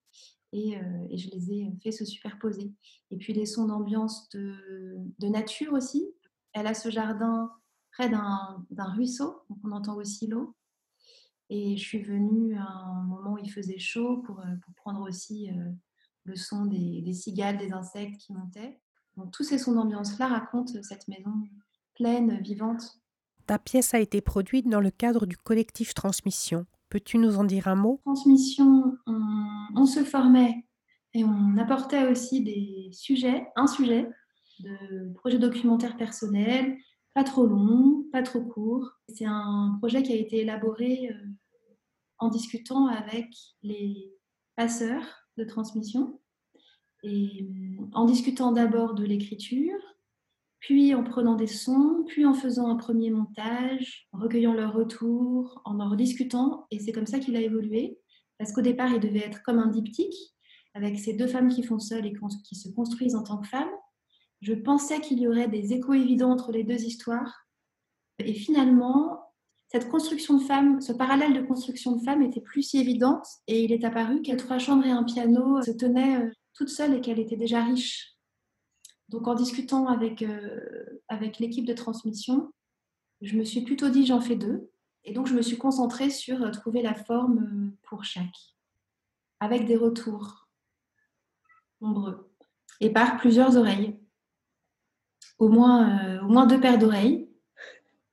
euh, 0.53 1.07
et, 1.09 1.18
je 1.18 1.30
les 1.32 1.51
ai 1.51 1.72
fait 1.82 1.91
se 1.91 2.05
superposer. 2.05 2.74
Et 3.09 3.18
puis 3.18 3.34
les 3.34 3.45
sons 3.45 3.66
d'ambiance 3.66 4.30
de, 4.30 5.28
nature 5.28 5.74
aussi. 5.74 6.14
Elle 6.53 6.68
a 6.68 6.74
ce 6.74 6.89
jardin 6.89 7.51
près 7.91 8.09
d'un 8.09 8.66
ruisseau, 8.93 9.43
donc 9.49 9.59
on 9.64 9.72
entend 9.72 9.95
aussi 9.95 10.28
l'eau. 10.28 10.55
Et 11.49 11.76
je 11.78 11.84
suis 11.84 12.01
venue 12.01 12.55
à 12.57 12.66
un 12.66 13.03
moment 13.03 13.34
où 13.34 13.38
il 13.38 13.51
faisait 13.51 13.80
chaud 13.80 14.18
pour, 14.18 14.39
euh, 14.39 14.55
prendre 14.78 15.01
aussi 15.01 15.49
euh, 15.49 15.72
le 16.24 16.36
son 16.36 16.66
des, 16.66 17.14
cigales, 17.14 17.57
des 17.57 17.72
insectes 17.72 18.20
qui 18.20 18.34
montaient. 18.34 18.80
Donc 19.18 19.32
tous 19.32 19.43
ces 19.43 19.57
sons 19.57 19.74
d'ambiance-là 19.74 20.28
racontent 20.28 20.82
cette 20.82 21.07
maison 21.07 21.34
pleine, 21.95 22.41
vivante. 22.41 23.01
Ta 23.51 23.59
pièce 23.59 23.93
a 23.93 23.99
été 23.99 24.21
produite 24.21 24.69
dans 24.69 24.79
le 24.79 24.91
cadre 24.91 25.25
du 25.25 25.35
collectif 25.35 25.93
Transmission. 25.93 26.65
Peux-tu 26.87 27.17
nous 27.17 27.35
en 27.35 27.43
dire 27.43 27.67
un 27.67 27.75
mot? 27.75 27.99
Transmission, 28.05 28.95
on, 29.75 29.85
se 29.85 30.05
formait 30.05 30.65
et 31.13 31.25
on 31.25 31.57
apportait 31.57 32.09
aussi 32.09 32.45
des 32.45 32.91
sujets, 32.93 33.45
un 33.57 33.67
sujet 33.67 34.07
de 34.61 35.11
projet 35.15 35.37
documentaire 35.37 35.97
personnel, 35.97 36.77
pas 37.13 37.25
trop 37.25 37.45
long, 37.45 38.05
pas 38.13 38.23
trop 38.23 38.39
court. 38.39 38.89
C'est 39.09 39.25
un 39.25 39.75
projet 39.79 40.01
qui 40.01 40.13
a 40.13 40.15
été 40.15 40.37
élaboré 40.37 41.09
euh, 41.11 41.27
en 42.19 42.29
discutant 42.29 42.87
avec 42.87 43.27
les 43.63 44.13
passeurs 44.55 45.25
de 45.35 45.43
transmission 45.43 46.21
et 47.03 47.43
euh, 47.43 47.85
en 47.91 48.05
discutant 48.05 48.53
d'abord 48.53 48.93
de 48.93 49.03
l'écriture, 49.03 49.75
puis 50.62 50.93
en 50.93 51.03
prenant 51.03 51.36
des 51.36 51.47
sons, 51.47 52.05
puis 52.07 52.24
en 52.24 52.36
faisant 52.36 52.70
un 52.70 52.76
premier 52.76 53.09
montage, 53.09 54.07
en 54.14 54.20
recueillant 54.20 54.53
leurs 54.53 54.74
retours, 54.74 55.59
en 55.66 55.80
en 55.80 55.89
rediscutant. 55.89 56.68
Et 56.70 56.80
c'est 56.80 56.91
comme 56.91 57.07
ça 57.07 57.20
qu'il 57.20 57.36
a 57.36 57.41
évolué, 57.41 57.97
parce 58.38 58.53
qu'au 58.53 58.62
départ, 58.62 58.93
il 58.93 58.99
devait 58.99 59.26
être 59.26 59.41
comme 59.43 59.57
un 59.57 59.68
diptyque, 59.68 60.16
avec 60.76 60.99
ces 60.99 61.14
deux 61.14 61.28
femmes 61.28 61.49
qui 61.49 61.64
font 61.64 61.80
seules 61.80 62.05
et 62.05 62.14
qui 62.45 62.55
se 62.55 62.70
construisent 62.70 63.16
en 63.16 63.24
tant 63.24 63.39
que 63.39 63.47
femmes. 63.47 63.72
Je 64.41 64.53
pensais 64.53 65.01
qu'il 65.01 65.20
y 65.20 65.28
aurait 65.28 65.47
des 65.47 65.74
échos 65.74 65.93
évidents 65.93 66.32
entre 66.32 66.51
les 66.51 66.64
deux 66.64 66.84
histoires. 66.84 67.47
Et 68.20 68.34
finalement, 68.34 69.20
cette 69.68 69.89
construction 69.89 70.38
de 70.38 70.43
femmes, 70.43 70.80
ce 70.80 70.93
parallèle 70.93 71.34
de 71.34 71.41
construction 71.41 71.95
de 71.95 72.03
femmes 72.03 72.22
était 72.22 72.41
plus 72.41 72.62
si 72.62 72.78
évidente 72.78 73.26
et 73.47 73.64
il 73.64 73.72
est 73.72 73.84
apparu 73.84 74.22
qu'à 74.22 74.36
trois 74.36 74.59
chambres 74.59 74.86
et 74.86 74.91
un 74.91 75.03
piano 75.03 75.62
se 75.64 75.72
tenaient 75.72 76.18
euh, 76.18 76.32
toutes 76.53 76.70
seules 76.70 76.95
et 76.95 77.01
qu'elle 77.01 77.20
était 77.20 77.38
déjà 77.38 77.64
riche 77.64 78.12
donc 79.12 79.28
en 79.28 79.36
discutant 79.36 79.88
avec, 79.88 80.22
euh, 80.22 81.01
avec 81.09 81.38
l'équipe 81.39 81.66
de 81.66 81.74
transmission, 81.74 82.51
je 83.20 83.36
me 83.36 83.43
suis 83.43 83.62
plutôt 83.62 83.89
dit 83.89 84.05
j'en 84.05 84.22
fais 84.22 84.38
deux. 84.38 84.72
Et 85.03 85.14
donc 85.14 85.28
je 85.28 85.34
me 85.34 85.41
suis 85.41 85.57
concentrée 85.57 86.09
sur 86.09 86.41
euh, 86.41 86.49
trouver 86.49 86.82
la 86.82 86.93
forme 86.93 87.39
euh, 87.39 87.78
pour 87.84 88.05
chaque, 88.05 88.55
avec 89.41 89.66
des 89.66 89.76
retours 89.76 90.47
nombreux 91.82 92.32
et 92.80 92.89
par 92.89 93.18
plusieurs 93.18 93.57
oreilles. 93.57 93.99
Au 95.39 95.49
moins, 95.49 96.22
au 96.22 96.28
moins 96.28 96.45
deux 96.45 96.59
paires 96.59 96.78
d'oreilles. 96.78 97.28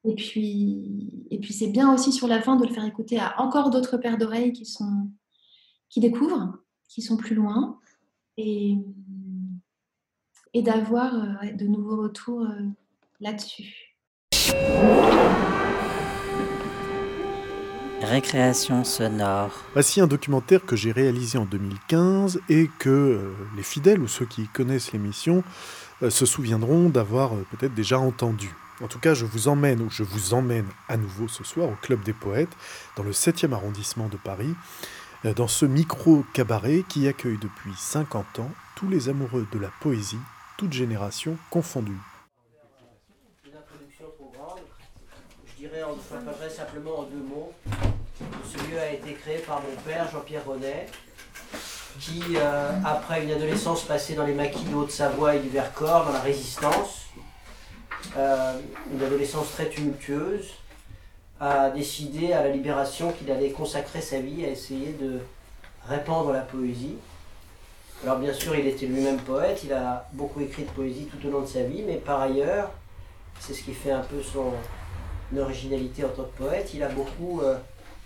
Et 0.04 0.14
puis, 0.14 1.26
et 1.30 1.38
puis 1.38 1.52
c'est 1.52 1.68
bien 1.68 1.92
aussi 1.92 2.10
sur 2.10 2.26
la 2.26 2.40
fin 2.40 2.56
de 2.56 2.66
le 2.66 2.72
faire 2.72 2.86
écouter 2.86 3.18
à 3.18 3.38
encore 3.40 3.68
d'autres 3.68 3.98
paires 3.98 4.16
d'oreilles 4.16 4.52
qui, 4.52 4.66
qui 5.90 6.00
découvrent, 6.00 6.58
qui 6.88 7.02
sont 7.02 7.18
plus 7.18 7.34
loin. 7.34 7.78
Et, 8.38 8.78
et 10.58 10.62
d'avoir 10.62 11.14
euh, 11.14 11.52
de 11.54 11.66
nouveaux 11.66 12.02
retours 12.02 12.42
euh, 12.42 12.64
là-dessus. 13.20 13.94
Récréation 18.02 18.82
sonore. 18.82 19.52
Voici 19.74 20.00
un 20.00 20.08
documentaire 20.08 20.64
que 20.64 20.74
j'ai 20.74 20.90
réalisé 20.90 21.38
en 21.38 21.44
2015 21.44 22.40
et 22.48 22.68
que 22.80 22.88
euh, 22.88 23.34
les 23.56 23.62
fidèles 23.62 24.00
ou 24.00 24.08
ceux 24.08 24.26
qui 24.26 24.48
connaissent 24.48 24.92
l'émission 24.92 25.44
se 26.08 26.26
souviendront 26.26 26.88
d'avoir 26.88 27.32
peut-être 27.50 27.74
déjà 27.74 27.98
entendu. 27.98 28.54
En 28.82 28.86
tout 28.86 29.00
cas, 29.00 29.14
je 29.14 29.24
vous 29.24 29.48
emmène, 29.48 29.80
ou 29.80 29.90
je 29.90 30.04
vous 30.04 30.32
emmène 30.32 30.66
à 30.88 30.96
nouveau 30.96 31.26
ce 31.26 31.42
soir 31.42 31.68
au 31.68 31.74
Club 31.82 32.04
des 32.04 32.12
Poètes, 32.12 32.56
dans 32.96 33.02
le 33.02 33.10
7e 33.10 33.52
arrondissement 33.52 34.06
de 34.08 34.16
Paris, 34.16 34.54
dans 35.34 35.48
ce 35.48 35.66
micro-cabaret 35.66 36.84
qui 36.88 37.08
accueille 37.08 37.38
depuis 37.40 37.72
50 37.76 38.38
ans 38.38 38.50
tous 38.76 38.88
les 38.88 39.08
amoureux 39.08 39.48
de 39.52 39.58
la 39.58 39.70
poésie 39.80 40.20
toutes 40.58 40.72
générations 40.72 41.38
confondues. 41.50 42.00
Je 45.46 45.56
dirais, 45.56 45.82
simplement 46.50 46.98
en 46.98 47.02
deux 47.04 47.22
mots. 47.22 47.52
Ce 48.44 48.58
lieu 48.68 48.78
a 48.78 48.90
été 48.90 49.14
créé 49.14 49.38
par 49.38 49.62
mon 49.62 49.74
père, 49.86 50.10
Jean-Pierre 50.10 50.44
Ronet, 50.44 50.86
qui, 52.00 52.22
euh, 52.36 52.72
après 52.84 53.22
une 53.22 53.30
adolescence 53.30 53.84
passée 53.84 54.14
dans 54.14 54.26
les 54.26 54.34
maquis 54.34 54.64
de 54.64 54.74
Haute-Savoie 54.74 55.36
et 55.36 55.40
du 55.40 55.48
Vercors, 55.48 56.06
dans 56.06 56.12
la 56.12 56.20
résistance, 56.20 57.06
euh, 58.16 58.60
une 58.92 59.02
adolescence 59.02 59.52
très 59.52 59.68
tumultueuse, 59.68 60.54
a 61.40 61.70
décidé 61.70 62.32
à 62.32 62.42
la 62.42 62.48
libération 62.48 63.12
qu'il 63.12 63.30
allait 63.30 63.52
consacrer 63.52 64.00
sa 64.00 64.18
vie 64.18 64.44
à 64.44 64.48
essayer 64.48 64.92
de 64.92 65.20
répandre 65.88 66.32
la 66.32 66.40
poésie 66.40 66.96
alors 68.04 68.18
bien 68.18 68.32
sûr, 68.32 68.54
il 68.54 68.66
était 68.66 68.86
lui-même 68.86 69.18
poète, 69.18 69.62
il 69.64 69.72
a 69.72 70.08
beaucoup 70.12 70.40
écrit 70.40 70.62
de 70.62 70.70
poésie 70.70 71.06
tout 71.06 71.26
au 71.26 71.30
long 71.30 71.40
de 71.40 71.46
sa 71.46 71.62
vie, 71.62 71.82
mais 71.84 71.96
par 71.96 72.20
ailleurs, 72.20 72.70
c'est 73.40 73.54
ce 73.54 73.62
qui 73.62 73.74
fait 73.74 73.90
un 73.90 74.02
peu 74.02 74.22
son 74.22 74.52
originalité 75.36 76.04
en 76.04 76.08
tant 76.08 76.22
que 76.24 76.44
poète, 76.44 76.70
il 76.74 76.82
a 76.82 76.88
beaucoup 76.88 77.40
euh, 77.40 77.56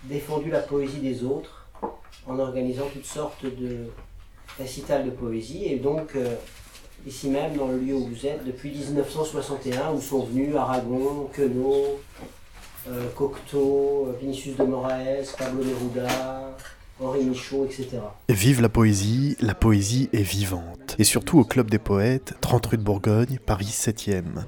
défendu 0.04 0.50
la 0.50 0.60
poésie 0.60 0.98
des 0.98 1.24
autres 1.24 1.66
en 2.26 2.38
organisant 2.38 2.86
toutes 2.92 3.06
sortes 3.06 3.44
de 3.44 3.86
récitals 4.58 5.04
de 5.04 5.10
poésie. 5.10 5.66
Et 5.66 5.76
donc, 5.76 6.16
euh, 6.16 6.36
ici 7.06 7.28
même, 7.28 7.56
dans 7.56 7.68
le 7.68 7.78
lieu 7.78 7.94
où 7.94 8.06
vous 8.06 8.26
êtes, 8.26 8.44
depuis 8.44 8.70
1961, 8.70 9.92
où 9.92 10.00
sont 10.00 10.24
venus 10.24 10.56
Aragon, 10.56 11.28
Queneau, 11.32 12.00
euh, 12.88 13.08
Cocteau, 13.14 14.14
Vinicius 14.20 14.56
de 14.56 14.64
Moraes, 14.64 15.34
Pablo 15.38 15.64
Neruda, 15.64 16.56
Henri 17.02 17.24
Michaud, 17.24 17.64
etc. 17.64 17.98
Vive 18.28 18.60
la 18.60 18.68
poésie, 18.68 19.36
la 19.40 19.54
poésie 19.54 20.08
est 20.12 20.22
vivante. 20.22 20.94
Et 20.98 21.04
surtout 21.04 21.38
au 21.38 21.44
Club 21.44 21.68
des 21.68 21.78
Poètes, 21.78 22.34
30 22.40 22.66
rue 22.66 22.76
de 22.76 22.82
Bourgogne, 22.82 23.38
Paris 23.44 23.70
7e. 23.72 24.44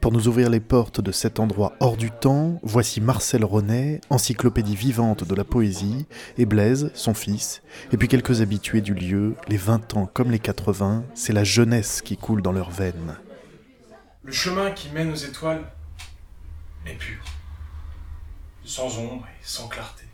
Pour 0.00 0.12
nous 0.12 0.28
ouvrir 0.28 0.48
les 0.48 0.60
portes 0.60 1.00
de 1.00 1.12
cet 1.12 1.40
endroit 1.40 1.74
hors 1.80 1.96
du 1.96 2.10
temps, 2.10 2.58
voici 2.62 3.00
Marcel 3.00 3.44
Ronet, 3.44 4.00
encyclopédie 4.08 4.76
vivante 4.76 5.24
de 5.24 5.34
la 5.34 5.44
poésie, 5.44 6.06
et 6.38 6.46
Blaise, 6.46 6.90
son 6.94 7.12
fils, 7.12 7.60
et 7.92 7.96
puis 7.96 8.08
quelques 8.08 8.40
habitués 8.40 8.80
du 8.80 8.94
lieu, 8.94 9.34
les 9.48 9.58
20 9.58 9.96
ans 9.96 10.06
comme 10.06 10.30
les 10.30 10.38
80, 10.38 11.04
c'est 11.14 11.32
la 11.32 11.44
jeunesse 11.44 12.02
qui 12.02 12.16
coule 12.16 12.40
dans 12.40 12.52
leurs 12.52 12.70
veines. 12.70 13.16
Le 14.22 14.32
chemin 14.32 14.70
qui 14.70 14.90
mène 14.90 15.10
aux 15.10 15.16
étoiles 15.16 15.64
est 16.86 16.94
pur, 16.94 17.22
sans 18.64 18.98
ombre 18.98 19.26
et 19.26 19.42
sans 19.44 19.68
clarté. 19.68 20.04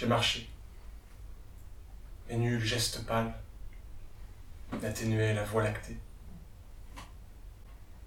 J'ai 0.00 0.06
marché. 0.06 0.48
Et 2.30 2.36
nul 2.38 2.58
geste 2.58 3.04
pâle 3.04 3.34
n'atténuait 4.80 5.34
la 5.34 5.44
voie 5.44 5.62
lactée. 5.62 5.98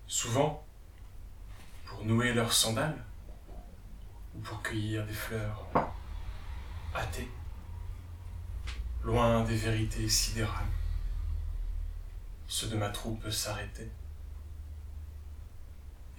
Souvent, 0.08 0.66
pour 1.86 2.04
nouer 2.04 2.34
leurs 2.34 2.52
sandales, 2.52 2.98
ou 4.34 4.40
pour 4.40 4.64
cueillir 4.64 5.06
des 5.06 5.14
fleurs 5.14 5.68
hâtées, 6.96 7.30
loin 9.04 9.44
des 9.44 9.56
vérités 9.56 10.10
sidérales, 10.10 10.66
ceux 12.48 12.70
de 12.70 12.76
ma 12.76 12.90
troupe 12.90 13.30
s'arrêtaient. 13.30 13.92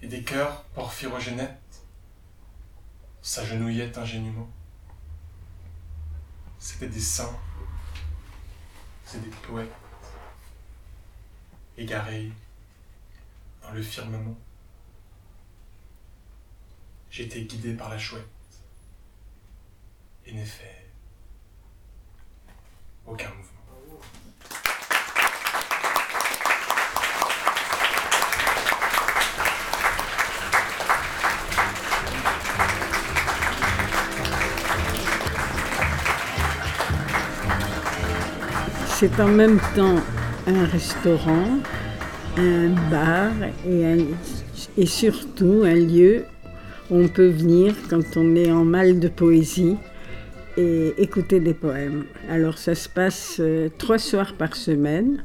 Et 0.02 0.06
des 0.06 0.22
cœurs 0.22 0.62
porphyrogénètes 0.66 1.82
s'agenouillaient 3.22 3.98
ingénument. 3.98 4.48
C'était 6.64 6.88
des 6.88 6.98
saints, 6.98 7.38
c'est 9.04 9.20
des 9.20 9.28
poètes, 9.46 9.70
égarés 11.76 12.32
dans 13.60 13.70
le 13.72 13.82
firmament. 13.82 14.34
J'étais 17.10 17.42
guidé 17.42 17.74
par 17.74 17.90
la 17.90 17.98
chouette 17.98 18.24
et 20.24 20.32
n'ai 20.32 20.46
fait 20.46 20.90
aucun 23.04 23.28
mouvement. 23.28 23.43
C'est 39.06 39.20
en 39.20 39.28
même 39.28 39.60
temps 39.76 39.96
un 40.46 40.64
restaurant, 40.64 41.58
un 42.38 42.68
bar 42.90 43.32
et, 43.68 44.86
surtout 44.86 45.62
un 45.66 45.74
lieu 45.74 46.24
où 46.90 46.96
on 47.00 47.08
peut 47.08 47.28
venir 47.28 47.74
quand 47.90 48.16
on 48.16 48.34
est 48.34 48.50
en 48.50 48.64
mal 48.64 49.00
de 49.00 49.08
poésie 49.08 49.76
et 50.56 50.94
écouter 50.96 51.40
des 51.40 51.52
poèmes. 51.52 52.04
Alors 52.30 52.56
ça 52.56 52.74
se 52.74 52.88
passe 52.88 53.36
euh, 53.40 53.68
trois 53.76 53.98
soirs 53.98 54.32
par 54.38 54.56
semaine. 54.56 55.22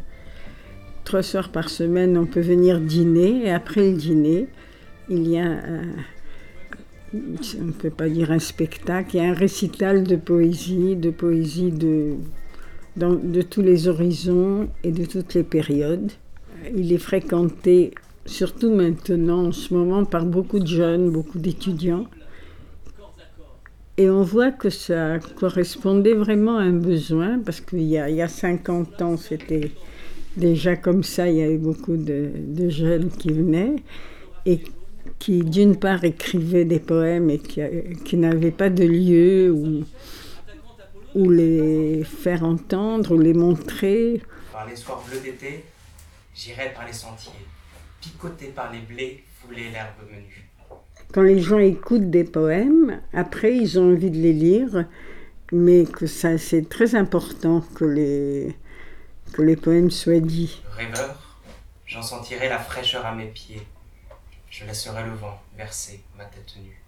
Trois 1.05 1.23
soirs 1.23 1.47
par 1.47 1.69
semaine, 1.69 2.17
on 2.17 2.25
peut 2.25 2.41
venir 2.41 2.81
dîner 2.81 3.45
et 3.45 3.51
après 3.51 3.91
le 3.91 3.95
dîner, 3.95 4.47
il 5.07 5.25
y 5.25 5.39
a, 5.39 5.57
on 7.13 7.63
ne 7.63 7.71
peut 7.71 7.89
pas 7.91 8.09
dire 8.09 8.29
un 8.31 8.39
spectacle, 8.39 9.11
il 9.15 9.23
y 9.23 9.25
a 9.25 9.29
un 9.29 9.33
récital 9.33 10.03
de 10.03 10.17
poésie, 10.17 10.97
de 10.97 11.11
poésie 11.11 11.71
de 11.71 12.17
de 12.99 13.41
tous 13.41 13.61
les 13.61 13.87
horizons 13.87 14.67
et 14.83 14.91
de 14.91 15.05
toutes 15.05 15.33
les 15.33 15.43
périodes. 15.43 16.11
Il 16.75 16.91
est 16.91 16.97
fréquenté, 16.97 17.93
surtout 18.25 18.71
maintenant, 18.71 19.47
en 19.47 19.51
ce 19.51 19.73
moment, 19.73 20.05
par 20.05 20.25
beaucoup 20.25 20.59
de 20.59 20.67
jeunes, 20.67 21.09
beaucoup 21.09 21.39
d'étudiants. 21.39 22.05
Et 23.97 24.09
on 24.09 24.23
voit 24.23 24.51
que 24.51 24.69
ça 24.69 25.19
correspondait 25.35 26.13
vraiment 26.13 26.57
à 26.57 26.61
un 26.61 26.73
besoin, 26.73 27.39
parce 27.39 27.59
qu'il 27.59 27.81
y, 27.81 27.95
y, 27.95 28.21
a 28.21 28.27
50 28.27 29.01
ans, 29.01 29.17
c'était 29.17 29.71
déjà 30.37 30.75
comme 30.75 31.03
ça, 31.03 31.29
il 31.29 31.37
y 31.37 31.41
avait 31.41 31.57
beaucoup 31.57 31.97
de, 31.97 32.29
jeunes 32.69 33.09
qui 33.09 33.31
venaient 33.31 33.75
et 34.45 34.59
qui, 35.17 35.43
d'une 35.43 35.75
part, 35.75 36.05
écrivaient 36.05 36.65
des 36.65 36.79
poèmes 36.79 37.29
et 37.29 37.39
qui, 37.39 37.61
qui 38.05 38.15
n'avaient 38.15 38.51
pas 38.51 38.69
de 38.69 38.85
lieu 38.85 39.51
où, 39.51 39.83
où 41.15 41.29
les 41.29 42.03
faire 42.03 42.43
entendre, 42.43 43.15
ou 43.15 43.19
les 43.19 43.33
montrer. 43.33 44.21
Par 44.51 44.65
les 44.67 44.75
soirs 44.75 45.03
bleus 45.07 45.19
d'été, 45.19 45.65
j'irai 46.35 46.73
par 46.73 46.85
les 46.85 46.93
sentiers, 46.93 47.31
picoté 48.01 48.47
par 48.47 48.71
les 48.71 48.79
blés, 48.79 49.23
fouler 49.41 49.69
l'herbe 49.71 50.09
menue. 50.09 50.49
Quand 51.13 51.23
les 51.23 51.39
gens 51.39 51.57
écoutent 51.57 52.09
des 52.11 52.23
poèmes, 52.23 53.01
après 53.13 53.55
ils 53.55 53.79
ont 53.79 53.93
envie 53.93 54.11
de 54.11 54.17
les 54.17 54.33
lire, 54.33 54.85
mais 55.51 55.85
que 55.85 56.05
ça 56.05 56.37
c'est 56.37 56.69
très 56.69 56.93
important 56.93 57.61
que 57.73 57.85
les, 57.85 58.55
que 59.33 59.41
les 59.41 59.55
poèmes 59.55 59.89
soient 59.89 60.19
dits. 60.19 60.61
Rêveur, 60.77 61.39
j'en 61.85 62.03
sentirai 62.03 62.47
la 62.47 62.59
fraîcheur 62.59 63.05
à 63.05 63.15
mes 63.15 63.25
pieds. 63.27 63.65
Je 64.51 64.65
laisserai 64.65 65.03
le 65.03 65.13
vent 65.13 65.41
verser 65.57 66.03
ma 66.17 66.25
tête 66.25 66.55
nue. 66.63 66.79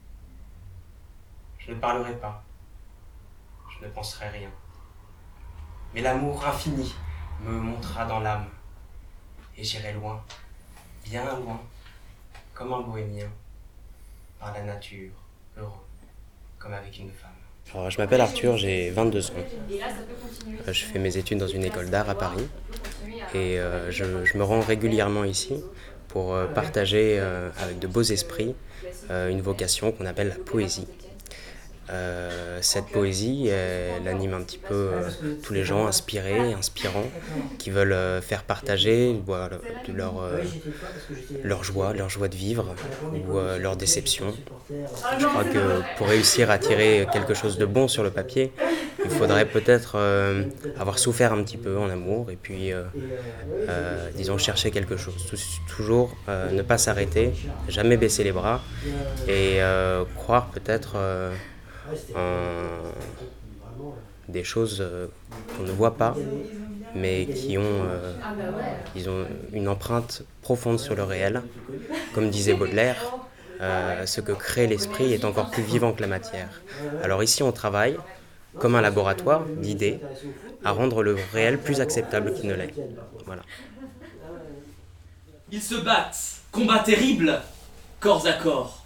Je 1.57 1.71
ne 1.71 1.79
parlerai 1.79 2.13
pas, 2.17 2.43
ne 3.81 3.87
penserai 3.87 4.29
rien. 4.29 4.49
Mais 5.93 6.01
l'amour 6.01 6.45
infini 6.45 6.93
me 7.43 7.51
montera 7.51 8.05
dans 8.05 8.19
l'âme, 8.19 8.45
et 9.57 9.63
j'irai 9.63 9.93
loin, 9.93 10.23
bien 11.03 11.23
loin, 11.39 11.59
comme 12.53 12.73
un 12.73 12.81
bohémien, 12.81 13.27
par 14.39 14.53
la 14.53 14.61
nature, 14.63 15.11
heureux, 15.57 15.85
comme 16.59 16.73
avec 16.73 16.97
une 16.99 17.11
femme. 17.11 17.29
Alors, 17.73 17.89
je 17.89 17.97
m'appelle 17.99 18.21
Arthur, 18.21 18.57
j'ai 18.57 18.89
22 18.89 19.27
ans. 19.27 19.33
Euh, 20.67 20.73
Je 20.73 20.83
fais 20.85 20.99
mes 20.99 21.15
études 21.17 21.37
dans 21.37 21.47
une 21.47 21.63
école 21.63 21.89
d'art 21.89 22.09
à 22.09 22.15
Paris 22.15 22.47
et 23.33 23.59
euh, 23.59 23.89
je, 23.91 24.25
je 24.25 24.37
me 24.37 24.43
rends 24.43 24.59
régulièrement 24.61 25.23
ici 25.23 25.63
pour 26.09 26.33
euh, 26.33 26.47
partager 26.47 27.17
euh, 27.19 27.49
avec 27.61 27.79
de 27.79 27.87
beaux 27.87 28.01
esprits 28.03 28.55
une 29.09 29.41
vocation 29.41 29.91
qu'on 29.91 30.05
appelle 30.05 30.29
la 30.29 30.35
poésie. 30.35 30.87
Euh, 31.91 32.59
cette 32.61 32.85
poésie, 32.85 33.47
elle 33.49 34.07
anime 34.07 34.33
un 34.33 34.41
petit 34.41 34.57
peu 34.57 34.73
euh, 34.73 35.01
tous 35.43 35.53
les 35.53 35.63
gens 35.65 35.87
inspirés, 35.87 36.53
inspirants, 36.53 37.09
qui 37.59 37.69
veulent 37.69 37.91
euh, 37.91 38.21
faire 38.21 38.43
partager 38.43 39.13
leur, 39.93 40.21
leur 41.43 41.63
joie, 41.63 41.93
leur 41.93 42.09
joie 42.09 42.27
de 42.29 42.35
vivre 42.35 42.73
ou 43.13 43.37
leur 43.59 43.75
déception. 43.75 44.33
Je 45.19 45.25
crois 45.25 45.43
que 45.43 45.81
pour 45.97 46.07
réussir 46.07 46.49
à 46.49 46.57
tirer 46.59 47.07
quelque 47.11 47.33
chose 47.33 47.57
de 47.57 47.65
bon 47.65 47.87
sur 47.87 48.03
le 48.03 48.09
papier, 48.11 48.51
il 49.03 49.09
faudrait 49.09 49.45
peut-être 49.45 49.97
avoir 50.79 50.99
souffert 50.99 51.33
un 51.33 51.43
petit 51.43 51.57
peu 51.57 51.77
en 51.77 51.89
amour 51.89 52.29
et 52.31 52.35
puis, 52.37 52.71
disons, 54.15 54.37
chercher 54.37 54.71
quelque 54.71 54.97
chose. 54.97 55.25
Tou- 55.29 55.35
Toujours 55.75 56.15
ne 56.51 56.61
pas 56.61 56.77
s'arrêter, 56.77 57.31
jamais 57.67 57.97
baisser 57.97 58.23
les 58.23 58.31
bras 58.31 58.61
et 59.27 59.59
croire 60.15 60.47
peut-être 60.51 60.95
en 62.15 62.91
des 64.31 64.43
choses 64.43 64.79
euh, 64.81 65.07
qu'on 65.55 65.63
ne 65.63 65.71
voit 65.71 65.95
pas, 65.95 66.15
mais 66.95 67.25
qui 67.25 67.57
ont, 67.57 67.63
euh, 67.63 68.13
ils 68.95 69.09
ont 69.09 69.25
une 69.53 69.67
empreinte 69.67 70.23
profonde 70.41 70.79
sur 70.79 70.95
le 70.95 71.03
réel. 71.03 71.41
Comme 72.13 72.29
disait 72.29 72.53
Baudelaire, 72.53 73.15
euh, 73.61 74.05
ce 74.05 74.21
que 74.21 74.31
crée 74.31 74.67
l'esprit 74.67 75.13
est 75.13 75.25
encore 75.25 75.51
plus 75.51 75.63
vivant 75.63 75.93
que 75.93 76.01
la 76.01 76.07
matière. 76.07 76.61
Alors 77.03 77.23
ici, 77.23 77.43
on 77.43 77.51
travaille 77.51 77.97
comme 78.57 78.75
un 78.75 78.81
laboratoire 78.81 79.45
d'idées 79.45 79.99
à 80.63 80.71
rendre 80.71 81.03
le 81.03 81.15
réel 81.33 81.57
plus 81.57 81.79
acceptable 81.79 82.33
qu'il 82.33 82.49
ne 82.49 82.55
l'est. 82.55 82.73
Voilà. 83.25 83.43
Ils 85.51 85.61
se 85.61 85.75
battent, 85.75 86.41
combat 86.51 86.79
terrible, 86.79 87.41
corps 87.99 88.25
à 88.25 88.33
corps. 88.33 88.80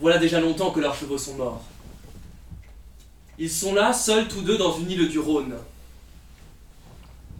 Voilà 0.00 0.18
déjà 0.18 0.40
longtemps 0.40 0.70
que 0.70 0.80
leurs 0.80 0.94
chevaux 0.94 1.18
sont 1.18 1.34
morts. 1.34 1.62
Ils 3.38 3.50
sont 3.50 3.74
là, 3.74 3.92
seuls 3.92 4.28
tous 4.28 4.42
deux 4.42 4.58
dans 4.58 4.78
une 4.78 4.90
île 4.90 5.08
du 5.08 5.18
Rhône. 5.18 5.54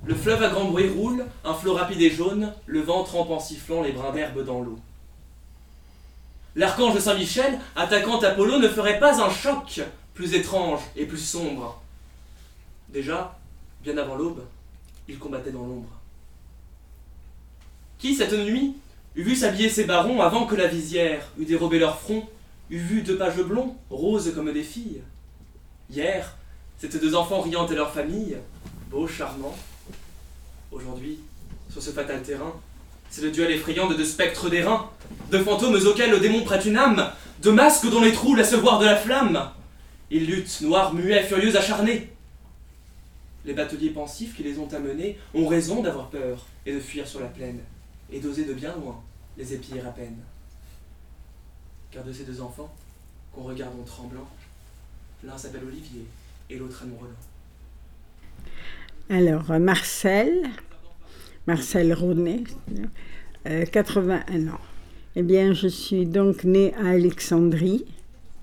Le 0.05 0.15
fleuve 0.15 0.43
à 0.43 0.49
grand 0.49 0.65
bruit 0.65 0.89
roule, 0.89 1.27
un 1.45 1.55
flot 1.55 1.75
rapide 1.75 2.01
et 2.01 2.11
jaune, 2.11 2.53
le 2.67 2.81
vent 2.81 3.05
trempe 3.05 3.31
en 3.31 3.41
sifflant 3.41 3.83
les 3.83 3.93
brins 3.93 4.13
d'herbe 4.13 4.45
dans 4.45 4.61
l'eau. 4.61 4.79
L'archange 6.57 6.99
Saint-Michel, 6.99 7.59
attaquant 7.77 8.19
Apollo, 8.19 8.59
ne 8.59 8.69
ferait 8.69 8.99
pas 8.99 9.23
un 9.23 9.31
choc 9.31 9.81
plus 10.15 10.35
étrange 10.35 10.81
et 10.97 11.07
plus 11.07 11.19
sombre. 11.19 11.81
Déjà, 12.89 13.39
bien 13.83 13.99
avant 13.99 14.17
l'aube, 14.17 14.45
il 15.09 15.19
combattait 15.19 15.53
dans 15.53 15.67
l'ombre. 15.67 15.91
Qui, 17.99 18.15
cette 18.15 18.33
nuit, 18.33 18.75
eût 19.15 19.23
vu 19.23 19.37
s'habiller 19.37 19.69
ses 19.69 19.85
barons 19.85 20.21
avant 20.21 20.47
que 20.47 20.57
la 20.57 20.67
visière 20.67 21.29
eût 21.39 21.45
dérobé 21.45 21.79
leur 21.79 22.01
front, 22.01 22.27
eût 22.71 22.79
vu 22.79 23.03
deux 23.03 23.16
pages 23.16 23.43
blonds, 23.43 23.77
roses 23.91 24.33
comme 24.35 24.53
des 24.53 24.62
filles 24.62 25.03
Hier, 25.91 26.37
c'étaient 26.79 26.99
deux 26.99 27.14
enfants 27.14 27.41
riant 27.41 27.66
et 27.66 27.75
leur 27.75 27.93
famille, 27.93 28.37
beaux, 28.91 29.09
charmants. 29.09 29.57
Aujourd'hui, 30.71 31.19
sur 31.71 31.83
ce 31.83 31.91
fatal 31.91 32.23
terrain, 32.23 32.55
c'est 33.11 33.23
le 33.23 33.31
duel 33.31 33.51
effrayant 33.53 33.89
de 33.89 33.95
deux 33.95 34.05
spectres 34.05 34.51
d'airain, 34.51 34.91
de 35.31 35.39
fantômes 35.39 35.75
auxquels 35.75 36.11
le 36.11 36.21
démon 36.21 36.43
prête 36.43 36.66
une 36.66 36.77
âme, 36.77 37.11
de 37.43 37.51
masques 37.51 37.89
dont 37.89 38.03
les 38.03 38.12
trous 38.12 38.35
laissent 38.35 38.55
voir 38.55 38.79
de 38.79 38.85
la 38.85 38.97
flamme. 38.97 39.51
Ils 40.11 40.27
luttent, 40.27 40.61
noirs, 40.61 40.93
muets, 40.93 41.23
furieux, 41.23 41.57
acharnés. 41.57 42.11
Les 43.45 43.55
bateliers 43.55 43.91
pensifs 43.91 44.37
qui 44.37 44.43
les 44.43 44.59
ont 44.59 44.69
amenés 44.75 45.19
ont 45.33 45.47
raison 45.47 45.83
d'avoir 45.83 46.11
peur 46.11 46.47
et 46.66 46.73
de 46.73 46.81
fuir 46.81 47.07
sur 47.07 47.21
la 47.21 47.27
plaine, 47.29 47.61
et 48.12 48.21
d'oser 48.21 48.45
de 48.45 48.53
bien 48.53 48.75
loin 48.75 49.03
les 49.39 49.55
épier 49.55 49.81
à 49.81 49.91
peine. 49.91 50.19
Car 51.91 52.05
de 52.05 52.12
ces 52.12 52.24
deux 52.24 52.41
enfants, 52.41 52.72
qu'on 53.32 53.43
regarde 53.43 53.72
en 53.80 53.84
tremblant, 53.84 54.28
l'un 55.24 55.39
s'appelle 55.39 55.64
Olivier 55.66 56.05
et 56.51 56.59
l'autre 56.59 56.82
Anne 56.82 56.93
Roland. 56.99 57.12
Alors, 59.11 59.51
euh, 59.51 59.59
Marcel, 59.59 60.49
Marcel 61.47 61.95
Ronet, 61.95 62.45
euh, 63.47 63.64
81 63.64 64.49
ans. 64.49 64.61
Eh 65.16 65.22
bien, 65.22 65.55
je 65.55 65.66
suis 65.66 66.05
donc 66.05 66.45
née 66.45 66.74
à 66.74 66.91
Alexandrie 66.91 67.84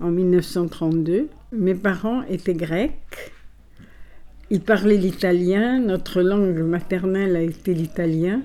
en 0.00 0.10
1932. 0.10 1.28
Mes 1.52 1.74
parents 1.74 2.22
étaient 2.24 2.54
grecs. 2.54 3.32
Ils 4.50 4.60
parlaient 4.60 4.96
l'italien. 4.96 5.78
Notre 5.78 6.20
langue 6.20 6.58
maternelle 6.58 7.36
a 7.36 7.42
été 7.42 7.74
l'italien. 7.74 8.42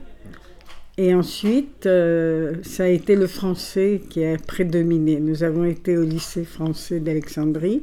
Et 1.04 1.16
ensuite, 1.16 1.88
euh, 1.88 2.58
ça 2.62 2.84
a 2.84 2.88
été 2.88 3.16
le 3.16 3.26
français 3.26 4.04
qui 4.12 4.24
a 4.24 4.38
prédominé. 4.38 5.20
Nous 5.20 5.42
avons 5.42 5.66
été 5.66 5.98
au 5.98 6.04
lycée 6.04 6.44
français 6.44 7.00
d'Alexandrie. 7.00 7.82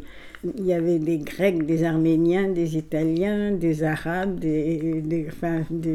Il 0.56 0.64
y 0.64 0.72
avait 0.72 1.00
des 1.00 1.18
Grecs, 1.18 1.66
des 1.66 1.82
Arméniens, 1.82 2.48
des 2.48 2.76
Italiens, 2.76 3.50
des 3.50 3.82
Arabes, 3.82 4.38
des, 4.38 5.02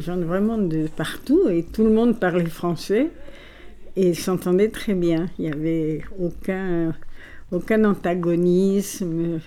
gens 0.01 0.17
vraiment 0.17 0.57
de 0.57 0.88
partout. 0.97 1.47
Et 1.47 1.63
tout 1.63 1.86
le 1.86 1.91
monde 1.91 2.19
parlait 2.19 2.43
français 2.43 3.07
et 3.95 4.13
s'entendait 4.13 4.67
très 4.67 4.93
bien. 4.93 5.28
Il 5.39 5.45
n'y 5.45 5.51
avait 5.53 6.01
aucun, 6.19 6.93
aucun 7.53 7.86
antagonisme. 7.86 9.39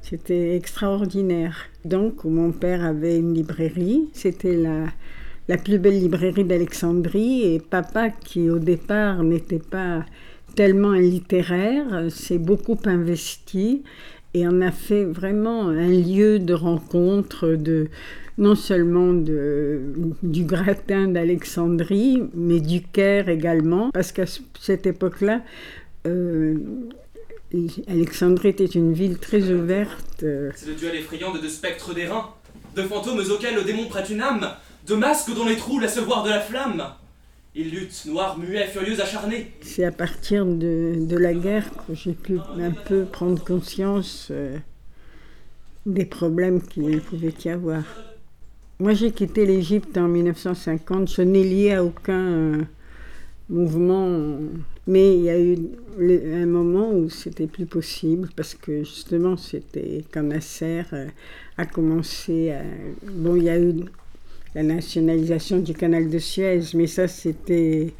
C'était 0.00 0.56
extraordinaire. 0.56 1.66
Donc, 1.84 2.24
mon 2.24 2.50
père 2.50 2.82
avait 2.82 3.18
une 3.18 3.34
librairie. 3.34 4.08
C'était 4.14 4.56
la, 4.56 4.86
la 5.50 5.58
plus 5.58 5.78
belle 5.78 5.98
librairie 5.98 6.44
d'Alexandrie. 6.44 7.42
Et 7.42 7.58
papa, 7.58 8.10
qui 8.10 8.48
au 8.48 8.60
départ 8.60 9.24
n'était 9.24 9.58
pas 9.58 10.06
tellement 10.54 10.92
un 10.92 11.00
littéraire, 11.00 12.06
s'est 12.08 12.38
beaucoup 12.38 12.78
investi 12.84 13.82
et 14.32 14.46
on 14.46 14.60
a 14.60 14.70
fait 14.70 15.04
vraiment 15.04 15.68
un 15.68 15.88
lieu 15.88 16.38
de 16.38 16.54
rencontre 16.54 17.48
de 17.48 17.88
non 18.38 18.54
seulement 18.54 19.12
de, 19.12 19.80
du 20.22 20.44
gratin 20.44 21.08
d'Alexandrie, 21.08 22.22
mais 22.32 22.60
du 22.60 22.80
Caire 22.80 23.28
également, 23.28 23.90
parce 23.90 24.12
qu'à 24.12 24.24
cette 24.58 24.86
époque-là, 24.86 25.42
euh, 26.06 26.54
Alexandrie 27.88 28.50
était 28.50 28.64
une 28.82 28.92
ville 28.92 29.18
très 29.18 29.50
ouverte. 29.50 30.22
euh, 30.22 30.50
C'est 30.54 30.68
le 30.68 30.74
duel 30.74 30.94
effrayant 30.94 31.34
de 31.34 31.40
deux 31.40 31.48
spectres 31.48 31.92
d'airain, 31.92 32.30
de 32.76 32.82
fantômes 32.82 33.18
auxquels 33.18 33.56
le 33.56 33.64
démon 33.64 33.86
prête 33.88 34.08
une 34.08 34.22
âme, 34.22 34.46
de 34.90 34.96
masques 34.96 35.32
dont 35.34 35.46
les 35.46 35.56
trous 35.56 35.78
laissent 35.78 35.98
voir 35.98 36.24
de 36.24 36.30
la 36.30 36.40
flamme. 36.40 36.84
Ils 37.54 37.70
luttent, 37.70 38.06
noirs, 38.06 38.38
muets, 38.38 38.66
furieux, 38.66 39.00
acharnés. 39.00 39.52
C'est 39.62 39.84
à 39.84 39.92
partir 39.92 40.44
de, 40.44 41.16
la 41.16 41.32
guerre 41.32 41.70
que 41.86 41.94
j'ai 41.94 42.12
pu 42.12 42.38
un 42.58 42.72
peu 42.72 43.04
prendre 43.04 43.42
conscience 43.42 44.28
euh, 44.30 44.56
des 45.86 46.04
problèmes 46.04 46.60
qu'il 46.60 47.00
pouvait 47.00 47.34
y 47.44 47.48
avoir. 47.48 47.82
Moi, 48.80 48.94
j'ai 48.94 49.12
quitté 49.12 49.46
l'Égypte 49.46 49.96
en 49.96 50.08
1950. 50.08 51.08
Je 51.08 51.22
n'ai 51.22 51.44
lié 51.44 51.72
à 51.74 51.84
aucun 51.84 52.26
euh, 52.26 52.62
mouvement, 53.48 54.38
mais 54.86 55.16
il 55.16 55.22
y 55.22 55.30
a 55.30 55.38
eu 55.38 55.56
un 56.34 56.46
moment 56.46 56.90
où 56.90 57.10
c'était 57.10 57.46
plus 57.46 57.66
possible 57.66 58.28
parce 58.34 58.54
que 58.54 58.78
justement, 58.78 59.36
c'était 59.36 60.04
quand 60.12 60.22
Nasser 60.22 60.82
euh, 60.92 61.06
a 61.58 61.66
commencé 61.66 62.50
à. 62.50 62.62
Bon, 63.12 63.36
il 63.36 63.44
y 63.44 63.50
a 63.50 63.58
eu 63.58 63.74
la 64.54 64.62
nationalisation 64.62 65.58
du 65.58 65.74
canal 65.74 66.08
de 66.08 66.18
Suez, 66.18 66.60
mais 66.74 66.86
ça 66.86 67.08
c'était 67.08 67.92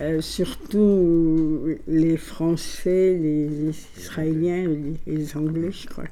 euh, 0.00 0.20
surtout 0.20 1.60
les 1.86 2.16
Français, 2.16 3.18
les 3.20 3.78
Israéliens, 3.98 4.66
les, 4.66 5.14
les, 5.14 5.36
Anglais, 5.36 5.70
je 5.72 5.86
crois. 5.86 6.04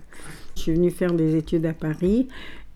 Je 0.57 0.62
suis 0.62 0.73
venue 0.73 0.91
faire 0.91 1.12
des 1.12 1.37
études 1.37 1.66
à 1.66 1.73
Paris 1.73 2.29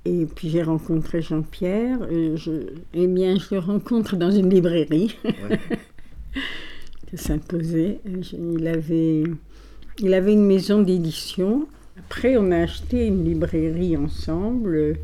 et 0.05 0.26
puis 0.26 0.49
j'ai 0.51 0.62
rencontré 0.62 1.22
Jean-Pierre. 1.22 1.99
Je, 2.11 2.66
eh 2.95 3.07
bien, 3.07 3.36
je 3.36 3.55
le 3.55 3.61
rencontre 3.61 4.16
dans 4.16 4.30
une 4.30 4.51
librairie. 4.51 5.16
Ouais. 5.24 5.59
s'imposait. 7.16 7.99
Il 8.32 8.66
avait, 8.66 9.24
il 9.99 10.14
avait 10.14 10.32
une 10.32 10.47
maison 10.47 10.82
d'édition. 10.82 11.66
Après, 11.99 12.36
on 12.36 12.51
a 12.51 12.59
acheté 12.59 13.07
une 13.07 13.24
librairie 13.24 13.97
ensemble 13.97 14.97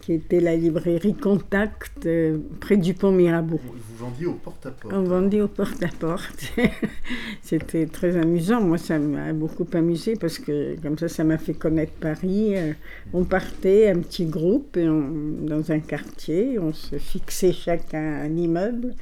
qui 0.00 0.14
était 0.14 0.40
la 0.40 0.56
librairie 0.56 1.14
Contact 1.14 2.06
euh, 2.06 2.38
près 2.60 2.76
du 2.76 2.94
pont 2.94 3.12
Mirabeau. 3.12 3.60
Vous 3.64 4.06
vendiez 4.06 4.26
au 4.26 4.34
porte-à-porte 4.34 4.94
On 4.94 5.02
vendait 5.02 5.40
au 5.40 5.48
porte-à-porte. 5.48 6.52
C'était 7.42 7.86
très 7.86 8.16
amusant. 8.16 8.60
Moi, 8.60 8.78
ça 8.78 8.98
m'a 8.98 9.32
beaucoup 9.32 9.66
amusé 9.74 10.16
parce 10.16 10.38
que 10.38 10.76
comme 10.80 10.98
ça, 10.98 11.08
ça 11.08 11.24
m'a 11.24 11.38
fait 11.38 11.54
connaître 11.54 11.92
Paris. 11.92 12.56
Euh, 12.56 12.72
on 13.12 13.24
partait, 13.24 13.90
un 13.90 13.98
petit 13.98 14.26
groupe, 14.26 14.76
et 14.76 14.86
dans 14.86 15.70
un 15.70 15.80
quartier. 15.80 16.58
On 16.58 16.72
se 16.72 16.96
fixait 16.96 17.52
chacun 17.52 18.22
un 18.22 18.36
immeuble. 18.36 18.94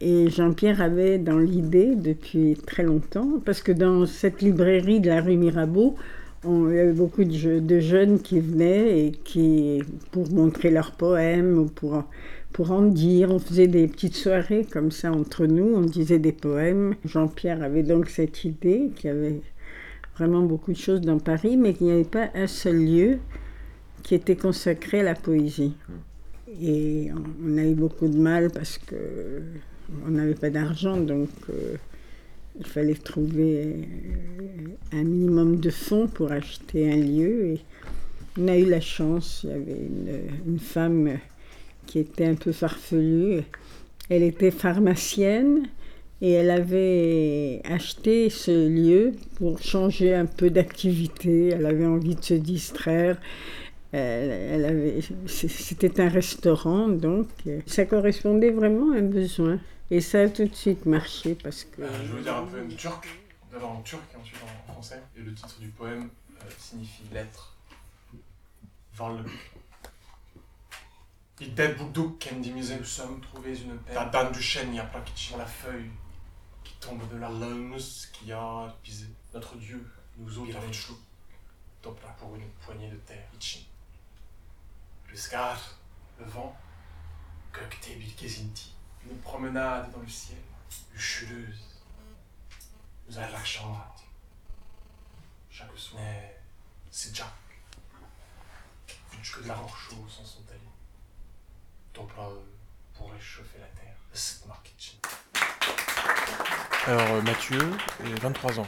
Et 0.00 0.30
Jean-Pierre 0.30 0.80
avait 0.80 1.18
dans 1.18 1.38
l'idée 1.38 1.94
depuis 1.94 2.56
très 2.66 2.82
longtemps, 2.82 3.40
parce 3.44 3.60
que 3.60 3.72
dans 3.72 4.06
cette 4.06 4.40
librairie 4.40 5.00
de 5.00 5.08
la 5.08 5.20
rue 5.20 5.36
Mirabeau, 5.36 5.94
on, 6.44 6.70
il 6.70 6.76
y 6.76 6.78
avait 6.78 6.92
beaucoup 6.92 7.24
de, 7.24 7.80
jeunes 7.80 8.20
qui 8.20 8.40
venaient 8.40 9.06
et 9.06 9.12
qui, 9.12 9.82
pour 10.10 10.30
montrer 10.32 10.70
leurs 10.70 10.92
poèmes 10.92 11.58
ou 11.58 11.66
pour, 11.66 12.04
pour 12.52 12.70
en 12.72 12.82
dire, 12.82 13.30
on 13.30 13.38
faisait 13.38 13.66
des 13.66 13.86
petites 13.86 14.16
soirées 14.16 14.66
comme 14.70 14.90
ça 14.90 15.12
entre 15.12 15.46
nous, 15.46 15.74
on 15.74 15.82
disait 15.82 16.18
des 16.18 16.32
poèmes. 16.32 16.94
Jean-Pierre 17.04 17.62
avait 17.62 17.82
donc 17.82 18.08
cette 18.08 18.44
idée 18.44 18.90
qu'il 18.96 19.08
y 19.08 19.12
avait 19.12 19.40
vraiment 20.16 20.42
beaucoup 20.42 20.72
de 20.72 20.78
choses 20.78 21.00
dans 21.00 21.18
Paris, 21.18 21.56
mais 21.56 21.74
qu'il 21.74 21.86
n'y 21.86 21.92
avait 21.92 22.04
pas 22.04 22.30
un 22.34 22.46
seul 22.46 22.76
lieu 22.76 23.18
qui 24.02 24.14
était 24.14 24.36
consacré 24.36 25.00
à 25.00 25.02
la 25.02 25.14
poésie. 25.14 25.74
Et 26.60 27.10
on 27.44 27.56
a 27.58 27.62
eu 27.62 27.74
beaucoup 27.74 28.08
de 28.08 28.18
mal 28.18 28.50
parce 28.50 28.78
que 28.78 28.96
on 30.06 30.10
n'avait 30.10 30.34
pas 30.34 30.50
d'argent, 30.50 30.96
donc 30.96 31.28
euh, 31.50 31.76
il 32.58 32.66
fallait 32.66 32.94
trouver 32.94 33.88
un 34.92 35.02
minimum 35.02 35.60
de 35.60 35.70
fonds 35.70 36.08
pour 36.08 36.32
acheter 36.32 36.92
un 36.92 36.96
lieu. 36.96 37.46
Et 37.46 37.60
on 38.38 38.48
a 38.48 38.56
eu 38.56 38.66
la 38.66 38.80
chance, 38.80 39.42
il 39.44 39.50
y 39.50 39.52
avait 39.52 39.72
une, 39.72 40.52
une 40.52 40.58
femme 40.58 41.18
qui 41.86 41.98
était 41.98 42.26
un 42.26 42.34
peu 42.34 42.52
farfelue. 42.52 43.42
Elle 44.08 44.22
était 44.22 44.50
pharmacienne 44.50 45.68
et 46.22 46.32
elle 46.32 46.50
avait 46.50 47.62
acheté 47.64 48.28
ce 48.28 48.68
lieu 48.68 49.12
pour 49.36 49.60
changer 49.60 50.14
un 50.14 50.26
peu 50.26 50.50
d'activité. 50.50 51.48
Elle 51.48 51.66
avait 51.66 51.86
envie 51.86 52.14
de 52.14 52.24
se 52.24 52.34
distraire. 52.34 53.18
Elle, 53.92 54.30
elle 54.30 54.64
avait, 54.64 54.98
c'était 55.26 56.00
un 56.00 56.08
restaurant, 56.08 56.88
donc 56.88 57.26
ça 57.66 57.86
correspondait 57.86 58.50
vraiment 58.50 58.92
à 58.92 58.98
un 58.98 59.02
besoin. 59.02 59.58
Et 59.92 60.00
ça 60.00 60.20
a 60.20 60.28
tout 60.28 60.46
de 60.46 60.54
suite 60.54 60.86
marché 60.86 61.34
parce 61.34 61.64
que. 61.64 61.82
Euh, 61.82 62.06
je 62.06 62.12
veux 62.12 62.22
dire 62.22 62.36
un 62.36 62.46
poème 62.46 62.72
turc, 62.76 63.08
d'abord 63.50 63.72
en 63.72 63.82
turc 63.82 64.02
et 64.14 64.16
ensuite 64.16 64.38
en 64.68 64.72
français. 64.72 65.02
Et 65.16 65.20
le 65.20 65.34
titre 65.34 65.58
du 65.58 65.68
poème 65.68 66.08
euh, 66.40 66.50
signifie 66.58 67.02
lettre. 67.12 67.56
Varlık. 68.94 69.28
İddet 71.40 71.78
bulduk 71.78 72.20
kendimize 72.20 72.76
nous 72.78 72.84
sommes 72.84 73.20
trouvés 73.20 73.62
une 73.62 73.78
paire. 73.78 73.94
Tadan 73.94 74.34
düşen 74.34 74.72
yaprak 74.72 75.08
için 75.08 75.38
la 75.38 75.46
feuille 75.46 75.90
qui 76.64 76.74
tombe 76.80 77.02
de 77.12 77.16
l'arbre. 77.16 77.78
qui 78.12 78.32
a 78.32 78.76
pisé. 78.82 79.06
Notre 79.34 79.56
Dieu 79.56 79.84
nous 80.18 80.38
ôte 80.38 80.52
la 80.52 80.60
toprak 81.82 82.16
pour 82.18 82.34
une 82.36 82.50
poignée 82.64 82.90
de 82.90 82.98
terre. 83.06 83.28
için. 83.36 83.62
Rüzgar, 85.10 85.58
le 86.20 86.26
vent, 86.26 86.54
gökte 87.52 87.98
bir 87.98 88.16
gezinti 88.16 88.79
une 89.08 89.18
promenade 89.18 89.90
dans 89.92 90.00
le 90.00 90.08
ciel, 90.08 90.38
luchuleuse. 90.92 91.78
Nous 93.08 93.18
allons 93.18 93.32
la 93.32 93.44
chambre. 93.44 93.94
Chaque 95.50 95.76
soir, 95.76 96.02
c'est 96.90 97.14
Jack. 97.14 97.26
que 99.34 99.42
de 99.42 99.48
la 99.48 99.54
roche 99.54 99.90
s'en 100.08 100.24
sont 100.24 100.42
allés. 100.50 100.60
Ton 101.92 102.06
plan 102.06 102.30
pour 102.94 103.12
réchauffer 103.12 103.58
la 103.58 103.66
terre. 103.66 103.96
Cette 104.12 104.44
kitchen. 104.64 104.98
Alors, 106.86 107.12
euh, 107.12 107.22
Mathieu, 107.22 107.60
j'ai 108.04 108.14
23 108.14 108.60
ans. 108.60 108.66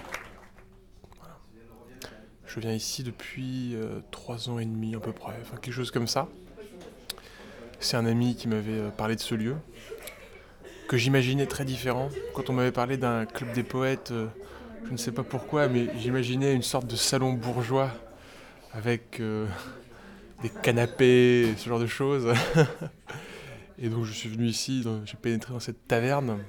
Je 2.46 2.60
viens 2.60 2.72
ici 2.72 3.02
depuis 3.02 3.74
euh, 3.74 4.00
3 4.10 4.50
ans 4.50 4.58
et 4.58 4.66
demi 4.66 4.94
à 4.94 5.00
peu 5.00 5.12
près, 5.12 5.34
enfin 5.40 5.56
quelque 5.56 5.72
chose 5.74 5.90
comme 5.90 6.06
ça. 6.06 6.28
C'est 7.80 7.96
un 7.96 8.04
ami 8.04 8.36
qui 8.36 8.46
m'avait 8.46 8.78
euh, 8.78 8.90
parlé 8.90 9.16
de 9.16 9.20
ce 9.20 9.34
lieu, 9.34 9.56
que 10.92 10.98
j'imaginais 10.98 11.46
très 11.46 11.64
différent. 11.64 12.10
Quand 12.34 12.50
on 12.50 12.52
m'avait 12.52 12.70
parlé 12.70 12.98
d'un 12.98 13.24
club 13.24 13.50
des 13.54 13.62
poètes, 13.62 14.10
euh, 14.10 14.26
je 14.84 14.92
ne 14.92 14.98
sais 14.98 15.10
pas 15.10 15.22
pourquoi, 15.22 15.66
mais 15.66 15.86
j'imaginais 15.98 16.52
une 16.52 16.60
sorte 16.60 16.86
de 16.86 16.96
salon 16.96 17.32
bourgeois 17.32 17.90
avec 18.74 19.18
euh, 19.18 19.46
des 20.42 20.50
canapés, 20.50 21.54
ce 21.56 21.66
genre 21.66 21.80
de 21.80 21.86
choses. 21.86 22.34
et 23.78 23.88
donc 23.88 24.04
je 24.04 24.12
suis 24.12 24.28
venu 24.28 24.44
ici, 24.44 24.84
j'ai 25.06 25.16
pénétré 25.16 25.54
dans 25.54 25.60
cette 25.60 25.88
taverne. 25.88 26.40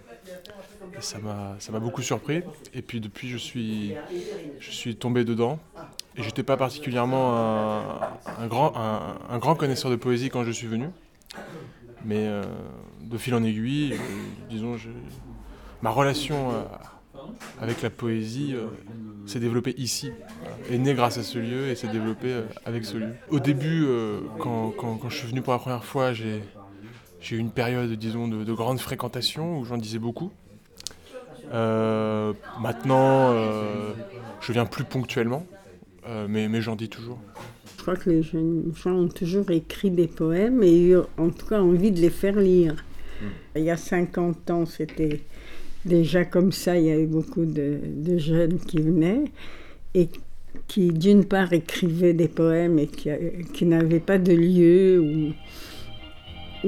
Et 0.98 1.02
ça 1.02 1.20
m'a, 1.20 1.80
beaucoup 1.80 2.02
surpris. 2.02 2.44
Et 2.74 2.82
puis 2.82 3.00
depuis, 3.00 3.30
je 3.30 3.38
suis, 3.38 3.96
je 4.60 4.72
suis 4.72 4.98
tombé 4.98 5.24
dedans. 5.24 5.58
Et 6.18 6.22
j'étais 6.22 6.44
pas 6.44 6.58
particulièrement 6.58 7.34
un, 8.40 8.48
grand, 8.48 8.74
un, 8.76 9.38
grand 9.38 9.56
connaisseur 9.56 9.90
de 9.90 9.96
poésie 9.96 10.30
quand 10.30 10.44
je 10.44 10.52
suis 10.52 10.68
venu. 10.68 10.88
Mais 12.06 12.28
euh, 12.28 12.44
de 13.02 13.18
fil 13.18 13.34
en 13.34 13.44
aiguille, 13.44 13.96
disons, 14.50 14.76
ma 15.82 15.90
relation 15.90 16.52
euh, 16.52 16.64
avec 17.62 17.82
la 17.82 17.90
poésie 17.90 18.54
euh, 18.54 18.68
s'est 19.26 19.40
développée 19.40 19.74
ici, 19.78 20.12
est 20.70 20.78
née 20.78 20.94
grâce 20.94 21.18
à 21.18 21.24
ce 21.24 21.40
lieu 21.40 21.70
et 21.70 21.76
s'est 21.76 21.88
développée 21.88 22.42
avec 22.66 22.86
ce 22.86 22.98
lieu. 22.98 23.14
Au 23.30 23.40
début, 23.40 23.88
quand, 24.40 24.72
quand, 24.72 24.98
quand, 24.98 25.10
je 25.10 25.18
suis 25.18 25.28
venu 25.28 25.42
pour 25.42 25.54
la 25.54 25.60
première 25.60 25.86
fois, 25.86 26.14
j'ai 26.14 26.42
eu 27.32 27.38
une 27.38 27.52
période, 27.52 27.92
disons, 27.94 28.28
de, 28.28 28.44
de 28.44 28.54
grande 28.54 28.80
fréquentation 28.80 29.60
où 29.60 29.66
j'en 29.66 29.78
disais 29.78 30.00
beaucoup. 30.00 30.32
maintenant, 31.52 33.34
je 34.42 34.52
viens 34.52 34.66
plus 34.66 34.84
ponctuellement, 34.84 35.46
mais, 36.28 36.48
mais 36.48 36.62
j'en 36.62 36.76
dis 36.76 36.90
toujours. 36.90 37.20
Je 37.78 37.82
crois 37.82 37.96
que 37.96 38.10
les 38.10 38.24
jeunes 38.24 38.72
gens 38.82 38.94
ont 38.94 39.08
toujours 39.10 39.52
écrit 39.52 39.92
des 39.92 40.08
poèmes 40.08 40.64
et 40.64 40.88
eu 40.88 40.98
en 41.18 41.30
tout 41.30 41.46
cas 41.46 41.62
envie 41.62 41.92
de 41.92 42.00
les 42.00 42.10
faire 42.10 42.38
lire. 42.38 42.76
Mm. 43.22 43.26
Il 43.58 43.64
y 43.64 43.70
a 43.70 43.78
50 43.78 44.50
ans, 44.52 44.66
c'était 44.66 45.22
déjà 45.86 46.24
comme 46.26 46.52
ça, 46.52 46.78
il 46.78 46.86
y 46.86 46.92
avait 46.92 47.06
beaucoup 47.06 47.46
de, 47.46 47.80
de 47.84 48.18
jeunes 48.18 48.58
qui 48.60 48.78
venaient 48.78 49.26
et 49.94 50.08
qui 50.68 50.92
d'une 50.92 51.26
part 51.26 51.54
écrivaient 51.54 52.14
des 52.14 52.28
poèmes 52.28 52.80
et 52.80 52.88
qui, 52.88 53.10
qui 53.54 53.66
n'avaient 53.66 54.00
pas 54.00 54.18
de 54.18 54.34
lieu 54.34 55.00
où, 55.00 55.34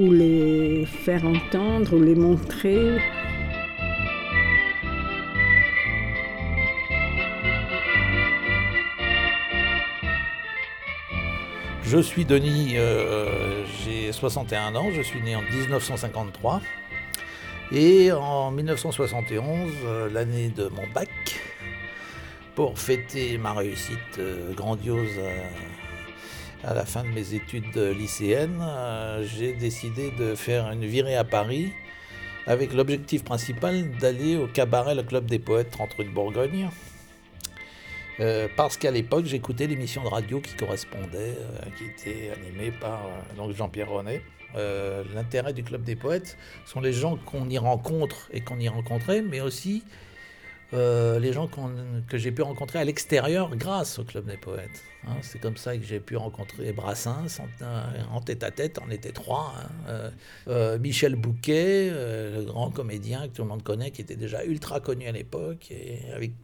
où 0.00 0.12
les 0.12 0.84
faire 0.86 1.24
entendre, 1.24 1.96
ou 1.96 2.02
les 2.02 2.14
montrer. 2.14 2.98
Je 11.86 11.98
suis 11.98 12.24
Denis, 12.24 12.74
euh, 12.78 13.64
j'ai 13.84 14.10
61 14.10 14.74
ans, 14.74 14.90
je 14.92 15.02
suis 15.02 15.22
né 15.22 15.36
en 15.36 15.42
1953. 15.42 16.60
Et 17.70 18.10
en 18.10 18.50
1971, 18.50 19.72
euh, 19.84 20.10
l'année 20.12 20.48
de 20.48 20.66
mon 20.66 20.84
bac, 20.92 21.08
pour 22.56 22.76
fêter 22.76 23.38
ma 23.38 23.52
réussite 23.52 24.18
euh, 24.18 24.52
grandiose 24.54 25.10
à, 26.64 26.74
la 26.74 26.84
fin 26.84 27.04
de 27.04 27.08
mes 27.08 27.34
études 27.34 27.76
lycéennes, 27.76 28.60
euh, 28.62 29.24
j'ai 29.24 29.52
décidé 29.52 30.10
de 30.10 30.34
faire 30.34 30.68
une 30.72 30.84
virée 30.84 31.16
à 31.16 31.22
Paris 31.22 31.72
avec 32.48 32.72
l'objectif 32.72 33.22
principal 33.22 33.90
d'aller 33.98 34.36
au 34.36 34.48
cabaret 34.48 34.96
Le 34.96 35.04
Club 35.04 35.26
des 35.26 35.38
Poètes 35.38 35.70
30 35.70 35.94
rue 35.94 36.04
de 36.04 36.10
Bourgogne. 36.10 36.68
Euh, 38.20 38.48
parce 38.56 38.76
qu'à 38.76 38.90
l'époque, 38.90 39.26
j'écoutais 39.26 39.66
l'émission 39.66 40.02
de 40.02 40.08
radio 40.08 40.40
qui 40.40 40.54
correspondait, 40.54 41.36
euh, 41.38 41.58
qui 41.76 41.84
était 41.84 42.30
animée 42.30 42.70
par 42.70 43.06
euh, 43.38 43.52
Jean-Pierre 43.52 43.90
René. 43.90 44.22
L'intérêt 45.14 45.52
du 45.52 45.62
Club 45.62 45.82
des 45.82 45.96
Poètes 45.96 46.38
sont 46.64 46.80
les 46.80 46.94
gens 46.94 47.16
qu'on 47.16 47.50
y 47.50 47.58
rencontre 47.58 48.30
et 48.32 48.40
qu'on 48.40 48.58
y 48.58 48.68
rencontrait, 48.68 49.20
mais 49.20 49.42
aussi 49.42 49.84
euh, 50.74 51.20
les 51.20 51.32
gens 51.32 51.48
que 52.08 52.18
j'ai 52.18 52.32
pu 52.32 52.42
rencontrer 52.42 52.78
à 52.78 52.84
l'extérieur 52.84 53.54
grâce 53.56 53.98
au 53.98 54.04
Club 54.04 54.26
des 54.26 54.36
Poètes. 54.36 54.82
Hein. 55.06 55.14
c'est 55.22 55.40
comme 55.40 55.56
ça 55.56 55.76
que 55.76 55.84
j'ai 55.84 56.00
pu 56.00 56.16
rencontrer 56.16 56.72
Brassens 56.72 57.40
en, 58.10 58.20
tête 58.20 58.42
à 58.42 58.50
tête, 58.50 58.80
on 58.84 58.90
était 58.90 59.12
trois. 59.12 59.54
Euh, 59.88 60.10
euh, 60.48 60.78
Michel 60.78 61.14
Bouquet, 61.14 61.90
le 61.90 62.44
grand 62.44 62.70
comédien 62.70 63.28
que 63.28 63.36
tout 63.36 63.42
le 63.42 63.48
monde 63.48 63.62
connaît, 63.62 63.92
qui 63.92 64.00
était 64.00 64.16
déjà 64.16 64.44
ultra 64.44 64.80
connu 64.80 65.06
à 65.06 65.12
l'époque, 65.12 65.72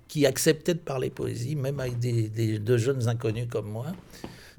qui 0.07 0.27
acceptait 0.27 0.75
de 0.75 0.79
parler 0.79 1.11
poésie, 1.11 1.57
même 1.57 1.81
avec 1.81 1.99
des, 1.99 2.29
des, 2.29 2.59
de 2.61 2.77
jeunes 2.77 3.09
inconnus 3.09 3.49
comme 3.51 3.69
moi. 3.69 3.87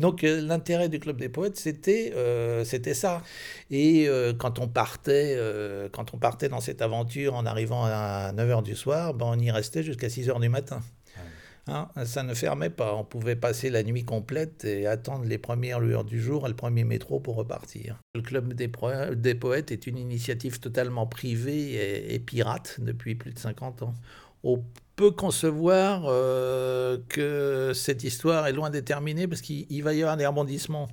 Donc 0.04 0.26
euh, 0.26 0.42
l'intérêt 0.42 0.90
du 0.90 1.00
Club 1.00 1.16
des 1.16 1.30
Poètes, 1.30 1.56
c'était 1.56 2.12
euh, 2.14 2.66
c'était 2.66 2.94
ça. 2.94 3.24
Et 3.72 4.10
euh, 4.10 4.34
quand, 4.34 4.60
on 4.60 4.68
partait, 4.68 5.40
quand 5.94 6.14
on 6.14 6.18
partait 6.18 6.50
dans 6.50 6.60
cette 6.60 6.82
aventure 6.82 7.36
en 7.36 7.46
arrivant 7.46 7.86
à 7.86 8.34
9h 8.34 8.64
du 8.64 8.76
soir, 8.76 9.14
ben, 9.14 9.28
on 9.30 9.40
y 9.40 9.50
restait 9.50 9.82
jusqu'à 9.82 10.08
6h 10.08 10.42
du 10.42 10.50
matin. 10.50 10.82
Hein, 11.68 11.88
ça 12.04 12.24
ne 12.24 12.34
fermait 12.34 12.70
pas. 12.70 12.94
On 12.94 13.06
pouvait 13.06 13.38
passer 13.38 13.70
la 13.70 13.84
nuit 13.84 14.04
complète 14.04 14.66
et 14.66 14.86
attendre 14.86 15.24
les 15.24 15.38
premières 15.38 15.80
lueurs 15.80 16.04
du 16.04 16.22
jour 16.22 16.46
et 16.46 16.50
le 16.50 16.56
premier 16.58 16.84
métro 16.84 17.22
pour 17.22 17.38
repartir. 17.38 18.02
Le 18.14 18.22
Club 18.22 18.52
des, 18.52 18.70
des 19.16 19.36
Poètes 19.36 19.72
est 19.72 19.88
une 19.88 19.98
initiative 19.98 20.60
totalement 20.60 21.08
privée 21.08 21.76
et, 21.76 22.14
et 22.14 22.20
pirate 22.20 22.76
depuis 22.82 23.16
plus 23.16 23.32
de 23.32 23.40
50 23.40 23.84
ans. 23.84 23.94
Au 24.44 24.62
peut 24.96 25.12
concevoir 25.12 26.04
euh, 26.06 26.98
que 27.10 27.72
cette 27.74 28.04
histoire 28.04 28.48
est 28.48 28.54
loin 28.54 28.70
d'être 28.70 28.86
terminée 28.86 29.28
parce 29.28 29.42
qu'il 29.42 29.84
va 29.84 29.94
y 29.94 30.02
avoir 30.02 30.18
des 30.18 30.26
rebondissements 30.26 30.88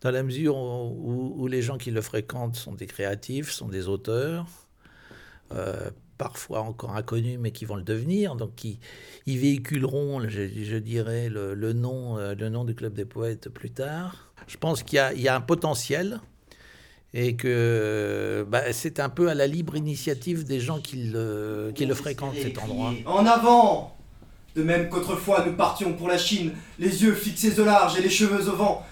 dans 0.00 0.10
la 0.10 0.22
mesure 0.22 0.56
où, 0.56 1.46
les 1.46 1.62
gens 1.62 1.78
qui 1.78 1.90
le 1.90 2.02
fréquentent 2.02 2.56
sont 2.56 2.74
des 2.74 2.86
créatifs, 2.86 3.50
sont 3.50 3.68
des 3.68 3.88
auteurs, 3.88 4.46
euh, 5.52 5.90
parfois 6.18 6.60
encore 6.60 6.94
inconnus 6.94 7.38
mais 7.40 7.52
qui 7.52 7.64
vont 7.64 7.76
le 7.76 7.82
devenir, 7.82 8.36
donc 8.36 8.54
qui 8.54 8.80
ils 9.26 9.38
véhiculeront, 9.38 10.28
je, 10.28 10.76
dirais, 10.76 11.28
le, 11.30 11.72
nom, 11.72 12.18
euh, 12.18 12.34
le 12.34 12.48
nom 12.48 12.64
du 12.64 12.74
Club 12.74 12.92
des 12.92 13.06
Poètes 13.06 13.48
plus 13.48 13.70
tard. 13.70 14.32
Je 14.46 14.58
pense 14.58 14.82
qu'il 14.82 15.02
y, 15.16 15.22
y, 15.22 15.28
a 15.28 15.34
un 15.34 15.40
potentiel 15.40 16.20
et 17.14 17.36
que 17.36 18.44
bah, 18.48 18.72
c'est 18.72 18.98
un 18.98 19.08
peu 19.08 19.28
à 19.28 19.34
la 19.34 19.46
libre 19.46 19.76
initiative 19.76 20.42
des 20.42 20.58
gens 20.58 20.80
qui 20.80 20.96
le, 21.04 21.72
qui 21.74 21.86
le 21.86 21.94
fréquentent 21.94 22.34
cet 22.34 22.58
endroit. 22.58 22.92
En 23.06 23.24
avant 23.24 23.96
De 24.56 24.64
même 24.64 24.88
qu'autrefois 24.88 25.46
nous 25.46 25.54
partions 25.54 25.94
pour 25.94 26.08
la 26.08 26.18
Chine, 26.18 26.52
les 26.78 27.04
yeux 27.04 27.14
fixés 27.14 27.58
au 27.60 27.64
large 27.64 27.96
et 27.96 28.02
les 28.02 28.10
cheveux 28.10 28.48
au 28.48 28.56
vent. 28.56 28.84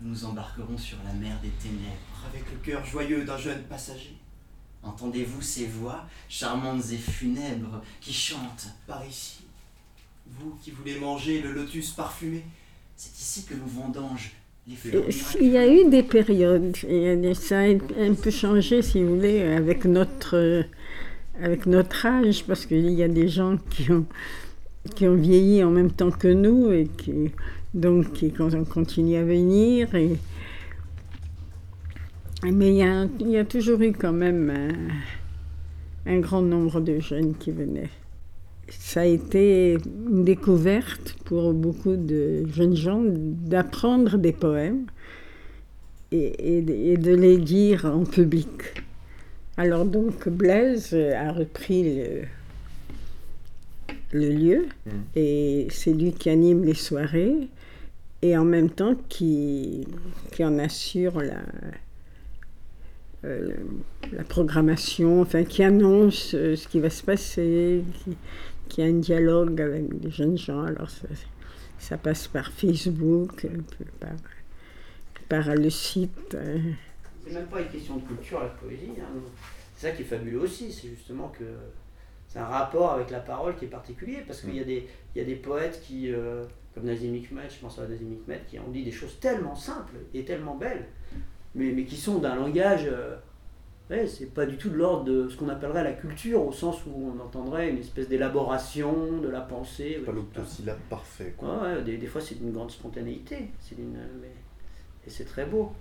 Nous 0.00 0.24
embarquerons 0.24 0.76
sur 0.76 0.98
la 1.06 1.12
mer 1.12 1.38
des 1.42 1.50
ténèbres 1.50 2.26
avec 2.28 2.44
le 2.50 2.58
cœur 2.58 2.84
joyeux 2.84 3.24
d'un 3.24 3.38
jeune 3.38 3.62
passager. 3.62 4.16
Entendez-vous 4.82 5.40
ces 5.40 5.66
voix 5.66 6.04
charmantes 6.28 6.90
et 6.92 6.98
funèbres 6.98 7.82
qui 8.00 8.12
chantent 8.12 8.68
par 8.88 9.06
ici? 9.06 9.44
Vous 10.26 10.58
qui 10.62 10.72
voulez 10.72 10.98
manger 10.98 11.40
le 11.40 11.52
lotus 11.52 11.90
parfumé, 11.90 12.44
c'est 12.96 13.16
ici 13.16 13.44
que 13.44 13.54
nous 13.54 13.66
vendanges 13.66 14.32
il 14.66 15.48
y 15.48 15.58
a 15.58 15.68
eu 15.68 15.90
des 15.90 16.02
périodes, 16.02 16.76
et 16.88 17.34
ça 17.34 17.60
a 17.60 17.68
un 17.68 18.14
peu 18.14 18.30
changé, 18.30 18.80
si 18.80 19.02
vous 19.02 19.16
voulez, 19.16 19.42
avec 19.42 19.84
notre, 19.84 20.64
avec 21.40 21.66
notre 21.66 22.06
âge, 22.06 22.44
parce 22.46 22.64
qu'il 22.64 22.90
y 22.90 23.02
a 23.02 23.08
des 23.08 23.28
gens 23.28 23.58
qui 23.70 23.90
ont, 23.92 24.06
qui 24.94 25.06
ont 25.06 25.16
vieilli 25.16 25.62
en 25.62 25.70
même 25.70 25.90
temps 25.90 26.10
que 26.10 26.28
nous, 26.28 26.70
et 26.70 26.88
qui, 26.96 27.30
donc, 27.74 28.12
qui 28.12 28.32
continuent 28.32 29.18
à 29.18 29.24
venir. 29.24 29.94
Et, 29.94 30.16
mais 32.44 32.68
il 32.68 32.76
y, 32.76 32.82
a, 32.82 33.06
il 33.20 33.30
y 33.30 33.36
a 33.36 33.44
toujours 33.44 33.80
eu 33.82 33.92
quand 33.92 34.12
même 34.12 34.50
un, 34.50 36.10
un 36.10 36.20
grand 36.20 36.42
nombre 36.42 36.80
de 36.80 37.00
jeunes 37.00 37.34
qui 37.34 37.50
venaient 37.50 37.90
ça 38.68 39.02
a 39.02 39.04
été 39.04 39.76
une 40.08 40.24
découverte 40.24 41.16
pour 41.24 41.52
beaucoup 41.52 41.96
de 41.96 42.46
jeunes 42.48 42.76
gens 42.76 43.02
d'apprendre 43.04 44.18
des 44.18 44.32
poèmes 44.32 44.86
et, 46.12 46.62
de 46.62 47.14
les 47.14 47.38
dire 47.38 47.86
en 47.86 48.04
public. 48.04 48.82
Alors 49.56 49.84
donc 49.84 50.28
Blaise 50.28 50.94
a 50.94 51.32
repris 51.32 52.00
le, 54.12 54.28
lieu 54.30 54.66
mmh. 54.86 54.90
et 55.16 55.66
c'est 55.70 55.92
lui 55.92 56.12
qui 56.12 56.30
anime 56.30 56.64
les 56.64 56.74
soirées 56.74 57.48
et 58.22 58.36
en 58.36 58.44
même 58.44 58.70
temps 58.70 58.94
qui, 59.08 59.86
qui 60.32 60.44
en 60.44 60.58
assure 60.58 61.20
la, 61.20 61.42
euh, 63.24 63.48
la 64.12 64.22
programmation, 64.22 65.22
enfin 65.22 65.44
qui 65.44 65.62
annonce 65.62 66.34
euh, 66.34 66.56
ce 66.56 66.68
qui 66.68 66.78
va 66.78 66.90
se 66.90 67.02
passer, 67.02 67.82
qui 68.04 68.16
a 68.82 68.86
un 68.86 68.98
dialogue 68.98 69.60
avec 69.60 69.84
les 70.02 70.10
jeunes 70.10 70.38
gens. 70.38 70.62
Alors 70.62 70.88
ça, 71.78 71.98
passe 71.98 72.28
par 72.28 72.50
Facebook, 72.50 73.46
par, 75.28 75.54
le 75.54 75.70
site. 75.70 76.34
Euh. 76.34 76.58
C'est 77.24 77.32
même 77.32 77.46
pas 77.46 77.60
une 77.60 77.68
question 77.68 77.96
de 77.96 78.06
culture, 78.06 78.40
la 78.40 78.48
poésie. 78.48 78.92
Hein. 79.00 79.20
C'est 79.76 79.88
ça 79.88 79.96
qui 79.96 80.02
est 80.02 80.06
fabuleux 80.06 80.40
aussi, 80.40 80.72
c'est 80.72 80.88
justement 80.88 81.28
que 81.28 81.44
c'est 82.28 82.38
un 82.38 82.46
rapport 82.46 82.92
avec 82.92 83.10
la 83.10 83.20
parole 83.20 83.56
qui 83.56 83.64
est 83.64 83.68
particulier, 83.68 84.18
parce 84.26 84.40
qu'il 84.40 84.54
y, 84.54 84.60
a 84.60 84.64
des, 84.64 84.88
y 85.14 85.20
a 85.20 85.24
des 85.24 85.36
poètes 85.36 85.80
qui, 85.82 86.12
euh, 86.12 86.44
comme 86.74 86.84
Nazim 86.84 87.14
Hikmet, 87.14 87.48
je 87.48 87.60
pense 87.60 87.78
à 87.78 87.86
Nazim 87.86 88.12
Hikmet, 88.12 88.42
qui 88.48 88.58
ont 88.58 88.70
dit 88.70 88.84
des 88.84 88.92
choses 88.92 89.18
tellement 89.20 89.54
simples 89.54 89.96
et 90.12 90.24
tellement 90.24 90.56
belles, 90.56 90.86
mais, 91.54 91.72
mais 91.72 91.84
qui 91.84 91.96
sont 91.96 92.18
d'un 92.18 92.36
langage... 92.36 92.86
Euh, 92.86 93.16
Ouais, 93.90 94.06
c'est 94.06 94.32
pas 94.32 94.46
du 94.46 94.56
tout 94.56 94.70
de 94.70 94.76
l'ordre 94.76 95.04
de 95.04 95.28
ce 95.28 95.36
qu'on 95.36 95.50
appellerait 95.50 95.84
la 95.84 95.92
culture, 95.92 96.46
au 96.46 96.52
sens 96.52 96.78
où 96.86 97.12
on 97.14 97.22
entendrait 97.22 97.68
une 97.68 97.78
espèce 97.78 98.08
d'élaboration 98.08 99.18
de 99.22 99.28
la 99.28 99.42
pensée. 99.42 100.02
Pas 100.06 100.12
l'octosyllabe 100.12 100.78
parfait. 100.88 101.34
Quoi. 101.36 101.62
Ouais, 101.62 101.82
des, 101.82 101.98
des, 101.98 102.06
fois 102.06 102.22
c'est 102.22 102.36
d'une 102.36 102.52
grande 102.52 102.70
spontanéité, 102.70 103.50
c'est 103.60 103.76
une, 103.76 103.98
et 105.06 105.10
c'est 105.10 105.26
très 105.26 105.44
beau. 105.44 105.72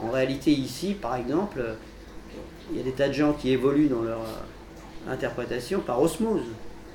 En 0.00 0.10
réalité 0.10 0.50
ici, 0.50 0.94
par 0.94 1.16
exemple, 1.16 1.62
il 2.70 2.78
y 2.78 2.80
a 2.80 2.82
des 2.82 2.92
tas 2.92 3.08
de 3.08 3.12
gens 3.12 3.34
qui 3.34 3.50
évoluent 3.50 3.88
dans 3.88 4.02
leur 4.02 4.20
euh, 4.20 5.12
interprétation 5.12 5.80
par 5.80 6.00
osmose 6.00 6.42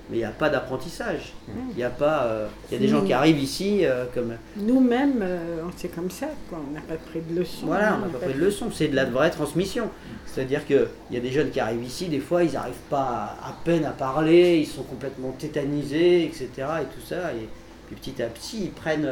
mais 0.10 0.18
il 0.18 0.20
n'y 0.20 0.26
a 0.26 0.32
pas 0.32 0.50
d'apprentissage. 0.50 1.34
Il 1.72 1.78
y 1.78 1.84
a 1.84 1.90
pas, 1.90 2.24
euh, 2.26 2.48
il 2.70 2.74
y 2.74 2.78
a 2.78 2.80
des 2.80 2.88
gens 2.88 3.04
qui 3.04 3.14
arrivent 3.14 3.42
ici 3.42 3.86
euh, 3.86 4.06
comme. 4.14 4.34
Nous-mêmes, 4.58 5.22
euh, 5.22 5.62
c'est 5.78 5.94
comme 5.94 6.10
ça, 6.10 6.28
quoi. 6.50 6.60
On 6.68 6.74
n'a 6.74 6.82
pas 6.82 6.96
pris 6.96 7.22
de 7.22 7.40
leçons. 7.40 7.66
Voilà, 7.66 7.98
on 7.98 8.06
n'a 8.06 8.12
pas 8.12 8.26
pris 8.26 8.34
de 8.34 8.40
leçons. 8.40 8.70
C'est 8.72 8.90
de 8.90 8.96
la 8.96 9.06
vraie 9.06 9.30
transmission. 9.30 9.90
C'est-à-dire 10.26 10.66
qu'il 10.66 10.88
y 11.12 11.18
a 11.18 11.20
des 11.20 11.32
jeunes 11.32 11.50
qui 11.50 11.60
arrivent 11.60 11.84
ici, 11.84 12.08
des 12.08 12.20
fois, 12.20 12.44
ils 12.44 12.54
n'arrivent 12.54 12.74
pas 12.90 13.38
à, 13.42 13.56
peine 13.64 13.86
à 13.86 13.92
parler, 13.92 14.58
ils 14.58 14.68
sont 14.68 14.84
complètement 14.84 15.32
tétanisés, 15.32 16.26
etc. 16.26 16.50
Et 16.82 16.86
tout 16.86 17.06
ça. 17.06 17.34
Et 17.34 17.48
puis 17.88 17.96
petit 17.96 18.22
à 18.22 18.28
petit, 18.28 18.66
ils 18.66 18.72
prennent, 18.72 19.10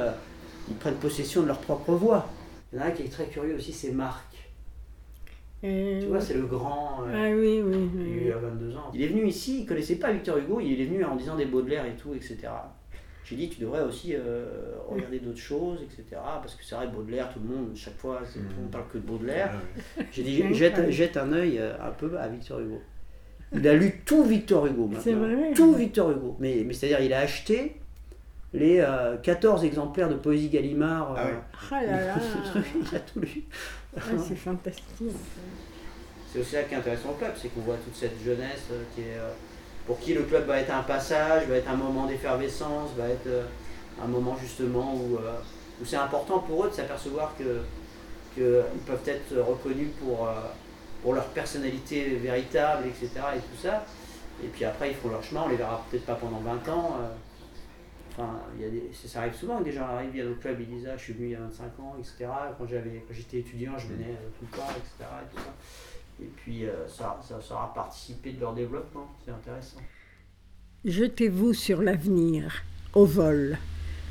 ils 0.70 0.76
prennent 0.76 0.96
possession 0.96 1.44
de 1.44 1.48
leur 1.48 1.60
propre 1.60 1.94
voix. 1.94 2.30
Il 2.72 2.80
y 2.80 2.82
en 2.82 2.86
a 2.86 2.88
un 2.88 2.92
qui 2.92 3.04
est 3.04 3.12
très 3.12 3.26
curieux 3.26 3.56
aussi, 3.56 3.74
c'est 3.74 3.92
Marc. 3.92 4.29
Tu 5.62 6.06
vois, 6.08 6.22
c'est 6.22 6.36
le 6.36 6.46
grand. 6.46 7.04
Euh, 7.06 7.12
ah 7.14 7.36
oui, 7.36 7.62
oui, 7.62 8.26
Il 8.26 8.32
a 8.32 8.38
22 8.38 8.76
ans. 8.78 8.92
Il 8.94 9.02
est 9.02 9.08
venu 9.08 9.28
ici, 9.28 9.62
il 9.62 9.66
connaissait 9.66 9.96
pas 9.96 10.12
Victor 10.12 10.38
Hugo, 10.38 10.60
il 10.62 10.80
est 10.80 10.86
venu 10.86 11.04
en 11.04 11.16
disant 11.16 11.36
des 11.36 11.46
Baudelaire 11.46 11.86
et 11.86 11.96
tout, 11.96 12.14
etc. 12.14 12.38
J'ai 13.26 13.36
dit, 13.36 13.50
tu 13.50 13.62
devrais 13.62 13.82
aussi 13.82 14.16
euh, 14.16 14.46
regarder 14.88 15.20
d'autres 15.20 15.38
choses, 15.38 15.80
etc. 15.84 16.04
Parce 16.14 16.56
que 16.56 16.64
c'est 16.64 16.76
vrai, 16.76 16.88
Baudelaire, 16.88 17.30
tout 17.32 17.40
le 17.40 17.56
monde, 17.56 17.76
chaque 17.76 17.98
fois, 17.98 18.22
on 18.24 18.66
on 18.66 18.68
parle 18.70 18.86
que 18.92 18.98
de 18.98 19.04
Baudelaire. 19.04 19.54
J'ai 20.12 20.24
dit, 20.24 20.54
jette, 20.54 20.90
jette 20.90 21.18
un 21.18 21.34
œil 21.34 21.60
euh, 21.60 21.74
un 21.80 21.92
peu 21.92 22.18
à 22.18 22.28
Victor 22.30 22.60
Hugo. 22.62 22.82
Il 23.54 23.68
a 23.68 23.74
lu 23.74 24.02
tout 24.06 24.24
Victor 24.24 24.66
Hugo 24.66 24.88
maintenant. 24.88 25.20
Vrai. 25.20 25.54
Tout 25.54 25.74
Victor 25.74 26.12
Hugo. 26.12 26.38
Mais, 26.40 26.64
mais 26.66 26.74
c'est-à-dire, 26.74 27.02
il 27.02 27.14
a 27.14 27.20
acheté 27.20 27.76
les 28.54 28.84
14 29.22 29.64
exemplaires 29.64 30.10
de 30.10 30.16
Poésie 30.16 30.50
Gallimard. 30.50 31.16
Ah, 31.18 31.30
ah 31.72 31.84
là 31.84 32.06
là. 32.06 32.16
il 32.56 32.96
a 32.96 33.00
tout 33.00 33.20
lu. 33.20 33.44
Ah, 33.98 34.02
c'est 34.28 34.36
fantastique. 34.36 34.86
C'est 36.32 36.40
aussi 36.40 36.52
ça 36.52 36.64
qui 36.64 36.74
est 36.76 36.78
intéressant 36.78 37.10
au 37.10 37.14
club, 37.14 37.32
c'est 37.36 37.50
qu'on 37.50 37.62
voit 37.62 37.78
toute 37.78 37.96
cette 37.96 38.24
jeunesse 38.24 38.66
euh, 38.72 38.84
qui 38.94 39.02
est, 39.02 39.18
euh, 39.18 39.32
pour 39.88 40.00
qui 40.00 40.14
le 40.14 40.24
club 40.24 40.46
va 40.46 40.60
être 40.60 40.72
un 40.72 40.84
passage, 40.84 41.48
va 41.48 41.56
être 41.56 41.70
un 41.70 41.76
moment 41.76 42.06
d'effervescence, 42.06 42.92
va 42.96 43.08
être 43.08 43.26
euh, 43.28 43.44
un 44.04 44.08
moment 44.08 44.38
justement 44.40 44.94
où, 44.94 45.16
où 45.16 45.86
c'est 45.86 45.98
important 45.98 46.40
pour 46.40 46.66
eux 46.66 46.70
de 46.70 46.74
s'apercevoir 46.74 47.34
que 47.38 47.62
qu'ils 48.36 48.82
peuvent 48.86 49.08
être 49.08 49.36
reconnus 49.42 49.90
pour, 50.00 50.30
pour 51.02 51.14
leur 51.16 51.26
personnalité 51.30 52.16
véritable, 52.16 52.84
etc. 52.88 53.10
Et 53.36 53.40
tout 53.40 53.62
ça. 53.62 53.84
Et 54.44 54.48
puis 54.48 54.64
après, 54.64 54.92
ils 54.92 54.96
font 54.96 55.10
leur 55.10 55.24
chemin, 55.24 55.42
on 55.46 55.50
les 55.50 55.58
verra 55.58 55.84
peut-être 55.90 56.06
pas 56.06 56.14
pendant 56.14 56.38
20 56.38 56.70
ans. 56.70 56.98
Enfin, 58.20 58.38
y 58.60 58.66
a 58.66 58.70
des, 58.70 58.90
ça 58.94 59.22
arrive 59.22 59.34
souvent 59.34 59.62
des 59.62 59.72
gens 59.72 59.84
arrivent, 59.86 60.22
à 60.22 60.26
notre 60.26 60.42
club, 60.42 60.58
ils 60.60 60.68
disent 60.68 60.90
ah, 60.92 60.98
je 60.98 61.04
suis 61.04 61.14
venu 61.14 61.28
il 61.28 61.32
y 61.32 61.36
a 61.36 61.40
25 61.40 61.80
ans, 61.80 61.96
etc. 61.98 62.30
Quand 62.58 62.66
j'étais 63.12 63.38
étudiant, 63.38 63.78
je 63.78 63.88
venais 63.88 64.12
euh, 64.12 64.28
tout 64.38 64.46
le 64.52 64.58
temps, 64.58 64.70
etc. 64.72 65.10
Et, 66.22 66.26
puis 66.26 66.66
euh, 66.66 66.86
ça, 66.88 67.18
ça, 67.26 67.40
ça 67.42 67.54
aura 67.54 67.74
participé 67.74 68.34
de 68.34 68.42
leur 68.42 68.54
développement, 68.54 69.08
c'est 69.24 69.32
intéressant. 69.32 69.80
Jetez-vous 70.84 71.54
sur 71.54 71.82
l'avenir, 71.82 72.64
au 72.94 73.06
vol, 73.06 73.58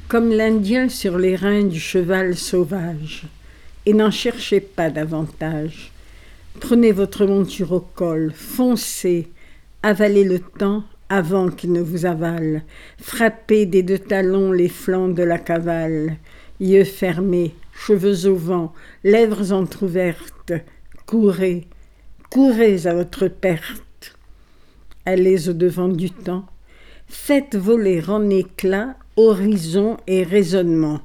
comme 0.08 0.30
l'Indien 0.30 0.88
sur 0.88 1.18
les 1.18 1.36
reins 1.36 1.64
du 1.64 1.78
cheval 1.78 2.34
sauvage, 2.34 3.26
et 3.84 3.92
n'en 3.92 4.10
cherchez 4.10 4.60
pas 4.60 4.88
davantage. 4.88 5.92
Prenez 6.60 6.92
votre 6.92 7.26
monture 7.26 7.72
au 7.72 7.80
col, 7.80 8.32
foncez, 8.32 9.30
avalez 9.82 10.24
le 10.24 10.40
temps 10.40 10.84
avant 11.08 11.48
qu'il 11.48 11.72
ne 11.72 11.80
vous 11.80 12.06
avale. 12.06 12.62
Frappez 13.00 13.66
des 13.66 13.82
deux 13.82 13.98
talons 13.98 14.52
les 14.52 14.68
flancs 14.68 15.08
de 15.08 15.22
la 15.22 15.38
cavale. 15.38 16.16
Yeux 16.60 16.84
fermés, 16.84 17.54
cheveux 17.72 18.26
au 18.26 18.34
vent, 18.34 18.72
lèvres 19.04 19.52
entr'ouvertes. 19.52 20.52
Courez, 21.06 21.66
courez 22.30 22.86
à 22.86 22.94
votre 22.94 23.28
perte. 23.28 24.16
Allez 25.06 25.48
au-devant 25.48 25.88
du 25.88 26.10
temps. 26.10 26.46
Faites 27.06 27.56
voler 27.56 28.02
en 28.08 28.28
éclats 28.28 28.96
horizon 29.16 29.96
et 30.06 30.22
raisonnement 30.22 31.00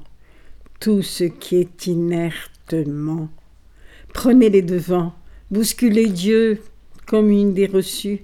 tout 0.78 1.02
ce 1.02 1.24
qui 1.24 1.56
est 1.56 1.86
inertement. 1.86 3.28
Prenez 4.12 4.50
les 4.50 4.62
devants, 4.62 5.14
bousculez 5.50 6.08
Dieu 6.08 6.60
comme 7.06 7.30
une 7.30 7.54
des 7.54 7.66
reçues. 7.66 8.20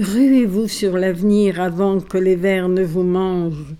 Ruez-vous 0.00 0.66
sur 0.66 0.96
l'avenir 0.96 1.60
avant 1.60 2.00
que 2.00 2.16
les 2.16 2.34
vers 2.34 2.70
ne 2.70 2.82
vous 2.82 3.02
mangent. 3.02 3.74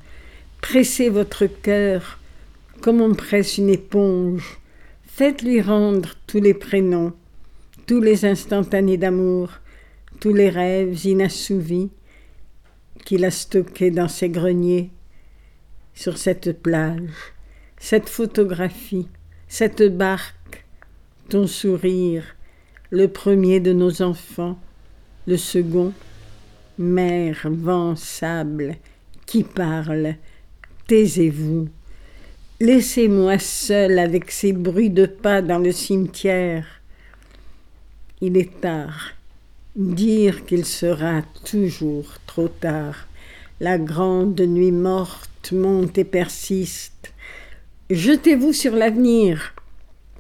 Pressez 0.61 1.09
votre 1.09 1.47
cœur 1.47 2.18
comme 2.83 3.01
on 3.01 3.14
presse 3.14 3.57
une 3.57 3.71
éponge. 3.71 4.59
Faites-lui 5.07 5.62
rendre 5.62 6.11
tous 6.27 6.43
les 6.43 6.53
prénoms, 6.53 7.14
tous 7.87 8.03
les 8.03 8.27
instantanés 8.27 8.99
d'amour, 8.99 9.49
tous 10.21 10.35
les 10.35 10.51
rêves 10.51 11.07
inassouvis 11.07 11.89
qu'il 13.07 13.25
a 13.25 13.31
stockés 13.31 13.91
dans 13.91 14.09
ses 14.09 14.29
greniers, 14.29 14.91
sur 15.95 16.18
cette 16.18 16.62
plage, 16.62 17.33
cette 17.79 18.11
photographie, 18.11 19.09
cette 19.49 19.97
barque, 19.97 20.66
ton 21.31 21.47
sourire, 21.47 22.37
le 22.91 23.09
premier 23.09 23.59
de 23.59 23.73
nos 23.73 24.03
enfants, 24.03 24.59
le 25.27 25.39
second, 25.39 25.95
mer, 26.81 27.37
vent, 27.45 27.95
sable, 27.95 28.76
qui 29.26 29.45
parle, 29.45 30.16
taisez-vous. 30.89 31.68
Laissez-moi 32.59 33.39
seul 33.39 33.99
avec 33.99 34.31
ces 34.31 34.53
bruits 34.53 34.91
de 34.91 35.07
pas 35.07 35.43
dans 35.43 35.59
le 35.59 35.72
cimetière. 35.72 36.66
Il 38.20 38.37
est 38.37 38.61
tard. 38.61 39.12
Dire 39.76 40.45
qu'il 40.45 40.64
sera 40.64 41.22
toujours 41.45 42.18
trop 42.26 42.49
tard. 42.49 43.07
La 43.61 43.78
grande 43.78 44.41
nuit 44.41 44.72
morte 44.72 45.53
monte 45.53 45.97
et 45.97 46.05
persiste. 46.05 47.12
Jetez-vous 47.89 48.53
sur 48.53 48.74
l'avenir 48.74 49.55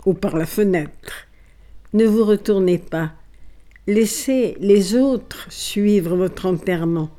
ou 0.06 0.14
par 0.14 0.36
la 0.36 0.46
fenêtre. 0.46 1.26
Ne 1.92 2.06
vous 2.06 2.24
retournez 2.24 2.78
pas. 2.78 3.12
Laissez 3.92 4.56
les 4.60 4.94
autres 4.94 5.48
suivre 5.50 6.14
votre 6.14 6.46
enterrement. 6.46 7.10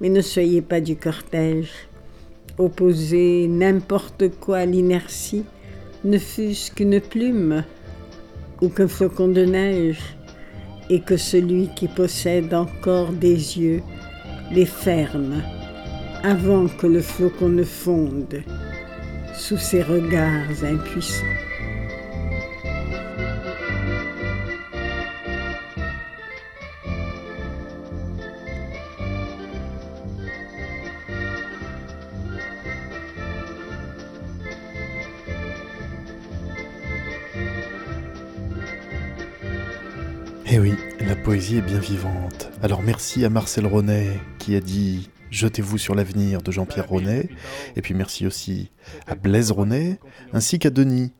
Mais 0.00 0.08
ne 0.08 0.20
soyez 0.20 0.60
pas 0.60 0.80
du 0.80 0.96
cortège. 0.96 1.70
Opposez 2.58 3.46
n'importe 3.46 4.30
quoi 4.40 4.56
à 4.56 4.66
l'inertie, 4.66 5.44
ne 6.02 6.18
fût-ce 6.18 6.72
qu'une 6.72 7.00
plume 7.00 7.62
ou 8.60 8.68
qu'un 8.68 8.88
flocon 8.88 9.28
de 9.28 9.44
neige, 9.44 10.16
et 10.90 11.02
que 11.02 11.16
celui 11.16 11.68
qui 11.76 11.86
possède 11.86 12.52
encore 12.52 13.12
des 13.12 13.56
yeux 13.56 13.82
les 14.50 14.66
ferme 14.66 15.40
avant 16.24 16.66
que 16.66 16.88
le 16.88 17.00
flocon 17.00 17.50
ne 17.50 17.62
fonde 17.62 18.42
sous 19.36 19.58
ses 19.58 19.84
regards 19.84 20.64
impuissants. 20.64 21.45
Eh 40.56 40.58
oui, 40.58 40.72
la 41.00 41.16
poésie 41.16 41.58
est 41.58 41.60
bien 41.60 41.78
vivante. 41.78 42.48
Alors 42.62 42.82
merci 42.82 43.26
à 43.26 43.28
Marcel 43.28 43.66
Ronet 43.66 44.18
qui 44.38 44.56
a 44.56 44.60
dit 44.60 45.10
Jetez-vous 45.30 45.76
sur 45.76 45.94
l'avenir 45.94 46.40
de 46.40 46.50
Jean-Pierre 46.50 46.88
Ronet, 46.88 47.28
et 47.76 47.82
puis 47.82 47.92
merci 47.92 48.26
aussi 48.26 48.70
à 49.06 49.16
Blaise 49.16 49.50
Ronet, 49.50 50.00
ainsi 50.32 50.58
qu'à 50.58 50.70
Denis. 50.70 51.12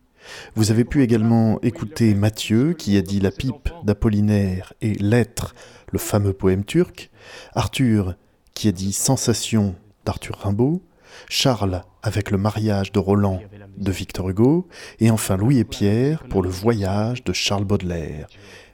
Vous 0.55 0.70
avez 0.70 0.84
pu 0.84 1.03
également 1.03 1.61
écouter 1.61 2.14
Mathieu 2.14 2.72
qui 2.72 2.97
a 2.97 3.03
dit 3.03 3.20
La 3.20 3.30
pipe 3.30 3.68
d'Apollinaire 3.84 4.72
et 4.80 4.95
Lettre, 4.95 5.55
le 5.93 5.99
fameux 5.99 6.32
poème 6.32 6.64
turc, 6.64 7.11
Arthur 7.55 8.14
qui 8.55 8.68
a 8.68 8.72
dit 8.72 8.95
Sensation 8.95 9.74
d'Arthur 10.07 10.39
Rimbaud, 10.39 10.80
Charles 11.28 11.82
avec 12.03 12.30
le 12.30 12.39
mariage 12.39 12.91
de 12.91 13.01
Roland 13.01 13.43
de 13.76 13.91
Victor 13.91 14.30
Hugo, 14.30 14.66
et 14.99 15.11
enfin 15.11 15.37
Louis 15.37 15.59
et 15.59 15.64
Pierre 15.64 16.24
pour 16.30 16.43
le 16.43 16.49
voyage 16.49 17.22
de 17.22 17.34
Charles 17.34 17.64
Baudelaire. 17.64 18.28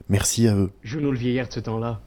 Merci 0.09 0.47
à 0.47 0.55
eux. 0.55 0.71
Joue-nous 0.83 1.11
le 1.11 1.17
vieillard 1.17 1.47
de 1.47 1.53
ce 1.53 1.59
temps-là. 1.61 2.01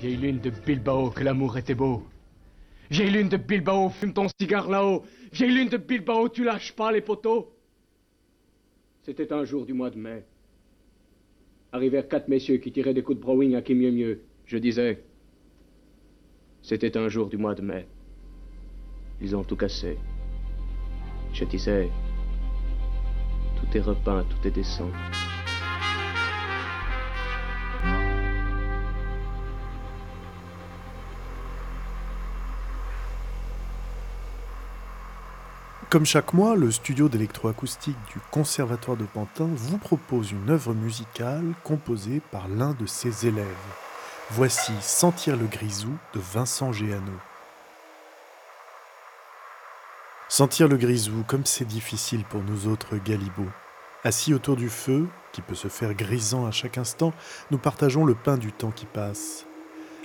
Vieille 0.00 0.16
lune 0.16 0.38
de 0.38 0.50
Bilbao, 0.50 1.10
que 1.10 1.24
l'amour 1.24 1.56
était 1.58 1.74
beau. 1.74 2.02
Vieille 2.90 3.10
lune 3.10 3.28
de 3.28 3.36
Bilbao, 3.36 3.88
fume 3.90 4.12
ton 4.12 4.26
cigare 4.40 4.68
là-haut. 4.68 5.02
Vieille 5.32 5.52
lune 5.52 5.68
de 5.68 5.76
Bilbao, 5.76 6.28
tu 6.28 6.44
lâches 6.44 6.72
pas 6.72 6.92
les 6.92 7.00
poteaux. 7.00 7.52
C'était 9.02 9.32
un 9.32 9.44
jour 9.44 9.66
du 9.66 9.72
mois 9.72 9.90
de 9.90 9.98
mai. 9.98 10.24
Arrivèrent 11.72 12.08
quatre 12.08 12.28
messieurs 12.28 12.58
qui 12.58 12.70
tiraient 12.70 12.94
des 12.94 13.02
coups 13.02 13.18
de 13.18 13.22
browing 13.22 13.54
à 13.56 13.62
qui 13.62 13.74
mieux 13.74 13.90
mieux. 13.90 14.20
Je 14.46 14.56
disais, 14.56 15.02
c'était 16.62 16.96
un 16.96 17.08
jour 17.08 17.28
du 17.28 17.36
mois 17.36 17.54
de 17.54 17.62
mai. 17.62 17.86
Ils 19.20 19.34
ont 19.34 19.42
tout 19.42 19.56
cassé. 19.56 19.98
Je 21.32 21.44
tout 21.44 23.76
est 23.76 23.80
repeint, 23.80 24.24
tout 24.24 24.46
est 24.46 24.50
décent. 24.50 24.90
Comme 35.90 36.04
chaque 36.04 36.34
mois, 36.34 36.54
le 36.54 36.70
studio 36.70 37.08
d'électroacoustique 37.08 37.96
du 38.12 38.20
Conservatoire 38.30 38.98
de 38.98 39.04
Pantin 39.04 39.48
vous 39.50 39.78
propose 39.78 40.32
une 40.32 40.50
œuvre 40.50 40.74
musicale 40.74 41.54
composée 41.64 42.20
par 42.30 42.46
l'un 42.46 42.74
de 42.74 42.84
ses 42.84 43.26
élèves. 43.26 43.46
Voici 44.30 44.72
Sentir 44.82 45.38
le 45.38 45.46
grisou 45.46 45.96
de 46.12 46.20
Vincent 46.20 46.72
Géano. 46.72 47.14
Sentir 50.30 50.68
le 50.68 50.76
grisou, 50.76 51.24
comme 51.26 51.46
c'est 51.46 51.64
difficile 51.64 52.22
pour 52.22 52.42
nous 52.42 52.68
autres 52.68 52.98
galibots. 52.98 53.50
Assis 54.04 54.34
autour 54.34 54.56
du 54.56 54.68
feu, 54.68 55.08
qui 55.32 55.40
peut 55.40 55.54
se 55.54 55.68
faire 55.68 55.94
grisant 55.94 56.44
à 56.44 56.50
chaque 56.50 56.76
instant, 56.76 57.14
nous 57.50 57.56
partageons 57.56 58.04
le 58.04 58.14
pain 58.14 58.36
du 58.36 58.52
temps 58.52 58.70
qui 58.70 58.84
passe. 58.84 59.46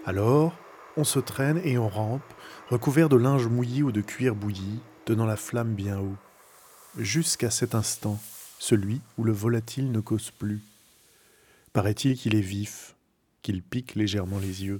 Alors, 0.05 0.55
on 0.95 1.03
se 1.03 1.19
traîne 1.19 1.59
et 1.65 1.77
on 1.77 1.89
rampe, 1.89 2.33
recouvert 2.69 3.09
de 3.09 3.17
linge 3.17 3.47
mouillé 3.47 3.83
ou 3.83 3.91
de 3.91 3.99
cuir 3.99 4.33
bouilli, 4.33 4.79
tenant 5.03 5.25
la 5.25 5.35
flamme 5.35 5.75
bien 5.75 5.99
haut. 5.99 6.15
Jusqu'à 6.97 7.51
cet 7.51 7.75
instant, 7.75 8.17
celui 8.59 9.01
où 9.17 9.25
le 9.25 9.33
volatile 9.33 9.91
ne 9.91 9.99
cause 9.99 10.31
plus. 10.31 10.61
Paraît-il 11.73 12.15
qu'il 12.15 12.35
est 12.35 12.41
vif, 12.41 12.95
qu'il 13.41 13.61
pique 13.61 13.95
légèrement 13.95 14.39
les 14.39 14.63
yeux. 14.63 14.79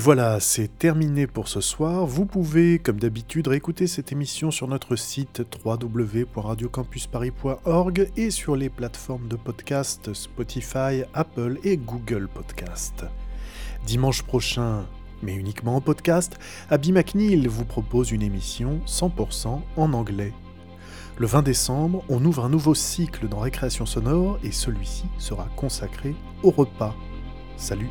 Voilà, 0.00 0.40
c'est 0.40 0.78
terminé 0.78 1.26
pour 1.26 1.48
ce 1.48 1.60
soir. 1.60 2.06
Vous 2.06 2.24
pouvez, 2.24 2.78
comme 2.78 2.98
d'habitude, 2.98 3.48
réécouter 3.48 3.86
cette 3.86 4.12
émission 4.12 4.50
sur 4.50 4.66
notre 4.66 4.96
site 4.96 5.42
www.radiocampusparis.org 5.62 8.10
et 8.16 8.30
sur 8.30 8.56
les 8.56 8.70
plateformes 8.70 9.28
de 9.28 9.36
podcast 9.36 10.14
Spotify, 10.14 11.02
Apple 11.12 11.58
et 11.64 11.76
Google 11.76 12.30
Podcast. 12.32 13.04
Dimanche 13.86 14.22
prochain, 14.22 14.86
mais 15.22 15.34
uniquement 15.34 15.76
en 15.76 15.82
podcast, 15.82 16.38
Abby 16.70 16.92
McNeil 16.92 17.46
vous 17.46 17.66
propose 17.66 18.10
une 18.10 18.22
émission 18.22 18.80
100% 18.86 19.60
en 19.76 19.92
anglais. 19.92 20.32
Le 21.18 21.26
20 21.26 21.42
décembre, 21.42 22.02
on 22.08 22.24
ouvre 22.24 22.46
un 22.46 22.48
nouveau 22.48 22.74
cycle 22.74 23.28
dans 23.28 23.40
Récréation 23.40 23.84
sonore 23.84 24.38
et 24.42 24.52
celui-ci 24.52 25.04
sera 25.18 25.46
consacré 25.56 26.16
au 26.42 26.50
repas. 26.50 26.96
Salut 27.58 27.90